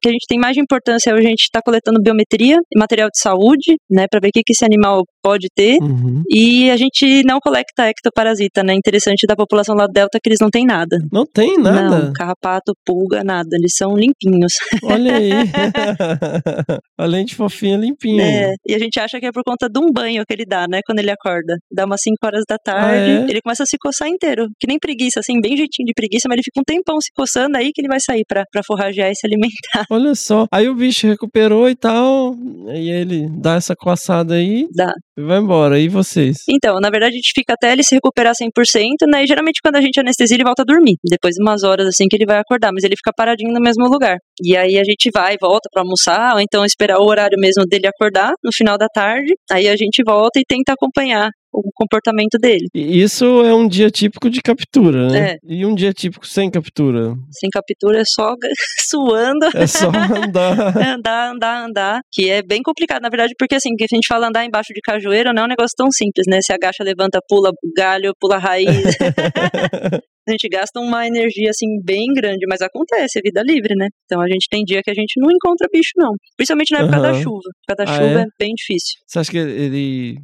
Que 0.00 0.08
a 0.08 0.12
gente 0.12 0.26
tem 0.28 0.38
mais 0.38 0.54
de 0.54 0.60
importância 0.60 1.10
é 1.10 1.12
a 1.12 1.20
gente 1.20 1.42
estar 1.42 1.60
coletando 1.62 2.00
biometria 2.02 2.56
e 2.56 2.78
material 2.78 3.08
de 3.08 3.18
saúde, 3.20 3.76
né? 3.90 4.06
Pra 4.10 4.20
ver 4.20 4.28
o 4.28 4.32
que, 4.32 4.42
que 4.42 4.52
esse 4.52 4.64
animal 4.64 5.04
pode 5.22 5.48
ter. 5.54 5.78
Uhum. 5.80 6.22
E 6.28 6.70
a 6.70 6.76
gente 6.76 7.22
não 7.24 7.38
coleta 7.40 7.88
ectoparasita, 7.88 8.62
né? 8.62 8.74
Interessante 8.74 9.26
da 9.26 9.36
população 9.36 9.74
lá 9.74 9.86
do 9.86 9.92
Delta 9.92 10.18
que 10.22 10.28
eles 10.28 10.38
não 10.40 10.50
têm 10.50 10.66
nada. 10.66 10.98
Não 11.12 11.24
tem 11.26 11.58
nada. 11.58 11.98
Não, 12.06 12.12
carrapato, 12.12 12.72
pulga, 12.84 13.22
nada. 13.22 13.48
Eles 13.52 13.72
são 13.76 13.94
limpinhos. 13.96 14.52
Olha 14.82 15.16
aí. 15.16 15.30
Além 16.98 17.24
de 17.24 17.34
fofinha, 17.34 17.76
limpinha. 17.76 18.22
É, 18.24 18.52
e 18.66 18.74
a 18.74 18.78
gente 18.78 18.98
acha 18.98 19.18
que 19.20 19.26
é 19.26 19.32
por 19.32 19.42
conta 19.44 19.68
de 19.68 19.78
um 19.78 19.90
banho 19.92 20.24
que 20.26 20.32
ele 20.32 20.44
dá, 20.46 20.66
né? 20.68 20.80
Quando 20.86 20.98
ele 20.98 21.10
acorda. 21.10 21.56
Dá 21.70 21.84
umas 21.84 22.00
5 22.02 22.16
horas 22.24 22.44
da 22.48 22.56
tarde, 22.58 23.10
Ah, 23.10 23.24
é? 23.26 23.30
ele 23.30 23.40
começa 23.42 23.62
a 23.62 23.66
se 23.66 23.76
coçar 23.78 24.08
inteiro. 24.08 24.46
Que 24.58 24.66
nem 24.66 24.78
preguiça, 24.78 25.20
assim, 25.20 25.40
bem 25.40 25.56
jeitinho 25.56 25.86
de 25.86 25.92
preguiça, 25.94 26.28
mas 26.28 26.36
ele 26.36 26.42
fica 26.44 26.60
um 26.60 26.64
tempão 26.64 27.00
se 27.00 27.10
coçando 27.14 27.56
aí 27.56 27.70
que 27.72 27.80
ele 27.80 27.88
vai 27.88 28.00
sair 28.00 28.24
pra, 28.26 28.44
pra 28.50 28.62
forragear 28.66 29.10
e 29.10 29.14
se 29.14 29.26
alimentar. 29.26 29.86
Olha 29.90 30.14
só. 30.14 30.46
Aí 30.52 30.68
o 30.68 30.74
bicho 30.74 31.06
recuperou 31.06 31.68
e 31.68 31.74
tal. 31.76 32.34
E 32.74 32.90
ele 32.90 33.28
dá 33.30 33.54
essa 33.54 33.74
coçada 33.76 34.34
aí 34.34 34.66
Dá. 34.74 34.92
Vai 35.18 35.38
embora. 35.38 35.78
E 35.78 35.88
vocês? 35.88 36.38
Então, 36.48 36.78
na 36.80 36.90
verdade, 36.90 37.12
a 37.12 37.16
gente 37.16 37.32
fica 37.34 37.54
até 37.54 37.72
ele 37.72 37.82
se 37.82 37.94
recuperar 37.94 38.34
100%, 38.34 39.06
né? 39.10 39.24
E 39.24 39.26
geralmente 39.26 39.60
quando 39.62 39.76
a 39.76 39.80
gente 39.80 39.98
anestesia, 39.98 40.36
ele 40.36 40.44
volta 40.44 40.62
a 40.62 40.64
dormir. 40.64 40.96
Depois 41.04 41.34
de 41.34 41.42
umas 41.42 41.62
horas, 41.62 41.86
assim, 41.86 42.06
que 42.08 42.16
ele 42.16 42.26
vai 42.26 42.38
acordar. 42.38 42.70
Mas 42.72 42.84
ele 42.84 42.96
fica 42.96 43.12
paradinho 43.16 43.52
no 43.52 43.60
mesmo 43.60 43.88
lugar. 43.88 44.16
E 44.42 44.56
aí 44.56 44.78
a 44.78 44.84
gente 44.84 45.10
vai, 45.12 45.36
volta 45.40 45.68
pra 45.72 45.82
almoçar, 45.82 46.34
ou 46.34 46.40
então 46.40 46.64
esperar 46.64 46.98
o 46.98 47.06
horário 47.06 47.38
mesmo 47.38 47.64
dele 47.66 47.86
acordar, 47.86 48.32
no 48.42 48.50
final 48.52 48.78
da 48.78 48.86
tarde. 48.86 49.32
Aí 49.50 49.68
a 49.68 49.76
gente 49.76 50.02
volta 50.04 50.38
e 50.38 50.44
tenta 50.46 50.72
acompanhar 50.72 51.30
o 51.52 51.70
comportamento 51.74 52.38
dele. 52.40 52.68
Isso 52.74 53.24
é 53.44 53.54
um 53.54 53.68
dia 53.68 53.90
típico 53.90 54.30
de 54.30 54.40
captura, 54.40 55.08
né? 55.08 55.32
É. 55.32 55.38
E 55.44 55.66
um 55.66 55.74
dia 55.74 55.92
típico 55.92 56.26
sem 56.26 56.50
captura. 56.50 57.14
Sem 57.30 57.50
captura 57.50 58.00
é 58.00 58.04
só 58.06 58.34
suando. 58.88 59.46
É 59.54 59.66
só 59.66 59.88
andar. 59.88 60.76
andar, 60.76 61.32
andar, 61.32 61.64
andar, 61.64 62.00
que 62.10 62.30
é 62.30 62.42
bem 62.42 62.62
complicado, 62.62 63.02
na 63.02 63.08
verdade, 63.08 63.34
porque 63.38 63.54
assim, 63.54 63.74
que 63.76 63.84
a 63.84 63.94
gente 63.94 64.06
fala 64.06 64.28
andar 64.28 64.44
embaixo 64.44 64.72
de 64.74 64.80
cajueiro 64.80 65.32
não 65.32 65.42
é 65.42 65.44
um 65.46 65.48
negócio 65.48 65.74
tão 65.76 65.88
simples, 65.90 66.24
né? 66.28 66.38
Se 66.40 66.52
agacha, 66.52 66.82
levanta, 66.82 67.20
pula 67.28 67.50
galho, 67.76 68.12
pula 68.18 68.38
raiz. 68.38 68.68
a 70.28 70.32
gente 70.32 70.48
gasta 70.48 70.80
uma 70.80 71.06
energia 71.06 71.50
assim 71.50 71.66
bem 71.84 72.06
grande, 72.14 72.46
mas 72.48 72.60
acontece, 72.62 73.18
é 73.18 73.22
vida 73.22 73.42
livre, 73.42 73.74
né? 73.76 73.88
Então 74.04 74.20
a 74.20 74.28
gente 74.28 74.46
tem 74.50 74.62
dia 74.64 74.80
que 74.82 74.90
a 74.90 74.94
gente 74.94 75.14
não 75.20 75.28
encontra 75.30 75.68
bicho, 75.72 75.92
não. 75.96 76.12
Principalmente 76.36 76.72
na 76.72 76.80
época 76.80 77.00
da 77.00 77.10
Aham. 77.10 77.22
chuva. 77.22 77.40
Na 77.68 77.72
época 77.72 77.84
da 77.84 77.90
Ah, 77.90 77.96
chuva 77.96 78.20
é? 78.20 78.22
é? 78.22 78.26
bem 78.38 78.52
difícil. 78.54 79.00
Você 79.06 79.18
acha 79.18 79.30
que 79.30 79.38
ele 79.38 80.16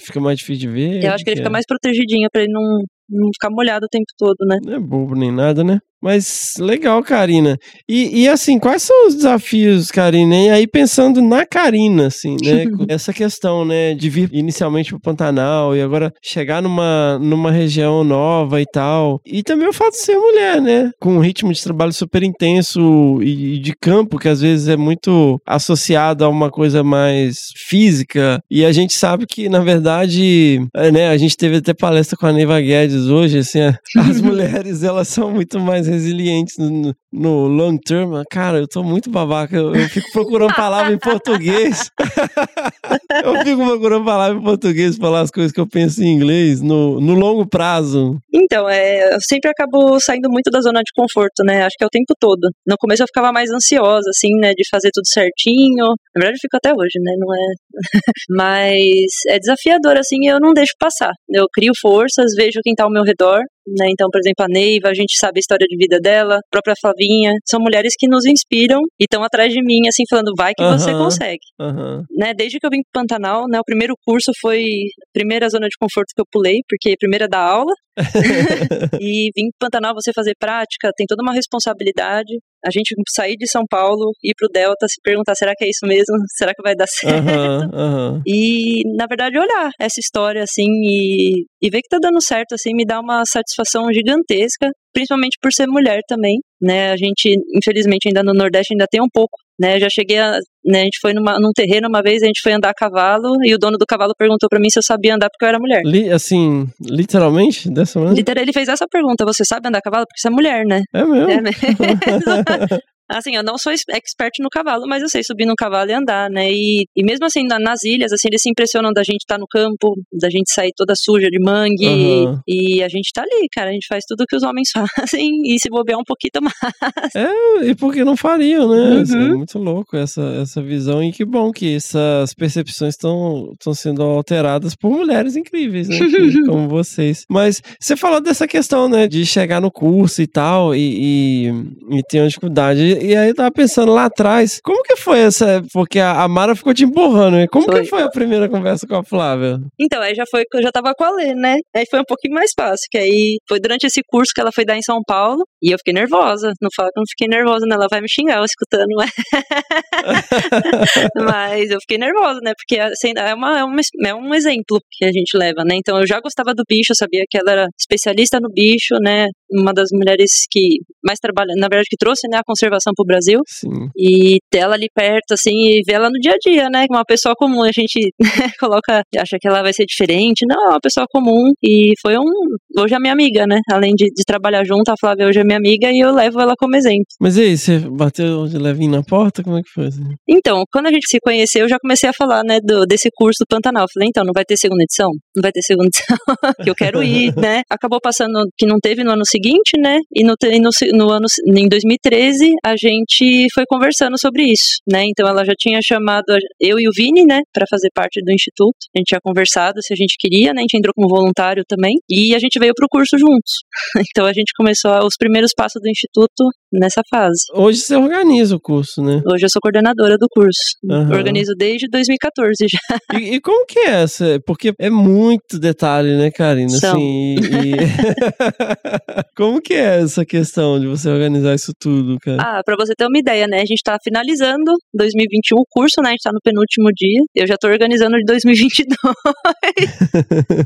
fica 0.00 0.20
mais 0.20 0.38
difícil 0.38 0.68
de 0.68 0.74
ver? 0.74 1.04
Eu 1.04 1.12
acho 1.12 1.24
que 1.24 1.30
ele 1.30 1.40
é? 1.40 1.42
fica 1.42 1.50
mais 1.50 1.66
protegidinho 1.66 2.28
pra 2.32 2.42
ele 2.42 2.52
não, 2.52 2.62
não 3.08 3.28
ficar 3.32 3.50
molhado 3.50 3.86
o 3.86 3.88
tempo 3.88 4.06
todo, 4.16 4.36
né? 4.46 4.58
Não 4.64 4.74
é 4.74 4.78
bobo 4.80 5.14
nem 5.14 5.30
nada, 5.32 5.62
né? 5.62 5.78
Mas 6.04 6.52
legal, 6.58 7.02
Karina. 7.02 7.56
E, 7.88 8.24
e 8.24 8.28
assim, 8.28 8.58
quais 8.58 8.82
são 8.82 9.08
os 9.08 9.14
desafios, 9.14 9.90
Karina? 9.90 10.36
E 10.36 10.50
aí 10.50 10.66
pensando 10.66 11.22
na 11.22 11.46
Karina, 11.46 12.08
assim, 12.08 12.36
né? 12.44 12.66
Essa 12.88 13.10
questão, 13.10 13.64
né, 13.64 13.94
de 13.94 14.10
vir 14.10 14.28
inicialmente 14.30 14.90
pro 14.90 15.00
Pantanal 15.00 15.74
e 15.74 15.80
agora 15.80 16.12
chegar 16.22 16.60
numa, 16.60 17.18
numa 17.18 17.50
região 17.50 18.04
nova 18.04 18.60
e 18.60 18.66
tal. 18.66 19.18
E 19.24 19.42
também 19.42 19.66
o 19.66 19.72
fato 19.72 19.92
de 19.92 20.02
ser 20.02 20.18
mulher, 20.18 20.60
né? 20.60 20.90
Com 21.00 21.16
um 21.16 21.20
ritmo 21.20 21.50
de 21.54 21.62
trabalho 21.62 21.92
super 21.94 22.22
intenso 22.22 23.18
e, 23.22 23.54
e 23.54 23.58
de 23.58 23.72
campo, 23.74 24.18
que 24.18 24.28
às 24.28 24.42
vezes 24.42 24.68
é 24.68 24.76
muito 24.76 25.40
associado 25.46 26.22
a 26.22 26.28
uma 26.28 26.50
coisa 26.50 26.84
mais 26.84 27.38
física. 27.66 28.42
E 28.50 28.62
a 28.62 28.72
gente 28.72 28.92
sabe 28.92 29.24
que, 29.26 29.48
na 29.48 29.60
verdade, 29.60 30.60
é, 30.76 30.92
né, 30.92 31.08
a 31.08 31.16
gente 31.16 31.34
teve 31.34 31.56
até 31.56 31.72
palestra 31.72 32.14
com 32.14 32.26
a 32.26 32.32
Neiva 32.32 32.60
Guedes 32.60 33.06
hoje, 33.06 33.38
assim, 33.38 33.60
as 33.96 34.20
mulheres, 34.20 34.82
elas 34.82 35.08
são 35.08 35.30
muito 35.30 35.58
mais 35.58 35.93
resilientes 35.94 36.58
no, 36.58 36.94
no 37.12 37.46
long 37.46 37.78
term. 37.78 38.22
Cara, 38.30 38.58
eu 38.58 38.68
tô 38.68 38.82
muito 38.82 39.10
babaca, 39.10 39.56
eu, 39.56 39.74
eu 39.74 39.88
fico 39.88 40.10
procurando 40.12 40.54
palavra 40.54 40.92
em 40.92 40.98
português. 40.98 41.90
eu 43.24 43.44
fico 43.44 43.64
procurando 43.64 44.04
palavra 44.04 44.38
em 44.38 44.42
português 44.42 44.96
falar 44.96 45.20
as 45.20 45.30
coisas 45.30 45.52
que 45.52 45.60
eu 45.60 45.66
penso 45.66 46.02
em 46.02 46.12
inglês 46.12 46.60
no, 46.60 47.00
no 47.00 47.14
longo 47.14 47.46
prazo. 47.46 48.18
Então, 48.32 48.68
é, 48.68 49.14
eu 49.14 49.18
sempre 49.20 49.50
acabo 49.50 49.98
saindo 50.00 50.28
muito 50.30 50.50
da 50.50 50.60
zona 50.60 50.80
de 50.80 50.92
conforto, 50.94 51.44
né? 51.44 51.62
Acho 51.62 51.76
que 51.78 51.84
é 51.84 51.86
o 51.86 51.90
tempo 51.90 52.14
todo. 52.18 52.50
No 52.66 52.76
começo 52.78 53.02
eu 53.02 53.06
ficava 53.06 53.32
mais 53.32 53.50
ansiosa, 53.50 54.08
assim, 54.10 54.34
né? 54.40 54.52
De 54.52 54.64
fazer 54.70 54.90
tudo 54.92 55.08
certinho. 55.08 55.86
Na 56.14 56.20
verdade, 56.20 56.36
eu 56.36 56.40
fico 56.40 56.56
até 56.56 56.72
hoje, 56.72 56.98
né? 57.00 57.12
Não 57.18 57.34
é. 57.34 57.54
Mas 58.30 59.10
é 59.28 59.38
desafiador, 59.38 59.96
assim, 59.96 60.26
eu 60.26 60.38
não 60.40 60.52
deixo 60.52 60.72
passar. 60.78 61.12
Eu 61.28 61.46
crio 61.52 61.72
forças, 61.80 62.32
vejo 62.36 62.60
quem 62.62 62.74
tá 62.74 62.84
ao 62.84 62.90
meu 62.90 63.02
redor. 63.02 63.40
Né? 63.66 63.86
Então, 63.90 64.08
por 64.10 64.18
exemplo, 64.18 64.44
a 64.44 64.48
Neiva, 64.48 64.88
a 64.88 64.94
gente 64.94 65.18
sabe 65.18 65.38
a 65.38 65.40
história 65.40 65.66
de 65.68 65.76
vida 65.76 65.98
dela, 66.00 66.36
a 66.36 66.48
própria 66.50 66.74
Flavinha, 66.80 67.32
são 67.48 67.60
mulheres 67.60 67.94
que 67.98 68.06
nos 68.06 68.24
inspiram 68.26 68.80
e 69.00 69.04
estão 69.04 69.22
atrás 69.22 69.52
de 69.52 69.62
mim, 69.62 69.88
assim, 69.88 70.04
falando, 70.08 70.32
vai 70.36 70.52
que 70.56 70.64
você 70.64 70.90
Aham. 70.90 71.04
consegue 71.04 71.44
Aham. 71.60 72.02
né, 72.10 72.34
desde 72.34 72.58
que 72.58 72.66
eu 72.66 72.70
vim 72.70 72.82
pro 72.82 73.02
Pantanal, 73.02 73.44
né, 73.48 73.58
o 73.58 73.64
primeiro 73.64 73.94
curso 74.04 74.30
foi 74.40 74.60
a 74.62 75.12
primeira 75.12 75.48
zona 75.48 75.66
de 75.68 75.76
conforto 75.78 76.12
que 76.14 76.20
eu 76.20 76.26
pulei, 76.30 76.60
porque 76.68 76.92
a 76.92 76.96
primeira 76.98 77.28
da 77.28 77.38
aula. 77.38 77.72
e 79.00 79.30
vim 79.36 79.50
pro 79.50 79.68
Pantanal, 79.70 79.94
você 79.94 80.12
fazer 80.14 80.34
prática, 80.38 80.90
tem 80.96 81.06
toda 81.06 81.22
uma 81.22 81.32
responsabilidade. 81.32 82.32
A 82.64 82.70
gente 82.70 82.94
sair 83.14 83.36
de 83.36 83.48
São 83.48 83.62
Paulo, 83.68 84.10
ir 84.22 84.32
pro 84.36 84.48
Delta, 84.48 84.86
se 84.88 85.00
perguntar, 85.02 85.34
será 85.34 85.52
que 85.56 85.64
é 85.64 85.68
isso 85.68 85.86
mesmo? 85.86 86.16
Será 86.36 86.52
que 86.54 86.62
vai 86.62 86.74
dar 86.74 86.86
certo? 86.86 87.28
Aham, 87.28 87.70
aham. 87.72 88.22
E, 88.26 88.82
na 88.96 89.06
verdade, 89.06 89.38
olhar 89.38 89.70
essa 89.78 90.00
história, 90.00 90.42
assim, 90.42 90.68
e, 90.82 91.44
e 91.62 91.70
ver 91.70 91.80
que 91.80 91.88
tá 91.88 91.98
dando 92.00 92.22
certo, 92.22 92.54
assim, 92.54 92.74
me 92.74 92.84
dá 92.84 93.00
uma 93.00 93.22
satisfação 93.26 93.92
gigantesca, 93.92 94.70
principalmente 94.94 95.36
por 95.42 95.52
ser 95.52 95.66
mulher 95.66 96.00
também, 96.08 96.38
né? 96.62 96.92
A 96.92 96.96
gente, 96.96 97.28
infelizmente, 97.54 98.06
ainda 98.08 98.22
no 98.22 98.32
Nordeste 98.32 98.72
ainda 98.72 98.86
tem 98.90 99.02
um 99.02 99.08
pouco, 99.12 99.36
né? 99.60 99.78
Já 99.78 99.88
cheguei 99.90 100.18
a, 100.18 100.38
né, 100.64 100.80
a 100.80 100.84
gente 100.84 100.98
foi 101.02 101.12
numa, 101.12 101.36
num 101.38 101.50
terreno 101.54 101.88
uma 101.88 102.00
vez, 102.02 102.22
a 102.22 102.26
gente 102.26 102.40
foi 102.42 102.52
andar 102.52 102.70
a 102.70 102.74
cavalo, 102.74 103.34
e 103.44 103.54
o 103.54 103.58
dono 103.58 103.76
do 103.76 103.84
cavalo 103.86 104.12
perguntou 104.16 104.48
pra 104.48 104.58
mim 104.58 104.70
se 104.70 104.78
eu 104.78 104.82
sabia 104.82 105.14
andar 105.14 105.28
porque 105.28 105.44
eu 105.44 105.48
era 105.48 105.58
mulher. 105.58 105.82
Li- 105.84 106.10
assim, 106.10 106.66
literalmente, 106.80 107.68
dessa 107.70 107.98
maneira? 107.98 108.16
Literal, 108.18 108.42
ele 108.42 108.52
fez 108.52 108.68
essa 108.68 108.86
pergunta, 108.90 109.24
você 109.24 109.44
sabe 109.44 109.68
andar 109.68 109.78
a 109.78 109.82
cavalo? 109.82 110.06
Porque 110.06 110.20
você 110.20 110.28
é 110.28 110.30
mulher, 110.30 110.64
né? 110.64 110.82
É 110.94 111.04
mesmo? 111.04 111.30
É, 111.30 111.40
né? 111.42 111.50
Assim, 113.08 113.36
eu 113.36 113.42
não 113.42 113.58
sou 113.58 113.70
ex- 113.72 113.82
expert 113.90 114.32
no 114.40 114.48
cavalo, 114.48 114.86
mas 114.88 115.02
eu 115.02 115.08
sei 115.08 115.22
subir 115.22 115.44
no 115.46 115.54
cavalo 115.54 115.90
e 115.90 115.94
andar, 115.94 116.30
né? 116.30 116.50
E, 116.50 116.86
e 116.96 117.04
mesmo 117.04 117.26
assim, 117.26 117.44
na- 117.46 117.58
nas 117.58 117.82
ilhas, 117.84 118.12
assim, 118.12 118.28
eles 118.28 118.42
se 118.42 118.48
impressionam 118.50 118.92
da 118.92 119.02
gente 119.02 119.20
estar 119.22 119.38
no 119.38 119.46
campo, 119.46 119.94
da 120.12 120.30
gente 120.30 120.52
sair 120.52 120.72
toda 120.76 120.94
suja 120.96 121.28
de 121.28 121.38
mangue. 121.38 121.86
Aham. 121.86 122.40
E 122.48 122.82
a 122.82 122.88
gente 122.88 123.10
tá 123.12 123.22
ali, 123.22 123.46
cara. 123.52 123.70
A 123.70 123.72
gente 123.72 123.86
faz 123.86 124.04
tudo 124.08 124.24
que 124.28 124.36
os 124.36 124.42
homens 124.42 124.70
fazem 124.96 125.30
e 125.44 125.58
se 125.60 125.68
bobear 125.68 125.98
um 125.98 126.04
pouquinho 126.04 126.24
mais. 126.42 127.14
É, 127.14 127.66
e 127.66 127.74
por 127.74 127.92
que 127.92 128.04
não 128.04 128.16
fariam, 128.16 128.68
né? 128.68 128.76
Uhum. 128.96 129.00
Assim, 129.02 129.16
é 129.18 129.34
muito 129.34 129.58
louco 129.58 129.96
essa, 129.96 130.22
essa 130.42 130.62
visão 130.62 131.02
e 131.02 131.12
que 131.12 131.24
bom 131.24 131.52
que 131.52 131.74
essas 131.76 132.32
percepções 132.34 132.94
estão 132.94 133.52
sendo 133.74 134.02
alteradas 134.02 134.74
por 134.74 134.90
mulheres 134.90 135.36
incríveis, 135.36 135.88
né? 135.88 135.98
que- 135.98 136.42
como 136.48 136.68
vocês. 136.68 137.24
Mas 137.28 137.60
você 137.78 137.96
falou 137.96 138.20
dessa 138.20 138.46
questão, 138.46 138.88
né? 138.88 139.06
De 139.06 139.24
chegar 139.26 139.60
no 139.60 139.70
curso 139.70 140.22
e 140.22 140.26
tal 140.26 140.74
e, 140.74 141.48
e, 141.50 141.98
e 141.98 142.02
ter 142.08 142.20
uma 142.20 142.28
dificuldade. 142.28 142.93
E 143.02 143.16
aí 143.16 143.28
eu 143.28 143.34
tava 143.34 143.50
pensando 143.50 143.92
lá 143.92 144.06
atrás, 144.06 144.60
como 144.62 144.82
que 144.82 144.96
foi 144.96 145.20
essa... 145.20 145.62
Porque 145.72 145.98
a, 145.98 146.26
Mara 146.28 146.54
ficou 146.54 146.74
te 146.74 146.84
empurrando, 146.84 147.36
né? 147.36 147.46
Como 147.48 147.64
Foi. 147.64 147.82
que 147.82 147.88
foi 147.88 148.02
a 148.02 148.10
primeira 148.10 148.48
conversa 148.48 148.86
com 148.86 148.96
a 148.96 149.04
Flávia? 149.04 149.60
Então, 149.78 150.00
aí 150.00 150.14
já 150.14 150.24
foi 150.30 150.44
que 150.44 150.58
eu 150.58 150.62
já 150.62 150.72
tava 150.72 150.92
com 150.94 151.04
a 151.04 151.10
Lê, 151.10 151.34
né? 151.34 151.56
Aí 151.74 151.84
foi 151.90 152.00
um 152.00 152.04
pouquinho 152.04 152.34
mais 152.34 152.50
fácil, 152.56 152.86
que 152.90 152.98
aí 152.98 153.38
foi 153.48 153.60
durante 153.60 153.86
esse 153.86 154.00
curso 154.06 154.32
que 154.34 154.40
ela 154.40 154.52
foi 154.52 154.64
dar 154.64 154.76
em 154.76 154.82
São 154.82 155.00
Paulo 155.06 155.44
e 155.62 155.72
eu 155.72 155.78
fiquei 155.78 155.94
nervosa. 155.94 156.52
Não 156.60 156.70
fala 156.74 156.90
que 156.92 156.98
eu 156.98 157.02
não 157.02 157.08
fiquei 157.08 157.28
nervosa, 157.28 157.66
né? 157.66 157.74
Ela 157.74 157.88
vai 157.90 158.00
me 158.00 158.08
xingar 158.08 158.38
eu 158.38 158.44
escutando, 158.44 158.88
mas 158.96 159.10
Mas 161.16 161.70
eu 161.70 161.78
fiquei 161.80 161.98
nervosa, 161.98 162.40
né? 162.42 162.52
Porque 162.56 162.80
assim, 162.80 163.12
é, 163.16 163.34
uma, 163.34 163.58
é, 163.58 163.64
uma, 163.64 163.80
é 164.06 164.14
um 164.14 164.34
exemplo 164.34 164.80
que 164.90 165.04
a 165.04 165.12
gente 165.12 165.36
leva, 165.36 165.64
né? 165.64 165.76
Então 165.76 165.98
eu 165.98 166.06
já 166.06 166.20
gostava 166.20 166.54
do 166.54 166.64
bicho, 166.68 166.92
eu 166.92 166.96
sabia 166.96 167.24
que 167.28 167.38
ela 167.38 167.52
era 167.52 167.68
especialista 167.78 168.38
no 168.40 168.48
bicho, 168.50 168.96
né? 169.02 169.26
Uma 169.50 169.72
das 169.72 169.88
mulheres 169.92 170.30
que 170.50 170.78
mais 171.04 171.18
trabalha, 171.18 171.52
na 171.56 171.68
verdade, 171.68 171.86
que 171.88 171.96
trouxe 171.96 172.26
né, 172.28 172.38
a 172.38 172.44
conservação 172.44 172.92
pro 172.96 173.04
Brasil. 173.04 173.40
Sim. 173.46 173.88
E 173.96 174.38
ter 174.50 174.58
ela 174.58 174.74
ali 174.74 174.86
perto, 174.94 175.32
assim, 175.32 175.52
e 175.52 175.82
ver 175.86 175.94
ela 175.94 176.08
no 176.08 176.18
dia 176.18 176.32
a 176.32 176.38
dia, 176.38 176.68
né? 176.70 176.86
Uma 176.90 177.04
pessoa 177.04 177.34
comum, 177.36 177.62
a 177.62 177.70
gente 177.72 178.10
né, 178.20 178.28
coloca, 178.58 179.02
acha 179.18 179.36
que 179.40 179.46
ela 179.46 179.62
vai 179.62 179.72
ser 179.72 179.84
diferente. 179.84 180.46
Não, 180.48 180.70
é 180.70 180.70
uma 180.70 180.80
pessoa 180.80 181.06
comum. 181.10 181.44
E 181.62 181.92
foi 182.00 182.16
um. 182.16 182.30
Hoje 182.78 182.94
é 182.94 182.98
minha 182.98 183.12
amiga, 183.12 183.46
né? 183.46 183.60
Além 183.70 183.92
de, 183.94 184.06
de 184.06 184.22
trabalhar 184.26 184.64
junto, 184.64 184.90
a 184.90 184.94
Flávia 184.98 185.26
hoje 185.26 185.40
é 185.40 185.44
minha 185.44 185.58
amiga 185.58 185.90
e 185.90 186.00
eu 186.00 186.12
levo 186.12 186.40
ela 186.40 186.54
como 186.58 186.76
exemplo. 186.76 187.04
Mas 187.20 187.36
e 187.36 187.42
aí, 187.42 187.58
você 187.58 187.78
bateu 187.78 188.46
de 188.46 188.58
levinho 188.58 188.90
na 188.92 189.02
porta? 189.02 189.42
Como 189.42 189.58
é 189.58 189.62
que 189.62 189.70
foi? 189.70 189.86
assim? 189.86 190.02
Então, 190.28 190.64
quando 190.72 190.86
a 190.86 190.90
gente 190.90 191.08
se 191.08 191.18
conheceu, 191.20 191.62
eu 191.62 191.68
já 191.68 191.78
comecei 191.78 192.08
a 192.08 192.12
falar, 192.12 192.42
né, 192.44 192.58
do, 192.62 192.84
desse 192.86 193.08
curso 193.14 193.38
do 193.40 193.46
Pantanal. 193.48 193.84
Eu 193.84 193.88
falei, 193.92 194.08
então, 194.08 194.24
não 194.24 194.32
vai 194.34 194.44
ter 194.44 194.56
segunda 194.56 194.82
edição? 194.82 195.10
Não 195.36 195.42
vai 195.42 195.52
ter 195.52 195.62
segunda 195.62 195.88
edição, 195.88 196.16
que 196.62 196.70
eu 196.70 196.74
quero 196.74 197.02
ir, 197.02 197.34
né? 197.36 197.62
Acabou 197.70 198.00
passando 198.00 198.48
que 198.56 198.66
não 198.66 198.78
teve 198.80 199.04
no 199.04 199.12
ano 199.12 199.24
seguinte, 199.34 199.72
né? 199.78 199.98
E 200.14 200.22
no, 200.24 200.34
e 200.44 200.60
no, 200.60 200.70
no 200.94 201.10
ano, 201.10 201.26
em 201.56 201.68
2013, 201.68 202.52
a 202.64 202.74
gente 202.76 203.46
foi 203.54 203.64
conversando 203.68 204.16
sobre 204.18 204.44
isso, 204.44 204.78
né? 204.90 205.02
Então, 205.06 205.26
ela 205.28 205.44
já 205.44 205.52
tinha 205.58 205.80
chamado 205.82 206.30
a- 206.30 206.38
eu 206.60 206.78
e 206.78 206.86
o 206.88 206.92
Vini, 206.94 207.24
né, 207.24 207.40
para 207.52 207.66
fazer 207.68 207.88
parte 207.94 208.22
do 208.24 208.32
instituto. 208.32 208.76
A 208.94 208.98
gente 208.98 209.08
tinha 209.08 209.20
conversado 209.22 209.74
se 209.82 209.92
a 209.92 209.96
gente 209.96 210.14
queria, 210.18 210.52
né? 210.52 210.60
A 210.60 210.62
gente 210.62 210.76
entrou 210.78 210.92
como 210.94 211.08
voluntário 211.08 211.62
também. 211.68 211.94
E 212.08 212.34
a 212.34 212.38
gente 212.38 212.58
veio 212.58 212.72
pro 212.74 212.86
curso 212.88 213.16
juntos. 213.18 213.52
Então, 214.16 214.26
a 214.26 214.32
gente 214.32 214.52
começou 214.56 214.92
os 215.04 215.16
primeiros 215.18 215.50
passos 215.56 215.80
do 215.82 215.88
instituto 215.88 216.44
nessa 216.72 217.02
fase. 217.10 217.44
Hoje 217.52 217.80
você 217.80 217.96
organiza 217.96 218.54
o 218.54 218.60
curso, 218.60 219.02
né? 219.02 219.20
Hoje 219.26 219.44
eu 219.44 219.48
sou 219.50 219.60
coordenadora 219.60 220.16
do 220.16 220.26
curso. 220.30 220.60
Aham. 220.88 221.10
Organizo 221.16 221.52
desde 221.56 221.88
2014 221.90 222.54
já. 222.70 223.18
E, 223.18 223.34
e 223.36 223.40
como 223.40 223.66
que 223.66 223.78
é 223.80 224.02
essa? 224.02 224.38
Porque 224.46 224.72
é 224.78 224.90
muito 224.90 225.58
detalhe, 225.58 226.16
né, 226.16 226.30
Karina? 226.30 226.68
São. 226.78 226.92
Assim, 226.92 227.34
e- 227.34 227.74
e- 227.74 227.76
como 229.36 229.60
que 229.60 229.74
é 229.74 230.00
essa 230.02 230.24
questão 230.24 230.78
de 230.78 230.86
você 230.86 231.08
organizar 231.08 231.54
isso 231.54 231.72
tudo, 231.78 232.18
cara? 232.20 232.38
Ah, 232.40 232.62
pra 232.64 232.76
você 232.76 232.94
ter 232.94 233.06
uma 233.06 233.18
ideia, 233.18 233.46
né? 233.46 233.58
A 233.58 233.66
gente 233.66 233.82
tá 233.82 233.96
finalizando 234.02 234.72
2021 234.94 235.56
o 235.58 235.64
curso, 235.68 236.02
né? 236.02 236.10
A 236.10 236.12
gente 236.12 236.22
tá 236.22 236.30
no 236.32 236.40
penúltimo 236.42 236.88
dia. 236.94 237.22
Eu 237.34 237.46
já 237.46 237.56
tô 237.56 237.68
organizando 237.68 238.16
de 238.16 238.24
2022. 238.24 239.14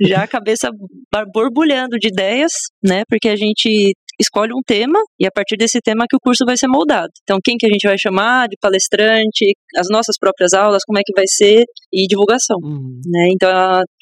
já 0.09 0.23
a 0.23 0.29
cabeça 0.29 0.71
borbulhando 1.33 1.99
de 1.99 2.09
ideias, 2.09 2.53
né? 2.83 3.03
Porque 3.09 3.29
a 3.29 3.37
gente 3.37 3.95
escolhe 4.21 4.53
um 4.53 4.63
tema 4.67 4.99
e 5.19 5.27
a 5.27 5.31
partir 5.31 5.57
desse 5.57 5.81
tema 5.81 6.05
que 6.09 6.17
o 6.17 6.21
curso 6.21 6.45
vai 6.45 6.57
ser 6.57 6.69
moldado. 6.69 7.11
Então, 7.23 7.39
quem 7.43 7.57
que 7.57 7.67
a 7.67 7.71
gente 7.71 7.87
vai 7.87 7.97
chamar 7.99 8.49
de 8.49 8.57
palestrante, 8.61 9.55
as 9.77 9.87
nossas 9.91 10.17
próprias 10.19 10.53
aulas, 10.53 10.83
como 10.87 10.99
é 10.99 11.03
que 11.05 11.13
vai 11.15 11.25
ser 11.27 11.65
e 11.93 12.07
divulgação, 12.07 12.57
Hum. 12.63 13.01
né? 13.07 13.29
Então, 13.33 13.51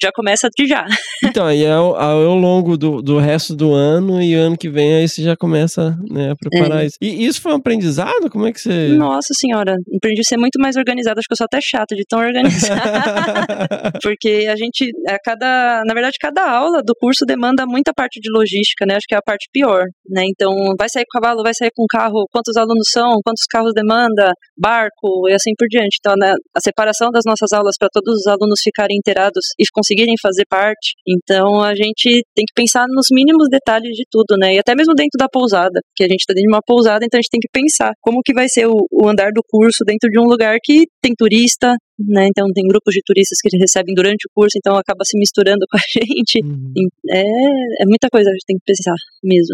já 0.01 0.11
começa 0.13 0.47
de 0.57 0.67
já. 0.67 0.85
Então, 1.23 1.45
aí 1.45 1.63
é 1.63 1.71
ao, 1.71 1.95
ao 1.95 2.35
longo 2.35 2.77
do, 2.77 3.01
do 3.01 3.17
resto 3.17 3.55
do 3.55 3.73
ano 3.73 4.21
e 4.21 4.33
ano 4.33 4.57
que 4.57 4.69
vem 4.69 4.95
aí 4.95 5.07
você 5.07 5.21
já 5.21 5.35
começa 5.35 5.97
né, 6.09 6.31
a 6.31 6.35
preparar 6.35 6.85
isso. 6.85 6.95
E 7.01 7.25
isso 7.25 7.41
foi 7.41 7.51
um 7.51 7.55
aprendizado? 7.55 8.29
Como 8.29 8.45
é 8.47 8.53
que 8.53 8.59
você. 8.59 8.89
Nossa 8.89 9.33
senhora, 9.39 9.75
aprendi 9.95 10.21
a 10.21 10.23
ser 10.23 10.37
muito 10.37 10.59
mais 10.59 10.75
organizada. 10.75 11.19
Acho 11.19 11.27
que 11.27 11.33
eu 11.33 11.37
sou 11.37 11.45
até 11.45 11.59
chata 11.61 11.95
de 11.95 12.03
tão 12.07 12.19
organizada. 12.19 13.91
Porque 14.01 14.47
a 14.49 14.55
gente, 14.55 14.89
a 15.07 15.17
cada, 15.23 15.83
na 15.85 15.93
verdade, 15.93 16.15
cada 16.19 16.49
aula 16.49 16.81
do 16.83 16.93
curso 16.99 17.25
demanda 17.25 17.65
muita 17.65 17.91
parte 17.93 18.19
de 18.19 18.29
logística, 18.31 18.85
né? 18.87 18.95
Acho 18.95 19.05
que 19.07 19.15
é 19.15 19.17
a 19.17 19.21
parte 19.21 19.47
pior, 19.51 19.83
né? 20.09 20.23
Então, 20.29 20.53
vai 20.77 20.89
sair 20.89 21.05
com 21.05 21.19
cavalo, 21.19 21.43
vai 21.43 21.53
sair 21.53 21.71
com 21.75 21.85
carro, 21.89 22.25
quantos 22.31 22.55
alunos 22.55 22.87
são, 22.91 23.19
quantos 23.23 23.43
carros 23.49 23.73
demanda, 23.73 24.31
barco 24.57 25.27
e 25.29 25.33
assim 25.33 25.51
por 25.57 25.67
diante. 25.67 25.97
Então, 25.99 26.13
né, 26.17 26.33
a 26.55 26.59
separação 26.59 27.11
das 27.11 27.23
nossas 27.25 27.51
aulas 27.53 27.75
para 27.79 27.89
todos 27.91 28.21
os 28.21 28.27
alunos 28.27 28.59
ficarem 28.63 28.97
inteirados 28.97 29.53
e 29.59 29.63
conseguirem 29.73 30.15
fazer 30.21 30.45
parte. 30.49 30.95
Então, 31.07 31.61
a 31.61 31.75
gente 31.75 32.23
tem 32.35 32.45
que 32.45 32.53
pensar 32.55 32.85
nos 32.87 33.07
mínimos 33.11 33.47
detalhes 33.49 33.93
de 33.95 34.03
tudo, 34.09 34.37
né? 34.39 34.55
E 34.55 34.59
até 34.59 34.75
mesmo 34.75 34.93
dentro 34.93 35.17
da 35.17 35.27
pousada, 35.27 35.79
porque 35.91 36.03
a 36.03 36.11
gente 36.11 36.21
está 36.21 36.33
dentro 36.33 36.49
de 36.49 36.55
uma 36.55 36.61
pousada, 36.65 37.05
então 37.05 37.17
a 37.17 37.21
gente 37.21 37.31
tem 37.31 37.39
que 37.39 37.49
pensar 37.51 37.91
como 38.01 38.21
que 38.23 38.33
vai 38.33 38.47
ser 38.47 38.67
o, 38.67 38.75
o 38.91 39.07
andar 39.07 39.31
do 39.33 39.41
curso 39.47 39.83
dentro 39.85 40.09
de 40.09 40.19
um 40.19 40.23
lugar 40.23 40.57
que 40.63 40.85
tem 41.01 41.13
turista, 41.17 41.75
né? 41.99 42.27
Então 42.27 42.47
tem 42.53 42.67
grupos 42.67 42.93
de 42.93 43.01
turistas 43.05 43.39
que 43.41 43.57
recebem 43.57 43.93
durante 43.95 44.27
o 44.27 44.31
curso, 44.33 44.57
então 44.57 44.75
acaba 44.75 45.03
se 45.03 45.17
misturando 45.17 45.65
com 45.69 45.77
a 45.77 45.81
gente. 45.91 46.43
Hum. 46.43 46.87
É, 47.09 47.21
é 47.21 47.85
muita 47.85 48.09
coisa, 48.09 48.29
a 48.29 48.33
gente 48.33 48.45
tem 48.45 48.57
que 48.57 48.65
pensar 48.65 48.95
mesmo. 49.23 49.53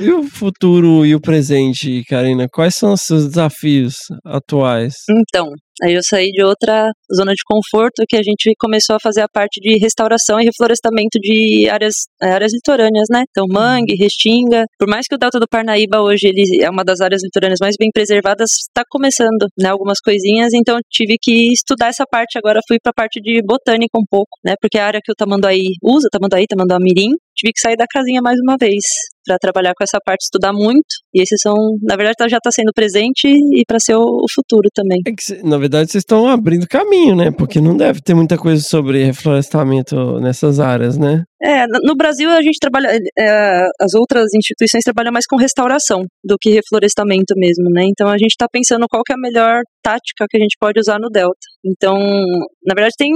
e 0.00 0.10
o 0.10 0.24
futuro 0.24 1.06
e 1.06 1.14
o 1.14 1.20
presente, 1.20 2.04
Karina? 2.04 2.48
Quais 2.48 2.74
são 2.74 2.92
os 2.92 3.02
seus 3.02 3.26
desafios 3.26 3.96
atuais? 4.24 4.94
Então, 5.10 5.52
aí 5.82 5.94
eu 5.94 6.00
saí 6.02 6.30
de 6.30 6.42
outra 6.42 6.90
zona 7.14 7.32
de 7.32 7.42
conforto 7.46 8.04
que 8.08 8.16
a 8.16 8.22
gente 8.22 8.52
começou 8.58 8.96
a 8.96 9.00
fazer 9.00 9.22
a 9.22 9.28
parte 9.28 9.60
de 9.60 9.78
restauração 9.78 10.40
e 10.40 10.44
reflorestamento 10.44 11.18
de 11.20 11.68
áreas, 11.70 11.94
áreas 12.20 12.52
litorâneas, 12.52 13.06
né? 13.10 13.24
Então, 13.30 13.46
mangue, 13.48 13.94
restinga. 13.96 14.64
Por 14.78 14.88
mais 14.88 15.06
que 15.06 15.14
o 15.14 15.18
Delta 15.18 15.38
do 15.38 15.48
Parnaíba 15.48 16.00
hoje 16.00 16.28
ele 16.28 16.62
é 16.62 16.70
uma 16.70 16.84
das 16.84 17.00
áreas 17.00 17.22
litorâneas 17.22 17.58
mais 17.60 17.76
bem 17.78 17.90
preservadas, 17.92 18.50
está 18.68 18.82
começando, 18.88 19.46
né? 19.58 19.70
Algumas 19.70 20.00
coisinhas, 20.00 20.52
então 20.54 20.78
tive 20.90 21.16
que 21.20 21.52
estudar 21.52 21.88
essa 21.88 22.04
parte. 22.10 22.38
Agora 22.38 22.60
fui 22.66 22.78
para 22.82 22.90
a 22.90 22.94
parte 22.94 23.20
de 23.20 23.40
botânica 23.44 23.98
um 23.98 24.04
pouco, 24.08 24.38
né? 24.44 24.54
Porque 24.60 24.78
a 24.78 24.86
área 24.86 25.00
que 25.02 25.12
o 25.12 25.14
Tamanduaí 25.14 25.76
usa, 25.82 26.08
Tamanduaí, 26.10 26.46
Tamanduá-Mirim, 26.46 27.12
tive 27.34 27.52
que 27.52 27.60
sair 27.60 27.76
da 27.76 27.86
casinha 27.86 28.20
mais 28.22 28.38
uma 28.42 28.56
vez 28.58 28.82
para 29.24 29.38
trabalhar 29.38 29.72
com 29.76 29.84
essa 29.84 29.98
parte, 30.04 30.22
estudar 30.24 30.52
muito. 30.52 30.82
E 31.14 31.22
esses 31.22 31.40
são, 31.40 31.54
na 31.82 31.96
verdade, 31.96 32.16
tá- 32.16 32.28
já 32.28 32.38
está 32.38 32.50
sendo 32.50 32.72
presente 32.74 33.26
e 33.26 33.64
para 33.66 33.78
ser 33.78 33.96
o, 33.96 34.24
futuro 34.32 34.68
também. 34.74 35.00
É 35.06 35.12
que, 35.12 35.42
na 35.46 35.58
verdade, 35.58 35.90
vocês 35.90 36.02
estão 36.02 36.26
abrindo 36.26 36.66
caminho, 36.66 37.14
né? 37.14 37.30
Porque 37.30 37.60
não 37.60 37.76
deve 37.76 38.00
ter 38.00 38.14
muita 38.14 38.36
coisa 38.38 38.62
sobre 38.62 39.04
reflorestamento 39.04 40.18
nessas 40.20 40.58
áreas, 40.58 40.96
né? 40.96 41.24
É, 41.44 41.66
no 41.66 41.96
Brasil 41.96 42.30
a 42.30 42.40
gente 42.40 42.58
trabalha, 42.60 42.96
é, 43.18 43.62
as 43.80 43.94
outras 43.94 44.32
instituições 44.32 44.84
trabalham 44.84 45.12
mais 45.12 45.26
com 45.26 45.36
restauração 45.36 46.04
do 46.24 46.36
que 46.40 46.50
reflorestamento 46.50 47.34
mesmo, 47.36 47.64
né? 47.72 47.82
Então 47.90 48.06
a 48.08 48.16
gente 48.16 48.30
está 48.30 48.46
pensando 48.50 48.86
qual 48.88 49.02
é 49.10 49.14
a 49.14 49.18
melhor 49.18 49.62
tática 49.82 50.24
que 50.30 50.36
a 50.36 50.40
gente 50.40 50.56
pode 50.60 50.78
usar 50.78 50.98
no 51.00 51.10
Delta. 51.10 51.34
Então, 51.64 51.98
na 51.98 52.74
verdade, 52.74 52.94
tem 52.96 53.10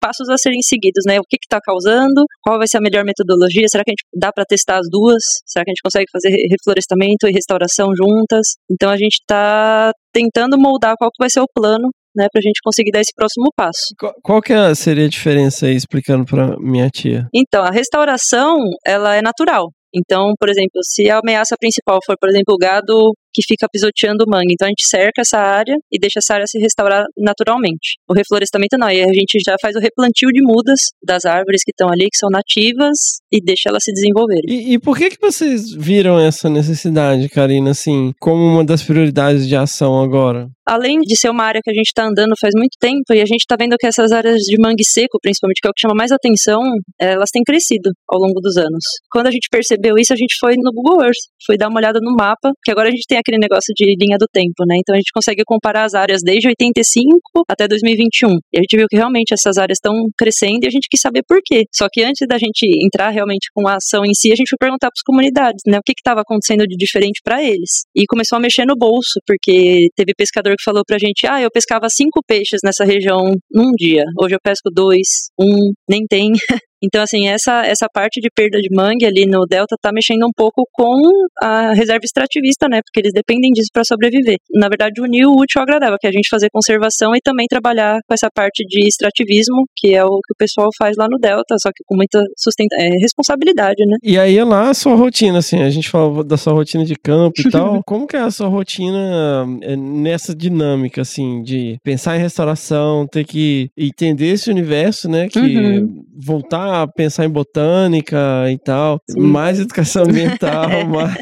passos 0.00 0.28
a 0.28 0.36
serem 0.36 0.60
seguidos, 0.62 1.04
né? 1.06 1.18
O 1.20 1.22
que 1.22 1.36
está 1.40 1.60
causando, 1.64 2.24
qual 2.42 2.58
vai 2.58 2.66
ser 2.66 2.78
a 2.78 2.80
melhor 2.80 3.04
metodologia, 3.04 3.68
será 3.68 3.84
que 3.84 3.90
a 3.90 3.94
gente 3.94 4.04
dá 4.18 4.32
para 4.32 4.44
testar 4.44 4.78
as 4.78 4.88
duas? 4.90 5.22
Será 5.46 5.64
que 5.64 5.70
a 5.70 5.74
gente 5.74 5.82
consegue 5.84 6.06
fazer 6.12 6.30
re- 6.30 6.48
reflorestamento 6.50 7.28
e 7.28 7.32
restauração 7.32 7.90
juntas? 7.94 8.58
Então 8.68 8.90
a 8.90 8.96
gente 8.96 9.18
está 9.20 9.92
tentando 10.12 10.58
moldar 10.58 10.94
qual 10.98 11.10
que 11.10 11.20
vai 11.22 11.28
ser 11.30 11.40
o 11.40 11.46
plano, 11.54 11.88
né, 12.16 12.26
para 12.32 12.40
a 12.40 12.42
gente 12.42 12.60
conseguir 12.64 12.90
dar 12.90 13.00
esse 13.00 13.12
próximo 13.14 13.50
passo. 13.56 13.94
Qual, 13.98 14.14
qual 14.22 14.42
que 14.42 14.52
é- 14.52 14.74
seria 14.74 15.06
a 15.06 15.08
diferença 15.08 15.66
aí, 15.66 15.74
explicando 15.74 16.24
pra 16.24 16.56
minha 16.58 16.88
tia? 16.90 17.26
Então, 17.34 17.62
a 17.62 17.70
restauração, 17.70 18.58
ela 18.84 19.14
é 19.16 19.22
natural. 19.22 19.70
Então, 19.94 20.32
por 20.38 20.48
exemplo, 20.48 20.80
se 20.84 21.10
a 21.10 21.18
ameaça 21.18 21.56
principal 21.58 21.98
for, 22.04 22.16
por 22.20 22.28
exemplo, 22.28 22.54
o 22.54 22.58
gado 22.58 23.12
que 23.32 23.42
fica 23.46 23.66
pisoteando 23.70 24.24
o 24.24 24.30
mangue, 24.30 24.52
então 24.52 24.66
a 24.66 24.70
gente 24.70 24.88
cerca 24.88 25.22
essa 25.22 25.38
área 25.38 25.76
e 25.90 25.98
deixa 25.98 26.18
essa 26.18 26.34
área 26.34 26.46
se 26.46 26.58
restaurar 26.58 27.04
naturalmente. 27.16 27.98
O 28.08 28.14
reflorestamento 28.14 28.76
não, 28.78 28.88
aí 28.88 29.02
a 29.02 29.12
gente 29.12 29.38
já 29.44 29.56
faz 29.60 29.76
o 29.76 29.80
replantio 29.80 30.28
de 30.32 30.42
mudas 30.42 30.80
das 31.02 31.24
árvores 31.24 31.62
que 31.64 31.70
estão 31.70 31.88
ali, 31.88 32.08
que 32.10 32.18
são 32.18 32.28
nativas, 32.30 33.20
e 33.32 33.40
deixa 33.42 33.68
elas 33.68 33.82
se 33.84 33.92
desenvolverem. 33.92 34.42
E, 34.48 34.74
e 34.74 34.78
por 34.78 34.96
que 34.96 35.10
que 35.10 35.20
vocês 35.20 35.72
viram 35.72 36.18
essa 36.18 36.48
necessidade, 36.48 37.28
Karina, 37.28 37.70
assim, 37.70 38.12
como 38.18 38.42
uma 38.42 38.64
das 38.64 38.82
prioridades 38.82 39.46
de 39.46 39.56
ação 39.56 40.02
agora? 40.02 40.48
Além 40.66 41.00
de 41.00 41.18
ser 41.18 41.30
uma 41.30 41.44
área 41.44 41.60
que 41.62 41.70
a 41.70 41.74
gente 41.74 41.88
está 41.88 42.06
andando 42.06 42.32
faz 42.40 42.52
muito 42.56 42.76
tempo, 42.78 43.12
e 43.12 43.20
a 43.20 43.26
gente 43.26 43.40
está 43.40 43.56
vendo 43.58 43.76
que 43.76 43.86
essas 43.86 44.12
áreas 44.12 44.36
de 44.36 44.56
mangue 44.60 44.84
seco, 44.84 45.18
principalmente, 45.20 45.60
que 45.60 45.66
é 45.66 45.70
o 45.70 45.74
que 45.74 45.80
chama 45.80 45.94
mais 45.96 46.12
atenção, 46.12 46.60
elas 46.98 47.30
têm 47.32 47.42
crescido 47.42 47.90
ao 48.08 48.20
longo 48.20 48.40
dos 48.40 48.56
anos. 48.56 48.84
Quando 49.10 49.26
a 49.26 49.30
gente 49.30 49.48
percebeu 49.50 49.96
isso, 49.98 50.12
a 50.12 50.16
gente 50.16 50.36
foi 50.38 50.54
no 50.56 50.70
Google 50.72 51.04
Earth, 51.04 51.22
foi 51.44 51.56
dar 51.56 51.68
uma 51.68 51.78
olhada 51.78 51.98
no 52.00 52.14
mapa, 52.14 52.52
que 52.62 52.70
agora 52.70 52.88
a 52.88 52.90
gente 52.90 53.04
tem 53.08 53.18
aquele 53.20 53.38
negócio 53.38 53.72
de 53.74 53.84
linha 53.98 54.16
do 54.18 54.26
tempo, 54.32 54.64
né? 54.66 54.76
Então 54.78 54.94
a 54.94 54.98
gente 54.98 55.12
consegue 55.12 55.42
comparar 55.44 55.84
as 55.84 55.94
áreas 55.94 56.20
desde 56.22 56.48
85 56.48 57.18
até 57.48 57.68
2021. 57.68 58.30
E 58.52 58.58
a 58.58 58.62
gente 58.62 58.76
viu 58.76 58.86
que 58.88 58.96
realmente 58.96 59.32
essas 59.32 59.56
áreas 59.56 59.78
estão 59.78 59.94
crescendo 60.16 60.64
e 60.64 60.66
a 60.66 60.70
gente 60.70 60.88
quis 60.90 61.00
saber 61.00 61.22
por 61.26 61.40
quê. 61.44 61.64
Só 61.74 61.86
que 61.90 62.02
antes 62.02 62.26
da 62.26 62.38
gente 62.38 62.66
entrar 62.84 63.10
realmente 63.10 63.48
com 63.54 63.66
a 63.68 63.76
ação 63.76 64.04
em 64.04 64.14
si, 64.14 64.32
a 64.32 64.36
gente 64.36 64.48
foi 64.48 64.58
perguntar 64.58 64.88
para 64.88 64.98
as 64.98 65.04
comunidades, 65.04 65.62
né? 65.66 65.78
O 65.78 65.82
que 65.84 65.92
estava 65.96 66.20
acontecendo 66.20 66.66
de 66.66 66.76
diferente 66.76 67.20
para 67.22 67.42
eles. 67.42 67.84
E 67.94 68.04
começou 68.06 68.36
a 68.36 68.40
mexer 68.40 68.64
no 68.64 68.76
bolso, 68.76 69.20
porque 69.26 69.88
teve 69.96 70.12
pescador 70.16 70.54
que 70.56 70.64
falou 70.64 70.82
pra 70.86 70.98
gente: 70.98 71.26
ah, 71.26 71.40
eu 71.40 71.50
pescava 71.50 71.86
cinco 71.88 72.20
peixes 72.26 72.60
nessa 72.64 72.84
região 72.84 73.34
num 73.52 73.70
dia. 73.76 74.04
Hoje 74.20 74.34
eu 74.34 74.40
pesco 74.42 74.70
dois, 74.72 75.30
um, 75.38 75.72
nem 75.88 76.06
tem. 76.08 76.30
Então, 76.82 77.02
assim, 77.02 77.28
essa, 77.28 77.64
essa 77.66 77.86
parte 77.92 78.20
de 78.20 78.28
perda 78.34 78.58
de 78.58 78.68
mangue 78.74 79.04
ali 79.04 79.26
no 79.26 79.44
delta 79.46 79.76
tá 79.80 79.90
mexendo 79.92 80.24
um 80.26 80.32
pouco 80.34 80.66
com 80.72 80.96
a 81.42 81.72
reserva 81.74 82.00
extrativista, 82.04 82.68
né? 82.68 82.80
Porque 82.82 83.00
eles 83.00 83.12
dependem 83.12 83.50
disso 83.52 83.68
para 83.72 83.84
sobreviver. 83.84 84.36
Na 84.54 84.68
verdade, 84.68 85.00
unir 85.00 85.26
o 85.26 85.36
útil 85.36 85.60
ao 85.60 85.64
agradável, 85.64 85.96
que 86.00 86.06
é 86.06 86.10
a 86.10 86.12
gente 86.12 86.28
fazer 86.28 86.48
conservação 86.52 87.14
e 87.14 87.20
também 87.22 87.46
trabalhar 87.48 87.98
com 88.06 88.14
essa 88.14 88.28
parte 88.34 88.64
de 88.66 88.86
extrativismo, 88.86 89.64
que 89.76 89.94
é 89.94 90.04
o 90.04 90.08
que 90.10 90.32
o 90.32 90.38
pessoal 90.38 90.68
faz 90.78 90.96
lá 90.96 91.06
no 91.10 91.18
delta, 91.18 91.56
só 91.60 91.68
que 91.68 91.84
com 91.86 91.96
muita 91.96 92.18
sustenta 92.36 92.76
é, 92.78 92.88
responsabilidade, 93.00 93.84
né? 93.86 93.96
E 94.02 94.18
aí 94.18 94.38
é 94.38 94.44
lá 94.44 94.70
a 94.70 94.74
sua 94.74 94.94
rotina, 94.94 95.38
assim, 95.38 95.62
a 95.62 95.70
gente 95.70 95.88
falou 95.88 96.24
da 96.24 96.36
sua 96.36 96.52
rotina 96.52 96.84
de 96.84 96.94
campo 96.94 97.40
e 97.40 97.50
tal. 97.50 97.82
Como 97.84 98.06
que 98.06 98.16
é 98.16 98.20
a 98.20 98.30
sua 98.30 98.48
rotina 98.48 99.46
é, 99.62 99.76
nessa 99.76 100.34
dinâmica, 100.34 101.02
assim, 101.02 101.42
de 101.42 101.78
pensar 101.82 102.16
em 102.16 102.20
restauração, 102.20 103.06
ter 103.06 103.24
que 103.24 103.68
entender 103.76 104.28
esse 104.28 104.50
universo, 104.50 105.08
né? 105.08 105.28
Que 105.28 105.40
Uhum. 105.40 106.04
voltar 106.16 106.69
pensar 106.94 107.24
em 107.24 107.30
botânica 107.30 108.50
e 108.50 108.58
tal, 108.58 108.98
Sim. 109.10 109.20
mais 109.20 109.60
educação 109.60 110.04
ambiental, 110.04 110.68
mais, 110.86 111.16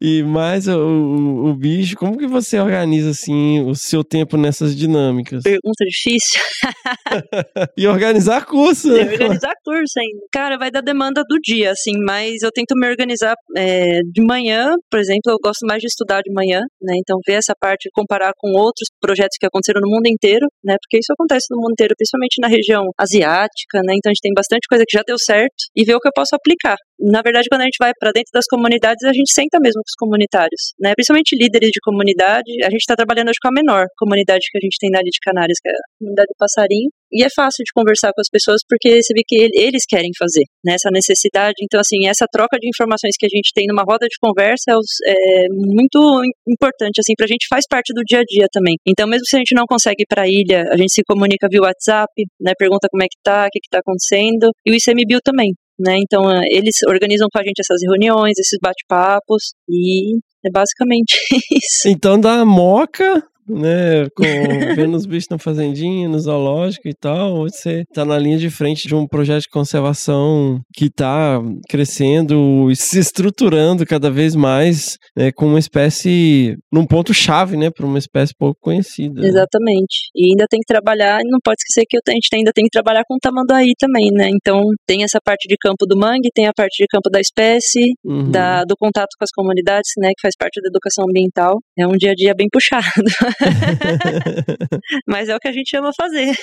e 0.00 0.22
mais 0.22 0.68
o, 0.68 0.78
o, 0.78 1.50
o 1.50 1.54
bicho. 1.54 1.96
Como 1.96 2.18
que 2.18 2.26
você 2.26 2.58
organiza, 2.58 3.10
assim, 3.10 3.60
o 3.60 3.74
seu 3.74 4.02
tempo 4.04 4.36
nessas 4.36 4.76
dinâmicas? 4.76 5.42
Pergunta 5.42 5.84
difícil. 5.84 6.40
E 7.76 7.86
organizar 7.86 8.44
curso, 8.44 8.92
né? 8.92 9.00
E 9.00 9.12
organizar 9.12 9.52
curso 9.64 9.98
ainda. 9.98 10.26
Cara, 10.32 10.58
vai 10.58 10.70
da 10.70 10.80
demanda 10.80 11.22
do 11.28 11.38
dia, 11.42 11.70
assim, 11.70 11.92
mas 12.04 12.42
eu 12.42 12.50
tento 12.52 12.74
me 12.76 12.88
organizar 12.88 13.34
é, 13.56 14.00
de 14.12 14.22
manhã, 14.22 14.74
por 14.90 15.00
exemplo, 15.00 15.32
eu 15.32 15.38
gosto 15.42 15.66
mais 15.66 15.80
de 15.80 15.86
estudar 15.86 16.20
de 16.22 16.32
manhã, 16.32 16.60
né? 16.80 16.94
Então 16.98 17.18
ver 17.26 17.34
essa 17.34 17.54
parte, 17.58 17.88
comparar 17.92 18.32
com 18.36 18.52
outros 18.52 18.88
projetos 19.00 19.36
que 19.38 19.46
aconteceram 19.46 19.80
no 19.80 19.88
mundo 19.88 20.06
inteiro, 20.06 20.46
né? 20.64 20.76
Porque 20.82 20.98
isso 20.98 21.12
acontece 21.12 21.46
no 21.50 21.58
mundo 21.58 21.72
inteiro, 21.72 21.94
principalmente 21.96 22.40
na 22.40 22.48
região 22.48 22.90
asiática, 22.98 23.80
né? 23.84 23.94
Então 23.96 24.10
a 24.10 24.14
gente 24.14 24.22
tem 24.22 24.32
bastante 24.34 24.66
coisa 24.68 24.84
que 24.86 24.91
já 24.92 25.02
deu 25.06 25.16
certo 25.18 25.70
e 25.76 25.84
ver 25.84 25.94
o 25.94 26.00
que 26.00 26.08
eu 26.08 26.12
posso 26.14 26.34
aplicar. 26.34 26.76
Na 27.00 27.22
verdade, 27.22 27.48
quando 27.48 27.62
a 27.62 27.64
gente 27.64 27.78
vai 27.80 27.92
para 27.98 28.12
dentro 28.12 28.30
das 28.32 28.46
comunidades, 28.46 29.02
a 29.04 29.12
gente 29.12 29.32
senta 29.32 29.58
mesmo 29.60 29.82
com 29.82 29.90
os 29.90 29.98
comunitários, 29.98 30.72
né? 30.78 30.92
Principalmente 30.94 31.36
líderes 31.36 31.70
de 31.72 31.80
comunidade. 31.82 32.52
A 32.64 32.70
gente 32.70 32.82
está 32.82 32.94
trabalhando 32.94 33.28
hoje 33.28 33.40
com 33.42 33.48
a 33.48 33.52
menor 33.52 33.86
comunidade 33.98 34.46
que 34.50 34.58
a 34.58 34.62
gente 34.62 34.76
tem 34.78 34.90
na 34.90 35.00
Ilha 35.00 35.10
de 35.10 35.20
Canárias, 35.22 35.58
que 35.60 35.68
é 35.68 35.72
a 35.72 35.98
comunidade 35.98 36.28
do 36.28 36.38
Passarinho. 36.38 36.90
E 37.12 37.22
é 37.22 37.28
fácil 37.34 37.62
de 37.64 37.72
conversar 37.74 38.10
com 38.14 38.20
as 38.20 38.28
pessoas 38.30 38.60
porque 38.68 39.02
você 39.02 39.12
vê 39.14 39.22
que 39.26 39.36
ele- 39.36 39.54
eles 39.58 39.84
querem 39.88 40.10
fazer, 40.18 40.44
né? 40.64 40.74
Essa 40.74 40.90
necessidade. 40.90 41.54
Então, 41.62 41.78
assim, 41.80 42.06
essa 42.08 42.26
troca 42.30 42.56
de 42.58 42.68
informações 42.68 43.14
que 43.18 43.26
a 43.26 43.32
gente 43.32 43.50
tem 43.54 43.66
numa 43.68 43.82
roda 43.82 44.06
de 44.06 44.16
conversa 44.20 44.72
é, 45.06 45.12
é 45.12 45.46
muito 45.50 45.98
im- 46.24 46.52
importante, 46.52 46.98
assim, 47.00 47.12
pra 47.16 47.26
gente 47.26 47.46
faz 47.48 47.64
parte 47.68 47.92
do 47.94 48.02
dia 48.04 48.20
a 48.20 48.24
dia 48.26 48.46
também. 48.52 48.76
Então, 48.86 49.06
mesmo 49.06 49.26
se 49.26 49.36
a 49.36 49.38
gente 49.38 49.54
não 49.54 49.64
consegue 49.68 50.02
ir 50.02 50.06
pra 50.08 50.26
ilha, 50.26 50.64
a 50.70 50.76
gente 50.76 50.92
se 50.92 51.02
comunica 51.06 51.48
via 51.50 51.60
WhatsApp, 51.62 52.10
né? 52.40 52.52
Pergunta 52.58 52.88
como 52.90 53.02
é 53.02 53.06
que 53.06 53.18
tá, 53.22 53.46
o 53.46 53.50
que 53.52 53.60
que 53.60 53.68
tá 53.70 53.78
acontecendo. 53.80 54.50
E 54.66 54.70
o 54.70 54.74
ICMBio 54.74 55.20
também, 55.22 55.52
né? 55.78 55.96
Então, 55.98 56.30
eh, 56.30 56.44
eles 56.50 56.76
organizam 56.88 57.28
com 57.32 57.38
a 57.38 57.42
gente 57.44 57.60
essas 57.60 57.80
reuniões, 57.86 58.38
esses 58.38 58.58
bate-papos 58.62 59.52
e 59.68 60.16
é 60.44 60.50
basicamente 60.50 61.14
isso. 61.62 61.88
Então 61.88 62.18
dá 62.18 62.44
moca, 62.44 63.22
né? 63.48 64.06
Com, 64.16 64.74
vendo 64.74 64.96
os 64.96 65.06
bichos 65.06 65.28
na 65.30 65.38
fazendinha, 65.38 66.08
no 66.08 66.18
zoológico 66.18 66.88
e 66.88 66.94
tal. 66.94 67.42
Você 67.48 67.84
tá 67.94 68.04
na 68.04 68.18
linha 68.18 68.38
de 68.38 68.50
frente 68.50 68.86
de 68.88 68.94
um 68.94 69.06
projeto 69.06 69.42
de 69.42 69.48
conservação 69.48 70.60
que 70.74 70.88
tá 70.90 71.40
crescendo 71.68 72.70
e 72.70 72.76
se 72.76 72.98
estruturando 72.98 73.84
cada 73.86 74.10
vez 74.10 74.34
mais, 74.34 74.96
né, 75.16 75.30
com 75.32 75.46
uma 75.46 75.58
espécie. 75.58 76.56
num 76.72 76.86
ponto-chave, 76.86 77.56
né? 77.56 77.70
Para 77.70 77.86
uma 77.86 77.98
espécie 77.98 78.32
pouco 78.38 78.58
conhecida. 78.60 79.20
né? 79.20 79.28
Exatamente. 79.28 80.10
E 80.14 80.30
ainda 80.32 80.46
tem 80.48 80.60
que 80.60 80.66
trabalhar, 80.66 81.20
e 81.20 81.28
não 81.30 81.38
pode 81.44 81.56
esquecer 81.60 81.84
que 81.88 81.96
a 81.96 82.12
gente 82.12 82.28
ainda 82.34 82.52
tem 82.54 82.64
que 82.64 82.70
trabalhar 82.70 83.02
com 83.06 83.14
o 83.14 83.18
tamanduaí 83.18 83.72
também, 83.78 84.10
né? 84.12 84.28
Então, 84.32 84.62
tem 84.86 85.02
essa 85.04 85.18
parte 85.24 85.48
de 85.48 85.56
campo 85.60 85.86
do 85.86 85.96
mangue, 85.98 86.30
tem 86.34 86.46
a 86.46 86.52
parte 86.54 86.82
de 86.82 86.86
campo 86.88 87.08
da 87.10 87.20
espécie, 87.20 87.92
Uhum. 88.04 88.30
da, 88.30 88.64
do 88.64 88.74
contato 88.76 89.08
com 89.18 89.24
as 89.24 89.30
comunidades, 89.34 89.90
né? 89.98 90.08
Que 90.08 90.22
faz 90.22 90.34
parte 90.38 90.60
da 90.60 90.68
educação 90.68 91.04
ambiental. 91.08 91.58
É 91.78 91.86
um 91.86 91.92
dia 91.96 92.10
a 92.12 92.14
dia 92.14 92.34
bem 92.34 92.46
puxado. 92.50 92.82
Mas 95.06 95.28
é 95.28 95.36
o 95.36 95.38
que 95.40 95.48
a 95.48 95.52
gente 95.52 95.76
ama 95.76 95.90
fazer. 95.98 96.34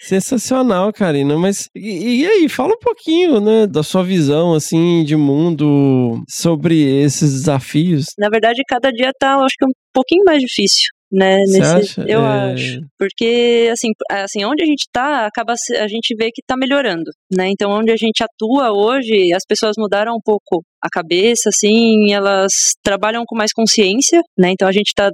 Sensacional, 0.00 0.92
Karina. 0.92 1.36
Mas 1.36 1.68
e, 1.74 2.22
e 2.22 2.26
aí, 2.26 2.48
fala 2.48 2.74
um 2.74 2.78
pouquinho, 2.78 3.40
né, 3.40 3.66
da 3.66 3.82
sua 3.82 4.02
visão 4.02 4.54
assim 4.54 5.04
de 5.04 5.16
mundo 5.16 6.22
sobre 6.28 6.82
esses 7.02 7.32
desafios. 7.32 8.06
Na 8.18 8.28
verdade, 8.28 8.62
cada 8.68 8.90
dia 8.90 9.10
tá, 9.18 9.32
eu 9.34 9.40
acho 9.44 9.54
que 9.58 9.66
um 9.66 9.72
pouquinho 9.92 10.24
mais 10.24 10.40
difícil. 10.40 10.86
Né, 11.12 11.36
nesse, 11.46 12.00
eu 12.00 12.20
É. 12.20 12.52
acho. 12.52 12.80
Porque, 12.98 13.68
assim, 13.72 13.90
assim, 14.10 14.44
onde 14.44 14.64
a 14.64 14.66
gente 14.66 14.86
tá, 14.92 15.24
acaba 15.24 15.52
a 15.52 15.86
gente 15.86 16.16
vê 16.18 16.30
que 16.34 16.42
tá 16.44 16.56
melhorando, 16.56 17.08
né? 17.32 17.48
Então, 17.48 17.70
onde 17.70 17.92
a 17.92 17.96
gente 17.96 18.24
atua 18.24 18.72
hoje, 18.72 19.32
as 19.32 19.44
pessoas 19.48 19.74
mudaram 19.78 20.14
um 20.14 20.20
pouco 20.22 20.64
a 20.82 20.88
cabeça, 20.90 21.48
assim, 21.48 22.12
elas 22.12 22.52
trabalham 22.82 23.22
com 23.24 23.36
mais 23.36 23.52
consciência, 23.52 24.20
né? 24.36 24.50
Então, 24.50 24.66
a 24.66 24.72
gente 24.72 24.92
tá, 24.96 25.08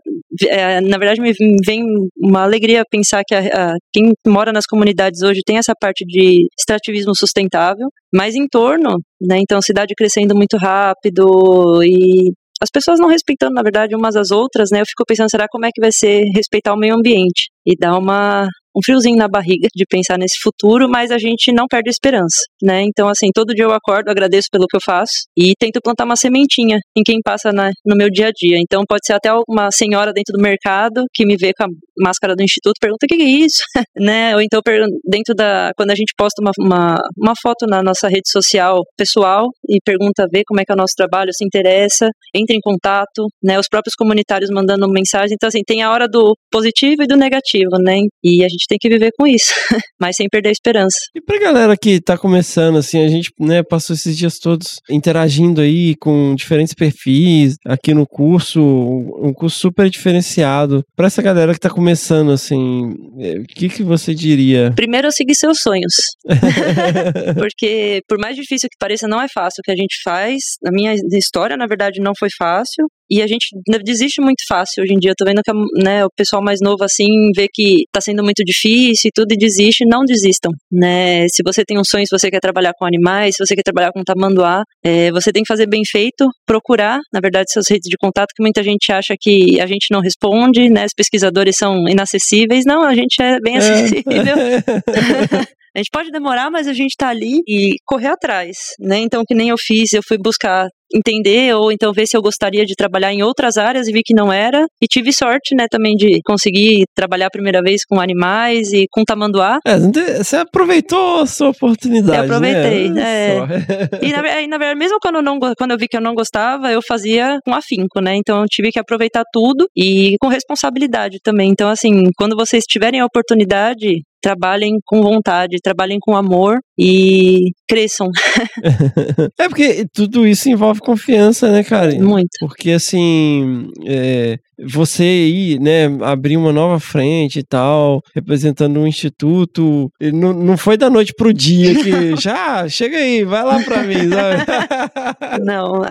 é, 0.48 0.80
na 0.80 0.98
verdade, 0.98 1.20
me 1.20 1.32
vem 1.66 1.82
uma 2.16 2.42
alegria 2.42 2.84
pensar 2.90 3.22
que 3.26 3.34
a, 3.34 3.40
a- 3.72 3.74
quem 3.92 4.12
mora 4.26 4.52
nas 4.52 4.64
comunidades 4.66 5.22
hoje 5.22 5.40
tem 5.44 5.58
essa 5.58 5.74
parte 5.78 6.04
de 6.06 6.46
extrativismo 6.58 7.12
sustentável, 7.16 7.88
mas 8.14 8.34
em 8.34 8.46
torno, 8.48 8.96
né? 9.20 9.38
Então, 9.40 9.60
cidade 9.62 9.94
crescendo 9.96 10.34
muito 10.34 10.56
rápido 10.56 11.82
e 11.84 12.30
as 12.62 12.70
pessoas 12.72 12.98
não 13.00 13.08
respeitando, 13.08 13.54
na 13.54 13.62
verdade, 13.62 13.96
umas 13.96 14.14
às 14.16 14.30
outras, 14.30 14.68
né? 14.72 14.80
Eu 14.80 14.86
fico 14.86 15.04
pensando, 15.06 15.30
será 15.30 15.46
como 15.50 15.66
é 15.66 15.70
que 15.74 15.80
vai 15.80 15.90
ser 15.92 16.22
respeitar 16.34 16.72
o 16.74 16.78
meio 16.78 16.94
ambiente? 16.94 17.50
E 17.66 17.76
dá 17.76 17.98
uma 17.98 18.46
um 18.76 18.80
friozinho 18.84 19.16
na 19.16 19.28
barriga 19.28 19.68
de 19.74 19.84
pensar 19.86 20.18
nesse 20.18 20.40
futuro, 20.42 20.88
mas 20.88 21.10
a 21.10 21.18
gente 21.18 21.52
não 21.52 21.66
perde 21.68 21.88
a 21.88 21.92
esperança, 21.92 22.42
né? 22.62 22.82
Então, 22.82 23.08
assim, 23.08 23.28
todo 23.34 23.54
dia 23.54 23.64
eu 23.64 23.72
acordo, 23.72 24.08
agradeço 24.08 24.48
pelo 24.50 24.66
que 24.66 24.76
eu 24.76 24.80
faço 24.84 25.12
e 25.36 25.52
tento 25.58 25.80
plantar 25.82 26.04
uma 26.04 26.16
sementinha 26.16 26.78
em 26.96 27.02
quem 27.02 27.18
passa 27.22 27.52
na, 27.52 27.70
no 27.84 27.96
meu 27.96 28.08
dia 28.10 28.28
a 28.28 28.30
dia. 28.34 28.56
Então, 28.58 28.82
pode 28.88 29.06
ser 29.06 29.14
até 29.14 29.30
uma 29.48 29.68
senhora 29.70 30.12
dentro 30.12 30.36
do 30.36 30.42
mercado 30.42 31.04
que 31.12 31.26
me 31.26 31.36
vê 31.36 31.52
com 31.56 31.64
a 31.64 31.68
máscara 31.98 32.34
do 32.34 32.42
instituto, 32.42 32.74
pergunta 32.80 33.04
o 33.04 33.08
que 33.08 33.22
é 33.22 33.26
isso, 33.26 33.62
né? 33.96 34.34
Ou 34.34 34.42
então, 34.42 34.60
dentro 35.04 35.34
da. 35.34 35.72
Quando 35.76 35.90
a 35.90 35.94
gente 35.94 36.12
posta 36.16 36.40
uma, 36.40 36.52
uma, 36.58 36.96
uma 37.16 37.34
foto 37.40 37.66
na 37.66 37.82
nossa 37.82 38.08
rede 38.08 38.28
social 38.30 38.80
pessoal 38.96 39.48
e 39.68 39.78
pergunta, 39.84 40.26
vê 40.30 40.42
como 40.46 40.60
é 40.60 40.64
que 40.64 40.72
é 40.72 40.74
o 40.74 40.78
nosso 40.78 40.94
trabalho, 40.96 41.30
se 41.32 41.44
interessa, 41.44 42.08
entra 42.34 42.56
em 42.56 42.60
contato, 42.60 43.26
né? 43.42 43.58
Os 43.58 43.68
próprios 43.68 43.94
comunitários 43.94 44.50
mandando 44.50 44.88
mensagem. 44.88 45.34
Então, 45.34 45.48
assim, 45.48 45.62
tem 45.66 45.82
a 45.82 45.90
hora 45.90 46.08
do 46.08 46.34
positivo 46.50 47.02
e 47.02 47.06
do 47.06 47.16
negativo, 47.16 47.78
né? 47.80 47.98
E 48.22 48.44
a 48.44 48.48
gente 48.48 48.61
tem 48.68 48.78
que 48.78 48.88
viver 48.88 49.10
com 49.18 49.26
isso, 49.26 49.52
mas 50.00 50.16
sem 50.16 50.28
perder 50.28 50.50
a 50.50 50.52
esperança. 50.52 50.96
E 51.14 51.20
pra 51.20 51.38
galera 51.38 51.76
que 51.76 52.00
tá 52.00 52.16
começando, 52.16 52.78
assim, 52.78 53.04
a 53.04 53.08
gente 53.08 53.30
né, 53.38 53.62
passou 53.62 53.94
esses 53.94 54.16
dias 54.16 54.38
todos 54.38 54.80
interagindo 54.90 55.60
aí 55.60 55.94
com 55.96 56.34
diferentes 56.34 56.74
perfis 56.74 57.56
aqui 57.66 57.94
no 57.94 58.06
curso, 58.06 58.60
um 58.62 59.32
curso 59.32 59.58
super 59.58 59.88
diferenciado. 59.88 60.84
Pra 60.96 61.06
essa 61.06 61.22
galera 61.22 61.52
que 61.52 61.60
tá 61.60 61.70
começando, 61.70 62.32
assim, 62.32 62.94
eh, 63.18 63.38
o 63.38 63.44
que, 63.44 63.68
que 63.68 63.82
você 63.82 64.14
diria? 64.14 64.72
Primeiro, 64.74 65.08
eu 65.08 65.12
seguir 65.12 65.34
seus 65.34 65.58
sonhos. 65.62 65.94
Porque, 67.38 68.02
por 68.08 68.18
mais 68.18 68.36
difícil 68.36 68.68
que 68.70 68.76
pareça, 68.78 69.08
não 69.08 69.20
é 69.20 69.26
fácil 69.32 69.60
o 69.60 69.62
que 69.62 69.70
a 69.70 69.76
gente 69.76 69.96
faz. 70.04 70.38
Na 70.62 70.70
minha 70.70 70.94
história, 71.12 71.56
na 71.56 71.66
verdade, 71.66 72.00
não 72.00 72.12
foi 72.18 72.28
fácil. 72.36 72.86
E 73.12 73.20
a 73.20 73.26
gente 73.26 73.48
desiste 73.84 74.22
muito 74.22 74.42
fácil 74.48 74.82
hoje 74.82 74.94
em 74.94 74.98
dia. 74.98 75.10
Eu 75.10 75.14
tô 75.14 75.26
vendo 75.26 75.42
que 75.44 75.52
né, 75.84 76.02
o 76.02 76.08
pessoal 76.16 76.42
mais 76.42 76.60
novo, 76.62 76.82
assim, 76.82 77.10
vê 77.36 77.46
que 77.52 77.84
tá 77.92 78.00
sendo 78.00 78.24
muito 78.24 78.42
difícil 78.42 79.08
e 79.08 79.10
tudo 79.14 79.32
e 79.32 79.36
desiste. 79.36 79.84
Não 79.86 80.02
desistam, 80.02 80.50
né? 80.72 81.28
Se 81.28 81.42
você 81.44 81.62
tem 81.62 81.78
um 81.78 81.84
sonho, 81.84 82.06
se 82.06 82.18
você 82.18 82.30
quer 82.30 82.40
trabalhar 82.40 82.72
com 82.72 82.86
animais, 82.86 83.34
se 83.36 83.44
você 83.44 83.54
quer 83.54 83.62
trabalhar 83.62 83.92
com 83.92 84.02
tamanduá, 84.02 84.62
é, 84.82 85.10
você 85.10 85.30
tem 85.30 85.42
que 85.42 85.48
fazer 85.48 85.66
bem 85.66 85.82
feito, 85.86 86.26
procurar, 86.46 87.00
na 87.12 87.20
verdade, 87.20 87.52
suas 87.52 87.66
redes 87.68 87.90
de 87.90 87.98
contato, 87.98 88.30
que 88.34 88.42
muita 88.42 88.62
gente 88.62 88.90
acha 88.90 89.14
que 89.20 89.60
a 89.60 89.66
gente 89.66 89.88
não 89.90 90.00
responde, 90.00 90.70
né? 90.70 90.86
Os 90.86 90.94
pesquisadores 90.96 91.56
são 91.58 91.86
inacessíveis. 91.86 92.64
Não, 92.64 92.82
a 92.82 92.94
gente 92.94 93.20
é 93.20 93.38
bem 93.40 93.58
acessível. 93.58 94.36
A 95.74 95.78
gente 95.78 95.88
pode 95.90 96.10
demorar, 96.10 96.50
mas 96.50 96.68
a 96.68 96.74
gente 96.74 96.94
tá 96.98 97.08
ali 97.08 97.40
e 97.48 97.76
correr 97.86 98.08
atrás, 98.08 98.58
né? 98.78 98.98
Então, 98.98 99.24
que 99.26 99.34
nem 99.34 99.48
eu 99.48 99.56
fiz, 99.58 99.94
eu 99.94 100.02
fui 100.06 100.18
buscar 100.18 100.68
entender 100.94 101.54
ou 101.54 101.72
então 101.72 101.92
ver 101.92 102.06
se 102.06 102.16
eu 102.16 102.22
gostaria 102.22 102.64
de 102.64 102.74
trabalhar 102.74 103.12
em 103.12 103.22
outras 103.22 103.56
áreas 103.56 103.88
e 103.88 103.92
vi 103.92 104.02
que 104.04 104.14
não 104.14 104.32
era. 104.32 104.66
E 104.80 104.86
tive 104.86 105.12
sorte, 105.12 105.54
né, 105.54 105.66
também 105.70 105.94
de 105.94 106.20
conseguir 106.24 106.84
trabalhar 106.94 107.26
a 107.26 107.30
primeira 107.30 107.60
vez 107.60 107.84
com 107.84 108.00
animais 108.00 108.72
e 108.72 108.86
com 108.90 109.04
tamanduá. 109.04 109.58
É, 109.66 109.78
você 110.22 110.36
aproveitou 110.36 111.20
a 111.20 111.26
sua 111.26 111.50
oportunidade, 111.50 112.18
Eu 112.18 112.24
aproveitei, 112.24 112.90
né? 112.90 113.02
é. 113.02 114.02
E 114.02 114.12
na, 114.12 114.40
e, 114.42 114.46
na 114.46 114.58
verdade, 114.58 114.78
mesmo 114.78 114.98
quando 115.00 115.16
eu, 115.16 115.22
não, 115.22 115.38
quando 115.38 115.70
eu 115.70 115.78
vi 115.78 115.88
que 115.88 115.96
eu 115.96 116.00
não 116.00 116.14
gostava, 116.14 116.70
eu 116.70 116.80
fazia 116.86 117.38
com 117.44 117.54
afinco, 117.54 118.00
né? 118.00 118.16
Então 118.16 118.40
eu 118.40 118.46
tive 118.46 118.70
que 118.70 118.78
aproveitar 118.78 119.24
tudo 119.32 119.66
e 119.76 120.16
com 120.20 120.28
responsabilidade 120.28 121.18
também. 121.22 121.50
Então, 121.50 121.68
assim, 121.68 122.04
quando 122.16 122.36
vocês 122.36 122.64
tiverem 122.64 123.00
a 123.00 123.06
oportunidade, 123.06 124.02
trabalhem 124.22 124.78
com 124.84 125.02
vontade, 125.02 125.58
trabalhem 125.62 125.98
com 126.00 126.16
amor 126.16 126.58
e 126.78 127.50
cresçam 127.68 128.08
é 129.38 129.48
porque 129.48 129.86
tudo 129.92 130.26
isso 130.26 130.48
envolve 130.48 130.80
confiança, 130.80 131.50
né, 131.50 131.62
cara? 131.62 131.94
muito. 131.94 132.30
Porque 132.40 132.70
assim, 132.70 133.68
é, 133.86 134.36
você 134.58 135.04
ir, 135.04 135.60
né, 135.60 135.86
abrir 136.02 136.36
uma 136.36 136.52
nova 136.52 136.78
frente 136.78 137.40
e 137.40 137.42
tal, 137.42 138.00
representando 138.14 138.78
um 138.78 138.86
instituto, 138.86 139.90
não, 140.12 140.32
não 140.32 140.56
foi 140.56 140.76
da 140.76 140.88
noite 140.88 141.12
pro 141.16 141.32
dia 141.32 141.74
que 141.74 142.16
já 142.20 142.68
chega 142.68 142.96
aí, 142.96 143.24
vai 143.24 143.42
lá 143.42 143.62
pra 143.62 143.82
mim, 143.82 144.08
sabe? 144.08 144.42
Não, 145.44 145.82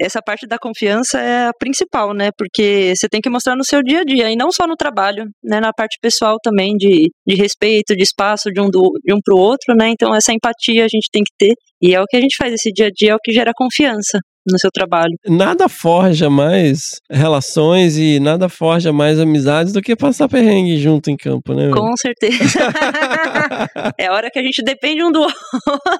essa 0.00 0.20
parte 0.20 0.46
da 0.46 0.58
confiança 0.58 1.18
é 1.18 1.46
a 1.46 1.52
principal, 1.58 2.12
né? 2.12 2.30
Porque 2.36 2.92
você 2.94 3.08
tem 3.08 3.20
que 3.20 3.30
mostrar 3.30 3.56
no 3.56 3.64
seu 3.64 3.82
dia 3.82 4.00
a 4.00 4.04
dia, 4.04 4.30
e 4.30 4.36
não 4.36 4.50
só 4.50 4.66
no 4.66 4.76
trabalho, 4.76 5.24
né? 5.42 5.60
Na 5.60 5.72
parte 5.72 5.98
pessoal 6.00 6.36
também, 6.42 6.76
de, 6.76 7.10
de 7.26 7.34
respeito, 7.34 7.61
de 7.94 8.02
espaço 8.02 8.50
de 8.50 8.60
um, 8.60 8.68
do, 8.68 8.90
de 9.04 9.14
um 9.14 9.18
pro 9.24 9.36
outro, 9.36 9.74
né? 9.76 9.90
Então 9.90 10.14
essa 10.14 10.32
empatia 10.32 10.84
a 10.84 10.88
gente 10.88 11.08
tem 11.12 11.22
que 11.22 11.32
ter, 11.38 11.54
e 11.80 11.94
é 11.94 12.00
o 12.00 12.04
que 12.06 12.16
a 12.16 12.20
gente 12.20 12.36
faz 12.36 12.52
esse 12.52 12.72
dia 12.72 12.86
a 12.86 12.90
dia, 12.90 13.12
é 13.12 13.14
o 13.14 13.20
que 13.22 13.32
gera 13.32 13.52
confiança 13.54 14.18
no 14.46 14.58
seu 14.58 14.70
trabalho. 14.72 15.12
Nada 15.26 15.68
forja 15.68 16.28
mais 16.28 17.00
relações 17.10 17.96
e 17.96 18.18
nada 18.20 18.48
forja 18.48 18.92
mais 18.92 19.18
amizades 19.20 19.72
do 19.72 19.80
que 19.80 19.94
passar 19.96 20.28
perrengue 20.28 20.76
junto 20.78 21.10
em 21.10 21.16
campo, 21.16 21.54
né? 21.54 21.70
Com 21.70 21.96
certeza. 21.96 22.58
é 23.98 24.06
a 24.06 24.12
hora 24.12 24.30
que 24.30 24.38
a 24.38 24.42
gente 24.42 24.62
depende 24.62 25.02
um 25.02 25.10
do 25.12 25.20
outro. 25.22 25.34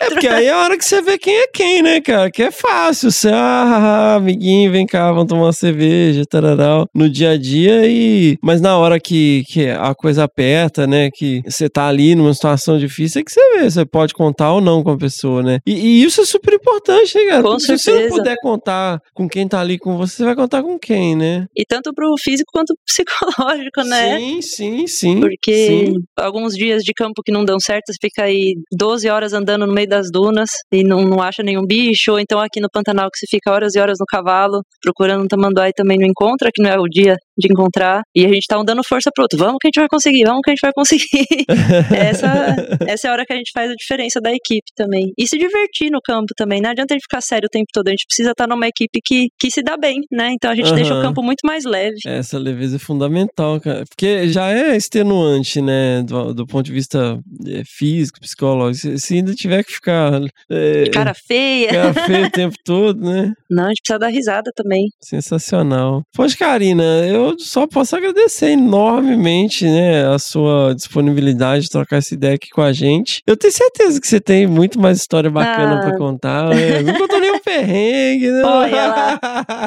É 0.01 0.09
porque 0.11 0.29
aí 0.29 0.47
é 0.47 0.53
a 0.53 0.59
hora 0.59 0.77
que 0.77 0.85
você 0.85 1.01
vê 1.03 1.19
quem 1.19 1.35
é 1.35 1.47
quem, 1.47 1.83
né, 1.83 2.01
cara? 2.01 2.31
Que 2.31 2.45
é 2.45 2.51
fácil. 2.51 3.11
Você, 3.11 3.31
ah, 3.33 4.17
amiguinho, 4.17 4.71
vem 4.73 4.87
cá, 4.87 5.11
vamos 5.13 5.27
tomar 5.29 5.45
uma 5.45 5.53
cerveja, 5.53 6.25
tararau, 6.29 6.87
no 6.95 7.09
dia 7.09 7.31
a 7.31 7.37
dia 7.39 7.87
e... 7.87 8.37
Mas 8.43 8.61
na 8.61 8.77
hora 8.77 8.99
que, 8.99 9.45
que 9.49 9.69
a 9.69 9.95
coisa 9.95 10.25
aperta, 10.25 10.87
né, 10.87 11.11
que 11.13 11.43
você 11.47 11.69
tá 11.69 11.87
ali 11.87 12.15
numa 12.15 12.33
situação 12.35 12.79
difícil, 12.79 13.21
é 13.21 13.25
que 13.25 13.33
você 13.33 13.59
vê, 13.59 13.71
você 13.71 13.85
pode 13.85 14.15
contar 14.15 14.53
ou 14.53 14.61
não 14.61 14.83
com 14.83 14.91
a 14.91 14.99
pessoa, 14.99 15.43
né? 15.43 15.59
E, 15.67 15.73
e 15.73 16.05
isso 16.05 16.21
é 16.21 16.25
super 16.25 16.55
importante, 16.55 17.17
né, 17.17 17.25
cara? 17.31 17.43
Com 17.43 17.49
Porque 17.51 17.67
Se 17.67 17.79
você 17.79 17.91
certeza. 17.91 18.09
não 18.09 18.17
puder 18.17 18.32
contar 18.37 19.01
com 19.15 19.29
quem 19.29 19.49
tá 19.49 19.61
ali 19.61 19.79
com 19.79 19.97
você, 19.97 20.17
você 20.17 20.25
vai 20.25 20.35
contar 20.35 20.63
com 20.63 20.79
quem, 20.79 21.17
né? 21.17 21.47
E 21.57 21.65
tanto 21.65 21.93
pro 21.95 22.15
físico 22.23 22.51
quanto 22.53 22.75
pro 22.75 22.85
psicológico, 22.87 23.83
né? 23.85 24.19
Sim, 24.19 24.43
sim, 24.43 24.87
sim. 24.87 25.21
Porque 25.21 25.67
sim. 25.67 25.95
alguns 26.17 26.55
dias 26.55 26.83
de 26.83 26.93
campo 26.93 27.23
que 27.25 27.33
não 27.33 27.45
dão 27.45 27.59
certo, 27.61 27.93
você 27.93 27.99
fica 28.01 28.25
aí 28.25 28.55
12 28.73 29.09
horas 29.09 29.33
andando 29.33 29.67
no 29.67 29.73
meio 29.73 29.89
das 29.89 30.09
dunas 30.11 30.51
e 30.73 30.83
não, 30.83 31.03
não 31.03 31.23
acha 31.23 31.43
nenhum 31.43 31.67
bicho, 31.67 32.13
ou 32.13 32.19
então 32.19 32.39
aqui 32.41 32.61
no 32.61 32.71
Pantanal 32.71 33.11
que 33.11 33.19
você 33.19 33.27
fica 33.29 33.51
horas 33.51 33.75
e 33.75 33.81
horas 33.81 33.99
no 33.99 34.07
cavalo 34.07 34.63
procurando 34.83 35.25
um 35.25 35.29
tamanduá 35.29 35.69
e 35.69 35.73
também 35.73 35.99
não 35.99 36.07
encontra, 36.07 36.51
que 36.53 36.63
não 36.63 36.71
é 36.71 36.79
o 36.79 36.85
dia 36.85 37.17
de 37.39 37.49
encontrar, 37.51 38.03
e 38.15 38.25
a 38.25 38.29
gente 38.29 38.47
tá 38.47 38.59
um 38.59 38.65
dando 38.65 38.83
força 38.87 39.11
pro 39.15 39.25
outro, 39.25 39.39
vamos 39.39 39.57
que 39.61 39.67
a 39.67 39.71
gente 39.71 39.81
vai 39.81 39.89
conseguir, 39.89 40.25
vamos 40.25 40.41
que 40.45 40.51
a 40.51 40.55
gente 40.55 40.61
vai 40.63 40.73
conseguir. 40.73 41.27
essa, 41.97 42.57
essa 42.87 43.07
é 43.07 43.11
a 43.11 43.13
hora 43.13 43.25
que 43.25 43.33
a 43.33 43.37
gente 43.37 43.51
faz 43.53 43.71
a 43.71 43.75
diferença 43.75 44.21
da 44.21 44.31
equipe 44.31 44.71
também. 44.75 45.13
E 45.17 45.27
se 45.27 45.39
divertir 45.39 45.91
no 45.91 46.01
campo 46.03 46.33
também, 46.37 46.61
não 46.61 46.71
adianta 46.71 46.95
a 46.95 46.97
gente 46.97 47.05
ficar 47.05 47.21
sério 47.21 47.47
o 47.47 47.51
tempo 47.51 47.67
todo, 47.73 47.89
a 47.89 47.91
gente 47.91 48.07
precisa 48.07 48.33
estar 48.33 48.47
numa 48.47 48.67
equipe 48.67 49.01
que, 49.05 49.29
que 49.39 49.51
se 49.51 49.63
dá 49.63 49.77
bem, 49.77 50.01
né? 50.11 50.33
Então 50.33 50.51
a 50.51 50.55
gente 50.55 50.73
deixa 50.75 50.95
o 50.95 51.03
campo 51.03 51.23
muito 51.23 51.41
mais 51.45 51.65
leve. 51.65 51.97
Essa 52.07 52.39
leveza 52.39 52.77
é 52.77 52.79
fundamental, 52.79 53.61
cara. 53.61 53.85
Porque 53.89 54.29
já 54.29 54.51
é 54.51 54.77
extenuante, 54.77 55.61
né? 55.61 56.03
Do, 56.03 56.35
do 56.35 56.47
ponto 56.47 56.67
de 56.67 56.73
vista 56.73 57.19
é, 57.47 57.63
físico, 57.65 58.21
psicológico. 58.21 58.99
Se, 58.99 58.99
se 58.99 59.15
ainda 59.15 59.35
tiver 59.35 59.65
que 59.65 59.73
ficar. 59.73 60.21
É, 60.51 60.89
Cara 60.91 61.15
feia. 61.15 61.71
cara 61.71 61.95
feio 61.95 62.27
o 62.27 62.31
tempo 62.31 62.57
todo, 62.65 63.01
né? 63.01 63.33
Não, 63.51 63.65
a 63.65 63.69
gente 63.69 63.83
precisa 63.83 63.99
dar 63.99 64.09
risada 64.09 64.51
também. 64.55 64.87
Sensacional. 65.01 66.03
Pois, 66.15 66.35
Karina, 66.35 66.83
eu 67.07 67.22
só 67.39 67.67
posso 67.67 67.97
agradecer 67.97 68.51
enormemente, 68.51 69.65
né, 69.65 70.07
a 70.13 70.19
sua 70.19 70.75
disponibilidade 70.75 71.65
de 71.65 71.71
trocar 71.71 71.97
essa 71.99 72.15
ideia 72.15 72.35
aqui 72.35 72.49
com 72.51 72.63
a 72.63 72.73
gente. 72.73 73.23
Eu 73.27 73.37
tenho 73.37 73.53
certeza 73.53 74.01
que 74.01 74.07
você 74.07 74.21
tem 74.21 74.47
muito 74.47 74.81
mais 74.81 74.99
história 74.99 75.31
bacana 75.31 75.79
Ah. 75.79 75.81
pra 75.81 75.99
contar. 75.99 76.49
né? 76.49 76.83
Não 76.83 76.95
contou 76.95 77.21
nenhum 77.21 77.39
perrengue, 77.39 78.31
né? 78.31 78.43
Olha 78.45 78.87
lá. 78.87 79.21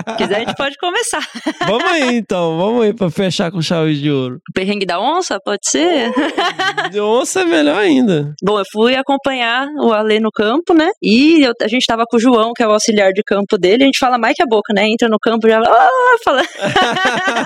Se 0.09 0.15
quiser, 0.17 0.35
a 0.35 0.39
gente 0.39 0.55
pode 0.55 0.75
começar. 0.77 1.25
vamos 1.67 1.83
aí, 1.85 2.15
então. 2.17 2.57
Vamos 2.57 2.83
aí 2.83 2.93
pra 2.93 3.09
fechar 3.09 3.51
com 3.51 3.61
chave 3.61 3.95
de 3.95 4.09
ouro. 4.11 4.39
O 4.49 4.53
perrengue 4.53 4.85
da 4.85 4.99
onça, 4.99 5.39
pode 5.43 5.61
ser? 5.69 6.11
De 6.91 6.99
onça 6.99 7.41
é 7.41 7.45
melhor 7.45 7.77
ainda. 7.77 8.33
Bom, 8.43 8.59
eu 8.59 8.65
fui 8.71 8.95
acompanhar 8.95 9.67
o 9.79 9.91
Alê 9.93 10.19
no 10.19 10.31
campo, 10.31 10.73
né? 10.73 10.89
E 11.01 11.43
eu- 11.45 11.53
a 11.61 11.67
gente 11.67 11.85
tava 11.85 12.05
com 12.09 12.17
o 12.17 12.19
João, 12.19 12.51
que 12.55 12.63
é 12.63 12.67
o 12.67 12.71
auxiliar 12.71 13.11
de 13.13 13.21
campo 13.23 13.57
dele. 13.57 13.83
A 13.83 13.85
gente 13.85 13.97
fala 13.99 14.17
mais 14.17 14.35
que 14.35 14.43
a 14.43 14.47
boca, 14.47 14.73
né? 14.73 14.85
Entra 14.87 15.07
no 15.09 15.17
campo 15.19 15.47
já. 15.47 15.59
Ah, 15.59 16.17
fala. 16.23 16.41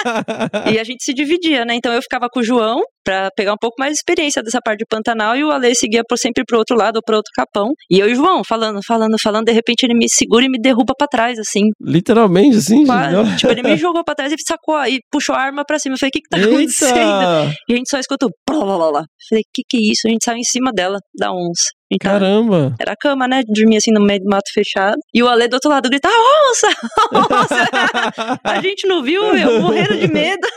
e 0.72 0.80
a 0.80 0.84
gente 0.84 1.04
se 1.04 1.14
dividia, 1.14 1.66
né? 1.66 1.76
Então 1.76 1.93
eu 1.93 2.02
ficava 2.02 2.30
com 2.30 2.39
o 2.39 2.43
João 2.43 2.82
pra 3.10 3.32
pegar 3.36 3.53
um 3.53 3.57
pouco 3.60 3.76
mais 3.80 3.93
de 3.93 3.97
experiência 3.97 4.43
dessa 4.43 4.60
parte 4.64 4.80
de 4.80 4.86
Pantanal 4.86 5.36
e 5.36 5.43
o 5.43 5.49
Ale 5.49 5.74
seguia 5.74 6.03
por 6.07 6.18
sempre 6.18 6.43
pro 6.45 6.60
outro 6.60 6.78
lado 6.78 6.97
ou 6.97 7.01
pro 7.03 7.16
outro 7.16 7.32
capão. 7.36 7.72
E 7.89 7.97
eu 7.97 8.07
e 8.07 8.12
o 8.14 8.16
João 8.16 8.43
falando, 8.47 8.80
falando, 8.86 9.16
falando, 9.20 9.45
de 9.45 9.51
repente 9.51 9.84
ele 9.84 9.95
me 9.95 10.05
segura 10.07 10.45
e 10.45 10.49
me 10.49 10.60
derruba 10.62 10.93
pra 10.95 11.07
trás, 11.07 11.39
assim. 11.39 11.64
Literalmente, 11.82 12.57
assim? 12.57 12.86
Quase. 12.86 13.38
tipo, 13.38 13.51
ele 13.51 13.64
me 13.64 13.76
jogou 13.78 14.03
pra 14.03 14.14
trás 14.14 14.32
e 14.32 14.36
sacou 14.47 14.80
e 14.86 14.99
puxou 15.12 15.34
a 15.34 15.39
arma 15.39 15.64
pra 15.66 15.80
cima. 15.80 15.95
Eu 15.95 15.99
falei, 15.99 16.10
o 16.10 16.12
que 16.12 16.22
que 16.22 16.30
tá 16.30 16.38
acontecendo? 16.38 16.97
Eita! 16.97 17.55
E 17.68 17.74
a 17.74 17.78
gente 17.78 17.89
só 17.89 17.97
escutou. 17.97 18.30
Blá, 18.47 18.64
blá, 18.64 18.78
blá, 18.78 18.91
blá. 18.91 19.03
Falei, 19.28 19.43
que 19.51 19.64
que 19.68 19.78
é 19.78 19.91
isso? 19.91 20.07
A 20.07 20.10
gente 20.12 20.24
saiu 20.24 20.38
em 20.38 20.43
cima 20.43 20.72
dela, 20.72 20.99
da 21.18 21.32
onça. 21.32 21.70
Então, 21.91 22.12
Caramba! 22.12 22.76
era 22.80 22.91
a 22.91 22.95
cama, 22.95 23.28
né? 23.28 23.41
Dormia 23.47 23.80
assim 23.80 23.91
no 23.91 24.05
meio 24.05 24.20
do 24.20 24.30
mato 24.30 24.51
fechado. 24.53 24.97
E 25.12 25.24
o 25.24 25.28
Ale 25.28 25.47
do 25.47 25.55
outro 25.55 25.72
lado 25.72 25.89
grita: 25.89 26.07
"A 26.07 26.51
onça! 26.51 26.68
A 26.68 27.18
onça! 27.41 28.39
a 28.43 28.62
gente 28.62 28.88
não 28.88 29.01
viu, 29.01 29.36
eu 29.36 29.60
morrendo 29.60 29.97
de 29.97 30.07
medo. 30.07 30.47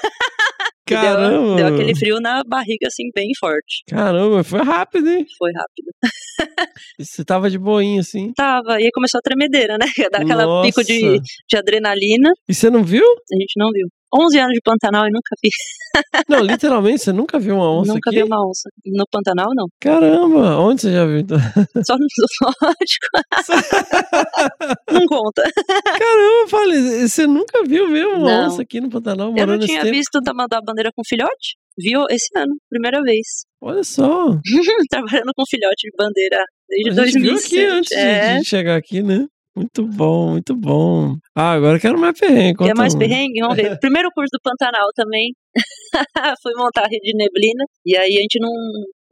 E 0.90 0.90
deu- 0.94 1.00
Caramba! 1.00 1.56
Deu, 1.56 1.66
aquele 1.68 1.94
frio 1.94 2.20
na 2.20 2.42
barriga, 2.44 2.86
assim, 2.88 3.04
bem 3.14 3.28
forte. 3.38 3.82
Caramba, 3.88 4.42
foi 4.42 4.60
rápido, 4.62 5.08
hein? 5.08 5.24
Foi 5.38 5.50
rápido. 5.52 6.52
Você 6.98 7.24
tava 7.24 7.48
de 7.48 7.58
boinha, 7.58 8.00
assim. 8.00 8.32
Tava, 8.34 8.80
e 8.80 8.84
aí 8.84 8.90
começou 8.92 9.18
a 9.18 9.22
tremedeira, 9.22 9.76
né? 9.78 9.86
Dar 10.12 10.22
aquela 10.22 10.44
Nossa. 10.44 10.66
pico 10.68 10.82
de, 10.84 11.18
de 11.48 11.56
adrenalina. 11.56 12.30
E 12.48 12.54
você 12.54 12.68
não 12.68 12.82
viu? 12.82 13.04
A 13.04 13.36
gente 13.40 13.52
não 13.56 13.70
viu. 13.70 13.86
11 14.14 14.38
anos 14.38 14.52
de 14.52 14.60
Pantanal 14.62 15.06
e 15.06 15.10
nunca 15.10 15.34
vi. 15.42 15.48
Não, 16.28 16.40
literalmente, 16.40 17.02
você 17.02 17.12
nunca 17.12 17.38
viu 17.38 17.54
uma 17.56 17.70
onça 17.80 17.92
nunca 17.92 18.10
aqui? 18.10 18.18
vi 18.18 18.24
uma 18.24 18.48
onça. 18.48 18.68
No 18.86 19.04
Pantanal, 19.10 19.48
não. 19.54 19.66
Caramba, 19.78 20.56
onde 20.58 20.80
você 20.82 20.92
já 20.92 21.04
viu? 21.04 21.20
Só 21.86 21.96
no 21.98 22.06
zoológico. 22.16 23.08
não 24.90 25.06
conta. 25.06 25.42
Caramba, 25.98 26.48
falei, 26.48 27.08
você 27.08 27.26
nunca 27.26 27.62
viu 27.64 27.88
mesmo 27.88 28.12
uma 28.16 28.30
Não. 28.42 28.46
onça 28.48 28.62
aqui 28.62 28.80
no 28.80 28.88
Pantanal, 28.90 29.34
Eu 29.36 29.46
não 29.46 29.58
tinha 29.58 29.82
visto 29.84 30.18
da 30.20 30.32
bandeira 30.62 30.90
com 30.96 31.02
filhote. 31.06 31.56
Viu 31.78 32.04
esse 32.10 32.28
ano, 32.36 32.54
primeira 32.68 33.00
vez. 33.02 33.44
Olha 33.60 33.82
só, 33.84 34.26
Trabalhando 34.90 35.32
com 35.34 35.44
filhote 35.48 35.88
de 35.88 35.96
bandeira 35.96 36.44
desde 36.68 37.00
a 37.00 37.04
gente 37.06 37.20
viu 37.22 37.32
2007. 37.32 37.54
aqui 37.54 37.64
antes 37.66 37.88
de- 37.90 37.96
é. 37.96 38.38
de, 38.38 38.44
chegar 38.48 38.76
aqui, 38.76 39.02
né? 39.02 39.26
Muito 39.54 39.86
bom, 39.86 40.30
muito 40.32 40.56
bom. 40.56 41.14
Ah, 41.36 41.52
agora 41.52 41.78
quero 41.78 41.98
mais 41.98 42.18
perrengue. 42.18 42.56
Quer 42.64 42.74
mais 42.76 42.94
um. 42.94 42.98
perrengue? 42.98 43.40
Vamos 43.40 43.56
ver. 43.56 43.78
Primeiro 43.80 44.08
curso 44.14 44.30
do 44.32 44.40
Pantanal 44.42 44.88
também. 44.94 45.32
Fui 46.42 46.52
montar 46.56 46.82
a 46.84 46.88
rede 46.88 47.12
de 47.12 47.16
neblina. 47.16 47.64
E 47.84 47.94
aí 47.96 48.16
a 48.16 48.20
gente 48.22 48.40
não, 48.40 48.50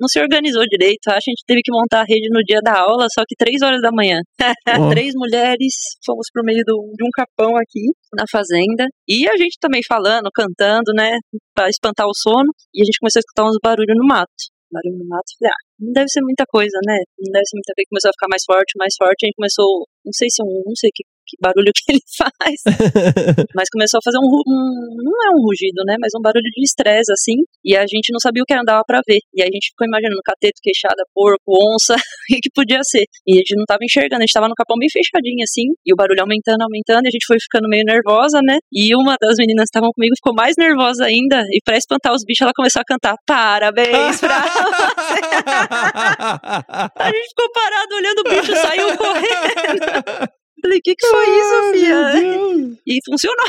não 0.00 0.08
se 0.08 0.18
organizou 0.18 0.64
direito. 0.66 1.08
Acho 1.08 1.24
que 1.24 1.30
a 1.30 1.34
gente 1.36 1.44
teve 1.46 1.60
que 1.62 1.70
montar 1.70 2.00
a 2.00 2.04
rede 2.08 2.28
no 2.32 2.40
dia 2.42 2.60
da 2.62 2.80
aula, 2.80 3.06
só 3.12 3.22
que 3.28 3.34
três 3.36 3.60
horas 3.60 3.82
da 3.82 3.90
manhã. 3.92 4.18
Três 4.90 5.12
mulheres, 5.14 5.74
fomos 6.06 6.26
pro 6.32 6.42
meio 6.42 6.62
do- 6.66 6.90
de 6.96 7.04
um 7.04 7.10
capão 7.12 7.54
aqui, 7.58 7.84
na 8.16 8.24
fazenda. 8.30 8.86
E 9.06 9.28
a 9.28 9.36
gente 9.36 9.58
também 9.60 9.82
falando, 9.86 10.30
cantando, 10.34 10.90
né? 10.96 11.18
Pra 11.54 11.68
espantar 11.68 12.06
o 12.06 12.14
sono. 12.14 12.48
E 12.74 12.80
a 12.80 12.84
gente 12.86 12.98
começou 12.98 13.18
a 13.18 13.24
escutar 13.26 13.44
uns 13.44 13.58
barulhos 13.62 13.94
no 13.96 14.06
mato. 14.06 14.32
Barulho 14.70 14.98
no 14.98 15.06
mato. 15.06 15.26
Falei, 15.38 15.50
ah, 15.50 15.60
não 15.78 15.92
deve 15.92 16.08
ser 16.08 16.22
muita 16.22 16.44
coisa, 16.46 16.78
né? 16.86 16.96
Não 17.18 17.30
deve 17.34 17.46
ser 17.46 17.56
muita 17.58 17.74
coisa. 17.74 17.90
Começou 17.90 18.10
a 18.10 18.16
ficar 18.16 18.30
mais 18.30 18.44
forte, 18.46 18.78
mais 18.78 18.94
forte. 18.96 19.20
A 19.22 19.26
gente 19.26 19.38
começou, 19.38 19.70
não 20.06 20.14
sei 20.14 20.28
se 20.30 20.40
um, 20.42 20.62
não 20.66 20.76
sei 20.76 20.90
que, 20.94 21.02
que 21.30 21.38
barulho 21.38 21.70
que 21.70 21.86
ele 21.94 22.02
faz. 22.18 22.58
Mas 23.54 23.70
começou 23.70 24.02
a 24.02 24.04
fazer 24.04 24.18
um, 24.18 24.26
um- 24.26 24.90
Não 24.98 25.14
é 25.22 25.30
um 25.30 25.40
rugido, 25.46 25.86
né? 25.86 25.94
Mas 26.02 26.10
um 26.18 26.22
barulho 26.22 26.42
de 26.50 26.62
estresse, 26.66 27.12
assim. 27.14 27.38
E 27.62 27.76
a 27.78 27.86
gente 27.86 28.10
não 28.10 28.18
sabia 28.18 28.42
o 28.42 28.46
que 28.46 28.52
era, 28.52 28.60
não 28.60 28.66
dava 28.66 28.82
pra 28.82 28.98
ver. 29.06 29.22
E 29.30 29.42
aí 29.42 29.48
a 29.48 29.54
gente 29.54 29.70
ficou 29.70 29.86
imaginando 29.86 30.18
cateto, 30.26 30.58
queixada, 30.58 31.06
porco, 31.14 31.54
onça, 31.54 31.94
o 32.34 32.40
que 32.42 32.50
podia 32.50 32.82
ser. 32.82 33.06
E 33.26 33.38
a 33.38 33.40
gente 33.46 33.54
não 33.54 33.64
tava 33.64 33.86
enxergando, 33.86 34.20
a 34.22 34.26
gente 34.26 34.34
tava 34.34 34.48
no 34.50 34.58
capão 34.58 34.74
bem 34.76 34.90
fechadinho, 34.90 35.42
assim. 35.46 35.70
E 35.86 35.92
o 35.94 35.96
barulho 35.96 36.20
aumentando, 36.20 36.62
aumentando. 36.66 37.06
E 37.06 37.08
a 37.08 37.14
gente 37.14 37.26
foi 37.30 37.38
ficando 37.38 37.68
meio 37.70 37.84
nervosa, 37.86 38.40
né? 38.42 38.58
E 38.74 38.90
uma 38.98 39.14
das 39.20 39.36
meninas 39.38 39.70
que 39.70 39.78
estavam 39.78 39.94
comigo 39.94 40.14
ficou 40.18 40.34
mais 40.34 40.54
nervosa 40.58 41.06
ainda. 41.06 41.38
E 41.54 41.62
pra 41.64 41.76
espantar 41.78 42.12
os 42.12 42.24
bichos, 42.26 42.42
ela 42.42 42.52
começou 42.56 42.82
a 42.82 42.84
cantar: 42.84 43.14
Parabéns 43.26 44.18
pra 44.18 44.42
você. 44.42 45.20
A 46.96 47.06
gente 47.12 47.28
ficou 47.28 47.50
parado 47.52 47.94
olhando 47.94 48.20
o 48.20 48.24
bicho, 48.24 48.52
saiu 48.56 48.96
correndo. 48.96 50.39
Falei, 50.60 50.78
o 50.78 50.82
que, 50.82 50.94
que 50.94 51.06
foi 51.06 51.38
isso, 51.38 51.72
filha? 51.72 52.12
meu 52.12 52.12
Deus. 52.60 52.78
E 52.86 52.98
funcionou. 53.08 53.46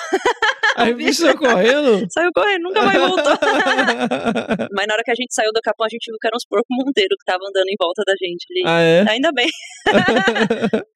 Aí 0.76 0.94
o 0.94 0.96
bicho 0.96 1.22
saiu 1.22 1.38
correndo. 1.38 2.08
Saiu 2.12 2.30
correndo, 2.34 2.64
nunca 2.64 2.82
mais 2.84 3.00
voltou. 3.00 3.34
Mas 4.72 4.88
na 4.88 4.94
hora 4.94 5.04
que 5.04 5.12
a 5.12 5.16
gente 5.16 5.34
saiu 5.34 5.52
do 5.54 5.62
capão, 5.62 5.86
a 5.86 5.90
gente 5.90 6.06
viu 6.10 6.18
que 6.20 6.28
eram 6.28 6.36
uns 6.38 6.46
porcos 6.48 6.68
monteiros 6.70 7.16
que 7.18 7.30
estavam 7.30 7.48
andando 7.48 7.68
em 7.68 7.76
volta 7.80 8.04
da 8.06 8.14
gente 8.14 8.46
ali. 8.50 8.64
ah, 8.66 8.82
é? 8.82 9.06
Ainda 9.12 9.32
bem. 9.32 9.48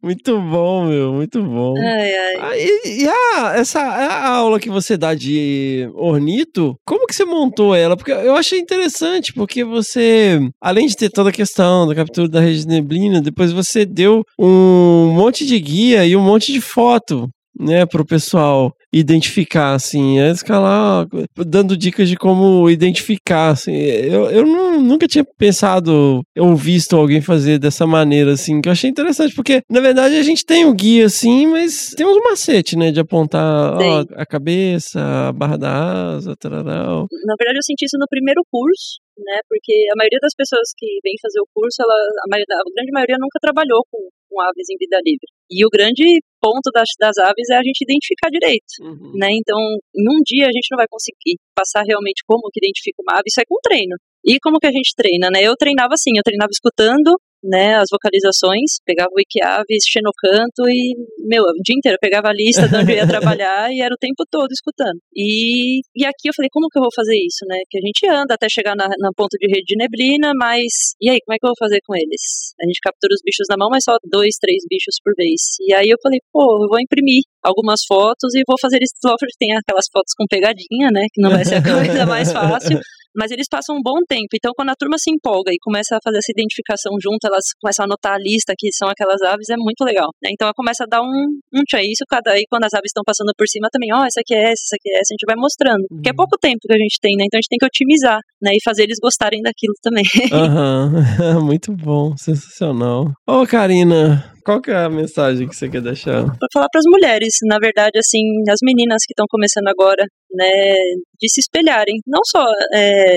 muito 0.02 0.40
bom, 0.40 0.86
meu, 0.86 1.14
muito 1.14 1.42
bom. 1.44 1.74
Ai, 1.78 2.16
ai. 2.16 2.36
Ah, 2.40 2.58
e, 2.58 3.04
e 3.04 3.08
a, 3.08 3.56
essa 3.58 3.82
a 3.82 4.30
aula 4.30 4.60
que 4.60 4.70
você 4.70 4.96
dá 4.98 5.14
de 5.14 5.90
ornito, 5.94 6.78
como 6.86 7.06
que 7.08 7.16
você 7.16 7.26
montou 7.26 7.76
ela? 7.76 7.98
Porque 7.98 8.12
eu 8.12 8.36
achei 8.36 8.60
interessante, 8.60 9.34
porque 9.34 9.64
você, 9.64 10.40
além 10.62 10.88
de 10.88 10.96
ter 10.96 11.10
toda 11.10 11.30
a 11.30 11.34
questão 11.34 11.88
da 11.88 11.96
captura 11.96 12.28
da 12.28 12.40
rede 12.40 12.62
de 12.62 12.68
neblina, 12.68 13.22
depois 13.22 13.52
você 13.52 13.86
deu 13.86 14.24
um 14.40 15.12
monte 15.14 15.46
de 15.46 15.60
guia 15.60 16.05
e 16.06 16.16
um 16.16 16.22
monte 16.24 16.52
de 16.54 16.62
foto. 16.62 17.30
Né, 17.58 17.86
pro 17.86 18.06
pessoal 18.06 18.74
identificar, 18.92 19.74
assim, 19.76 20.20
é 20.20 20.30
escalar, 20.30 21.08
dando 21.38 21.78
dicas 21.78 22.10
de 22.10 22.18
como 22.18 22.70
identificar, 22.70 23.52
assim, 23.52 23.74
eu, 23.74 24.30
eu 24.30 24.46
não- 24.46 24.82
nunca 24.82 25.08
tinha 25.08 25.24
pensado 25.38 26.22
ou 26.38 26.54
visto 26.54 26.98
alguém 26.98 27.22
fazer 27.22 27.58
dessa 27.58 27.88
maneira, 27.88 28.34
assim, 28.34 28.60
que 28.60 28.68
eu 28.68 28.74
achei 28.74 28.90
interessante, 28.90 29.34
porque, 29.34 29.62
na 29.70 29.80
verdade, 29.80 30.16
a 30.16 30.22
gente 30.24 30.46
tem 30.46 30.66
o 30.66 30.74
guia, 30.74 31.06
assim, 31.06 31.48
mas 31.48 31.92
tem 31.96 32.06
uns 32.06 32.22
macetes, 32.30 32.78
né, 32.78 32.92
de 32.92 33.00
apontar, 33.00 33.78
ó, 33.78 34.04
a 34.16 34.26
cabeça, 34.26 35.00
a 35.00 35.32
barra 35.32 35.58
da 35.58 36.16
asa, 36.16 36.36
tararau. 36.38 37.08
Na 37.26 37.36
verdade, 37.40 37.58
eu 37.60 37.64
senti 37.64 37.86
isso 37.86 37.98
no 37.98 38.08
primeiro 38.10 38.42
curso, 38.52 39.00
né? 39.18 39.40
Porque 39.48 39.72
a 39.94 39.96
maioria 39.98 40.20
das 40.22 40.36
pessoas 40.36 40.76
que 40.76 40.88
vêm 41.04 41.16
fazer 41.22 41.40
o 41.40 41.48
curso, 41.56 41.78
ela, 41.80 41.94
a, 41.96 42.28
maioria, 42.30 42.52
a 42.52 42.74
grande 42.76 42.92
maioria 42.92 43.16
nunca 43.18 43.40
trabalhou 43.42 43.80
com, 43.90 44.00
com 44.36 44.44
aves 44.44 44.68
em 44.68 44.76
vida 44.76 45.00
livre. 45.00 45.32
E 45.48 45.64
o 45.64 45.72
grande 45.72 46.04
ponto 46.44 46.68
das, 46.76 46.92
das 47.00 47.16
aves 47.24 47.48
é 47.50 47.56
a 47.56 47.64
gente 47.64 47.80
identificar 47.88 48.28
direito. 48.28 48.76
né? 49.16 49.32
Então, 49.32 49.56
em 49.96 50.04
um 50.04 50.20
dia 50.28 50.44
a 50.44 50.52
gente 50.52 50.68
não 50.70 50.78
vai 50.78 50.88
conseguir 50.92 51.40
passar 51.56 51.88
realmente 51.88 52.20
como 52.28 52.52
que 52.52 52.60
identifica 52.60 53.00
uma 53.00 53.16
ave, 53.16 53.32
isso 53.32 53.40
é 53.40 53.48
com 53.48 53.56
treino. 53.64 53.96
E 54.28 54.36
como 54.44 54.60
que 54.60 54.68
a 54.68 54.76
gente 54.76 54.92
treina, 54.98 55.30
né? 55.32 55.40
Eu 55.40 55.56
treinava 55.56 55.94
assim, 55.94 56.12
eu 56.18 56.26
treinava 56.26 56.50
escutando, 56.52 57.16
né, 57.44 57.76
as 57.76 57.90
vocalizações, 57.92 58.80
pegava 58.86 59.10
o 59.12 59.18
Wikiaves, 59.18 59.86
xenocanto 59.86 60.68
e, 60.68 60.96
meu, 61.28 61.44
o 61.44 61.62
dia 61.64 61.76
inteiro 61.78 61.96
eu 61.96 62.04
pegava 62.04 62.30
a 62.30 62.34
lista 62.34 62.68
de 62.68 62.76
onde 62.76 62.92
eu 62.92 62.98
ia 62.98 63.08
trabalhar 63.08 63.72
e 63.72 63.82
era 63.82 63.94
o 63.94 64.02
tempo 64.02 64.24
todo 64.30 64.52
escutando. 64.52 65.00
E, 65.16 65.82
e 65.96 66.06
aqui 66.06 66.30
eu 66.30 66.36
falei, 66.36 66.50
como 66.52 66.68
que 66.70 66.78
eu 66.78 66.84
vou 66.84 66.94
fazer 66.96 67.16
isso, 67.16 67.46
né? 67.48 67.58
Que 67.70 67.78
a 67.78 67.84
gente 67.86 68.04
anda 68.08 68.34
até 68.34 68.48
chegar 68.50 68.76
na, 68.76 68.88
na 68.88 69.12
ponta 69.16 69.38
de 69.40 69.48
rede 69.48 69.66
de 69.66 69.78
neblina, 69.78 70.32
mas 70.36 70.96
e 71.02 71.10
aí, 71.10 71.20
como 71.26 71.36
é 71.36 71.38
que 71.38 71.46
eu 71.46 71.54
vou 71.54 71.60
fazer 71.60 71.80
com 71.86 71.96
eles? 71.96 72.54
A 72.62 72.66
gente 72.66 72.80
captura 72.82 73.14
os 73.14 73.22
bichos 73.24 73.48
na 73.50 73.58
mão, 73.58 73.70
mas 73.70 73.84
só 73.84 73.98
dois, 74.10 74.36
três 74.40 74.64
bichos 74.70 74.96
por 75.04 75.14
vez. 75.16 75.58
E 75.62 75.74
aí 75.74 75.90
eu 75.90 75.98
falei, 76.02 76.20
pô, 76.32 76.64
eu 76.64 76.70
vou 76.70 76.80
imprimir 76.80 77.24
algumas 77.44 77.86
fotos 77.88 78.34
e 78.34 78.42
vou 78.48 78.58
fazer 78.60 78.78
eles 78.78 78.92
tem 79.38 79.56
aquelas 79.56 79.86
fotos 79.92 80.14
com 80.18 80.26
pegadinha, 80.28 80.90
né? 80.92 81.06
Que 81.14 81.22
não 81.22 81.30
vai 81.30 81.46
ser 81.46 81.56
a 81.56 81.64
coisa 81.64 82.06
mais 82.06 82.32
fácil. 82.32 82.80
Mas 83.16 83.32
eles 83.32 83.48
passam 83.50 83.78
um 83.78 83.82
bom 83.82 84.00
tempo. 84.08 84.30
Então, 84.36 84.52
quando 84.56 84.70
a 84.70 84.76
turma 84.76 84.98
se 84.98 85.10
empolga 85.12 85.52
e 85.52 85.58
começa 85.62 85.96
a 85.96 86.00
fazer 86.04 86.18
essa 86.18 86.32
identificação 86.32 86.92
junto, 87.02 87.26
elas 87.26 87.46
começam 87.62 87.84
a 87.84 87.88
anotar 87.88 88.14
a 88.16 88.20
lista 88.20 88.54
que 88.58 88.70
são 88.74 88.90
aquelas 88.90 89.22
aves, 89.22 89.50
é 89.50 89.58
muito 89.58 89.84
legal. 89.84 90.10
né? 90.22 90.30
Então, 90.32 90.46
ela 90.48 90.54
começa 90.56 90.84
a 90.84 90.88
dar 90.88 91.02
um, 91.02 91.22
um 91.54 91.62
tchau. 91.68 91.80
Isso, 91.80 92.04
cada 92.10 92.32
aí, 92.32 92.44
quando 92.50 92.66
as 92.66 92.74
aves 92.74 92.90
estão 92.90 93.04
passando 93.06 93.32
por 93.38 93.48
cima 93.48 93.68
também, 93.72 93.90
ó, 93.94 94.06
essa 94.06 94.20
aqui 94.22 94.34
é 94.34 94.52
essa, 94.52 94.64
essa 94.66 94.76
aqui 94.76 94.90
é 94.90 95.00
essa, 95.00 95.12
a 95.12 95.16
gente 95.16 95.26
vai 95.28 95.36
mostrando. 95.36 95.86
Porque 95.90 96.10
é 96.10 96.14
pouco 96.14 96.38
tempo 96.38 96.60
que 96.62 96.74
a 96.74 96.82
gente 96.82 96.98
tem, 97.02 97.16
né? 97.18 97.24
Então, 97.26 97.38
a 97.38 97.42
gente 97.42 97.50
tem 97.50 97.60
que 97.60 97.66
otimizar, 97.66 98.20
né? 98.42 98.52
E 98.54 98.64
fazer 98.64 98.84
eles 98.84 98.98
gostarem 99.02 99.42
daquilo 99.42 99.74
também. 99.82 100.04
Aham, 100.32 101.40
muito 101.44 101.72
bom, 101.72 102.16
sensacional. 102.18 103.12
Ô, 103.28 103.46
Karina, 103.46 104.34
qual 104.44 104.62
que 104.62 104.72
é 104.72 104.78
a 104.78 104.90
mensagem 104.90 105.48
que 105.48 105.56
você 105.56 105.70
quer 105.70 105.82
deixar? 105.82 106.24
para 106.26 106.48
falar 106.54 106.68
para 106.72 106.80
as 106.80 106.86
mulheres, 106.88 107.34
na 107.48 107.58
verdade, 107.58 107.98
assim, 107.98 108.22
as 108.50 108.60
meninas 108.64 109.02
que 109.06 109.14
estão 109.14 109.26
começando 109.30 109.68
agora, 109.68 110.06
né, 110.36 110.76
de 111.20 111.30
se 111.30 111.40
espelharem, 111.40 111.98
não 112.06 112.22
só 112.26 112.46
é, 112.74 113.16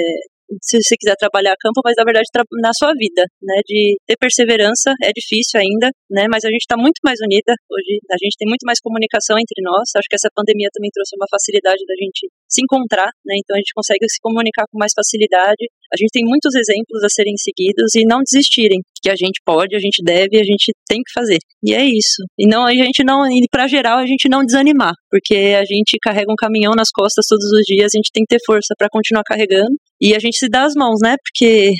se 0.62 0.80
você 0.80 0.96
quiser 0.96 1.14
trabalhar 1.20 1.52
campo, 1.60 1.84
mas 1.84 1.92
na 1.96 2.04
verdade 2.04 2.24
na 2.60 2.72
sua 2.72 2.92
vida, 2.96 3.22
né, 3.42 3.60
de 3.68 4.00
ter 4.08 4.16
perseverança, 4.16 4.96
é 5.04 5.12
difícil 5.12 5.60
ainda, 5.60 5.92
né, 6.08 6.24
mas 6.30 6.44
a 6.44 6.48
gente 6.48 6.64
está 6.64 6.76
muito 6.76 6.96
mais 7.04 7.20
unida 7.20 7.52
hoje, 7.68 8.00
a 8.08 8.16
gente 8.16 8.36
tem 8.40 8.48
muito 8.48 8.64
mais 8.64 8.80
comunicação 8.80 9.36
entre 9.36 9.60
nós, 9.60 9.92
acho 9.92 10.08
que 10.08 10.16
essa 10.16 10.32
pandemia 10.32 10.72
também 10.72 10.88
trouxe 10.88 11.12
uma 11.20 11.28
facilidade 11.28 11.84
da 11.84 11.96
gente 12.00 12.32
se 12.48 12.64
encontrar, 12.64 13.12
né, 13.28 13.36
então 13.36 13.52
a 13.54 13.60
gente 13.60 13.76
consegue 13.76 14.08
se 14.08 14.16
comunicar 14.24 14.64
com 14.72 14.78
mais 14.80 14.92
facilidade, 14.96 15.68
a 15.92 15.96
gente 15.96 16.10
tem 16.12 16.24
muitos 16.24 16.54
exemplos 16.54 17.02
a 17.04 17.08
serem 17.08 17.34
seguidos 17.36 17.94
e 17.94 18.04
não 18.04 18.20
desistirem, 18.22 18.80
que 19.02 19.10
a 19.10 19.16
gente 19.16 19.40
pode, 19.44 19.74
a 19.74 19.78
gente 19.78 20.02
deve, 20.04 20.38
a 20.38 20.44
gente 20.44 20.72
tem 20.86 20.98
que 20.98 21.12
fazer. 21.12 21.38
E 21.62 21.74
é 21.74 21.84
isso. 21.84 22.22
E 22.38 22.46
não 22.46 22.66
a 22.66 22.72
gente 22.72 23.02
não, 23.04 23.26
e 23.26 23.46
para 23.50 23.66
geral 23.66 23.98
a 23.98 24.06
gente 24.06 24.28
não 24.28 24.44
desanimar, 24.44 24.92
porque 25.10 25.56
a 25.58 25.64
gente 25.64 25.96
carrega 26.02 26.30
um 26.32 26.36
caminhão 26.36 26.74
nas 26.74 26.90
costas 26.92 27.26
todos 27.28 27.46
os 27.46 27.64
dias, 27.64 27.90
a 27.94 27.98
gente 27.98 28.10
tem 28.12 28.24
que 28.24 28.36
ter 28.36 28.44
força 28.44 28.74
para 28.76 28.88
continuar 28.90 29.22
carregando 29.24 29.76
e 30.00 30.14
a 30.14 30.18
gente 30.18 30.38
se 30.38 30.48
dá 30.48 30.64
as 30.64 30.74
mãos, 30.74 31.00
né? 31.02 31.16
Porque 31.24 31.70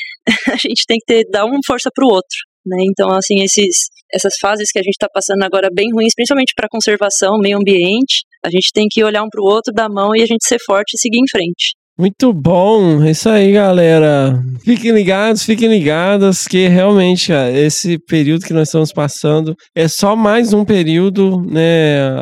a 0.53 0.57
gente 0.57 0.85
tem 0.87 0.99
que 0.99 1.07
ter 1.07 1.25
dar 1.31 1.45
uma 1.45 1.59
força 1.67 1.91
pro 1.95 2.07
outro. 2.07 2.39
Né? 2.67 2.77
Então, 2.91 3.11
assim, 3.13 3.43
esses, 3.43 3.89
essas 4.13 4.35
fases 4.41 4.71
que 4.71 4.79
a 4.79 4.83
gente 4.83 4.95
está 4.95 5.09
passando 5.13 5.43
agora 5.43 5.69
bem 5.73 5.91
ruins, 5.93 6.13
principalmente 6.15 6.53
para 6.55 6.69
conservação, 6.69 7.39
meio 7.39 7.57
ambiente, 7.57 8.25
a 8.45 8.51
gente 8.51 8.71
tem 8.73 8.87
que 8.91 9.03
olhar 9.03 9.23
um 9.23 9.31
pro 9.31 9.43
outro, 9.43 9.73
dar 9.73 9.87
a 9.87 9.89
mão 9.89 10.15
e 10.15 10.23
a 10.23 10.27
gente 10.27 10.47
ser 10.47 10.59
forte 10.65 10.95
e 10.95 10.99
seguir 10.99 11.19
em 11.19 11.31
frente. 11.31 11.78
Muito 11.99 12.33
bom, 12.33 13.03
é 13.03 13.11
isso 13.11 13.29
aí, 13.29 13.51
galera. 13.51 14.41
Fiquem 14.65 14.93
ligados, 14.93 15.43
fiquem 15.43 15.69
ligadas, 15.69 16.47
que 16.47 16.69
realmente, 16.69 17.33
esse 17.33 17.99
período 17.99 18.45
que 18.45 18.53
nós 18.53 18.69
estamos 18.69 18.93
passando 18.93 19.57
é 19.75 19.89
só 19.89 20.15
mais 20.15 20.53
um 20.53 20.65
período, 20.65 21.43
né? 21.43 21.61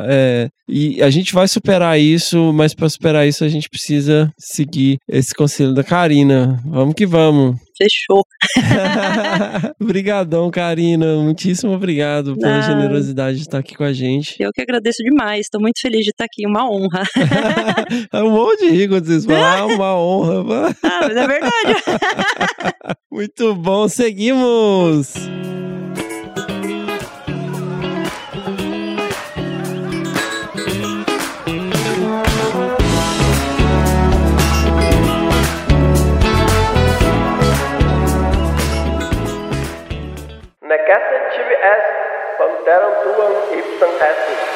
é, 0.09 0.49
e 0.66 1.03
a 1.03 1.11
gente 1.11 1.35
vai 1.35 1.47
superar 1.47 2.01
isso, 2.01 2.55
mas 2.55 2.72
para 2.72 2.89
superar 2.89 3.29
isso 3.29 3.45
a 3.45 3.49
gente 3.49 3.68
precisa 3.68 4.33
seguir 4.39 4.97
esse 5.07 5.35
conselho 5.35 5.74
da 5.74 5.85
Karina. 5.85 6.59
Vamos 6.64 6.95
que 6.95 7.05
vamos. 7.05 7.66
Fechou. 7.77 8.22
Obrigadão, 9.81 10.51
Karina. 10.51 11.16
Muitíssimo 11.16 11.72
obrigado 11.72 12.37
pela 12.37 12.59
Ah. 12.59 12.61
generosidade 12.62 13.37
de 13.37 13.43
estar 13.43 13.59
aqui 13.59 13.74
com 13.74 13.85
a 13.85 13.93
gente. 13.93 14.35
Eu 14.41 14.51
que 14.53 14.62
agradeço 14.62 15.03
demais, 15.03 15.41
estou 15.43 15.61
muito 15.61 15.81
feliz 15.81 16.03
de 16.05 16.11
estar 16.11 16.24
aqui, 16.24 16.47
uma 16.47 16.68
honra. 16.70 17.03
É 18.12 18.22
um 18.22 18.31
monte 18.31 18.66
de 18.66 18.70
rir 18.70 18.89
quando 18.89 19.05
vocês 19.07 19.24
falam, 19.24 19.43
ah, 19.45 19.66
uma 19.66 19.97
honra. 19.99 20.74
ah, 20.83 21.01
mas 21.03 21.16
é 21.16 21.27
verdade. 21.27 21.83
Muito 23.11 23.55
bom, 23.55 23.89
seguimos! 23.89 25.14
cassette 40.87 41.34
as 41.66 41.84
pamterang 42.39 42.95
tuang 43.03 43.34
ipsang 43.59 43.95
acid. 43.99 44.55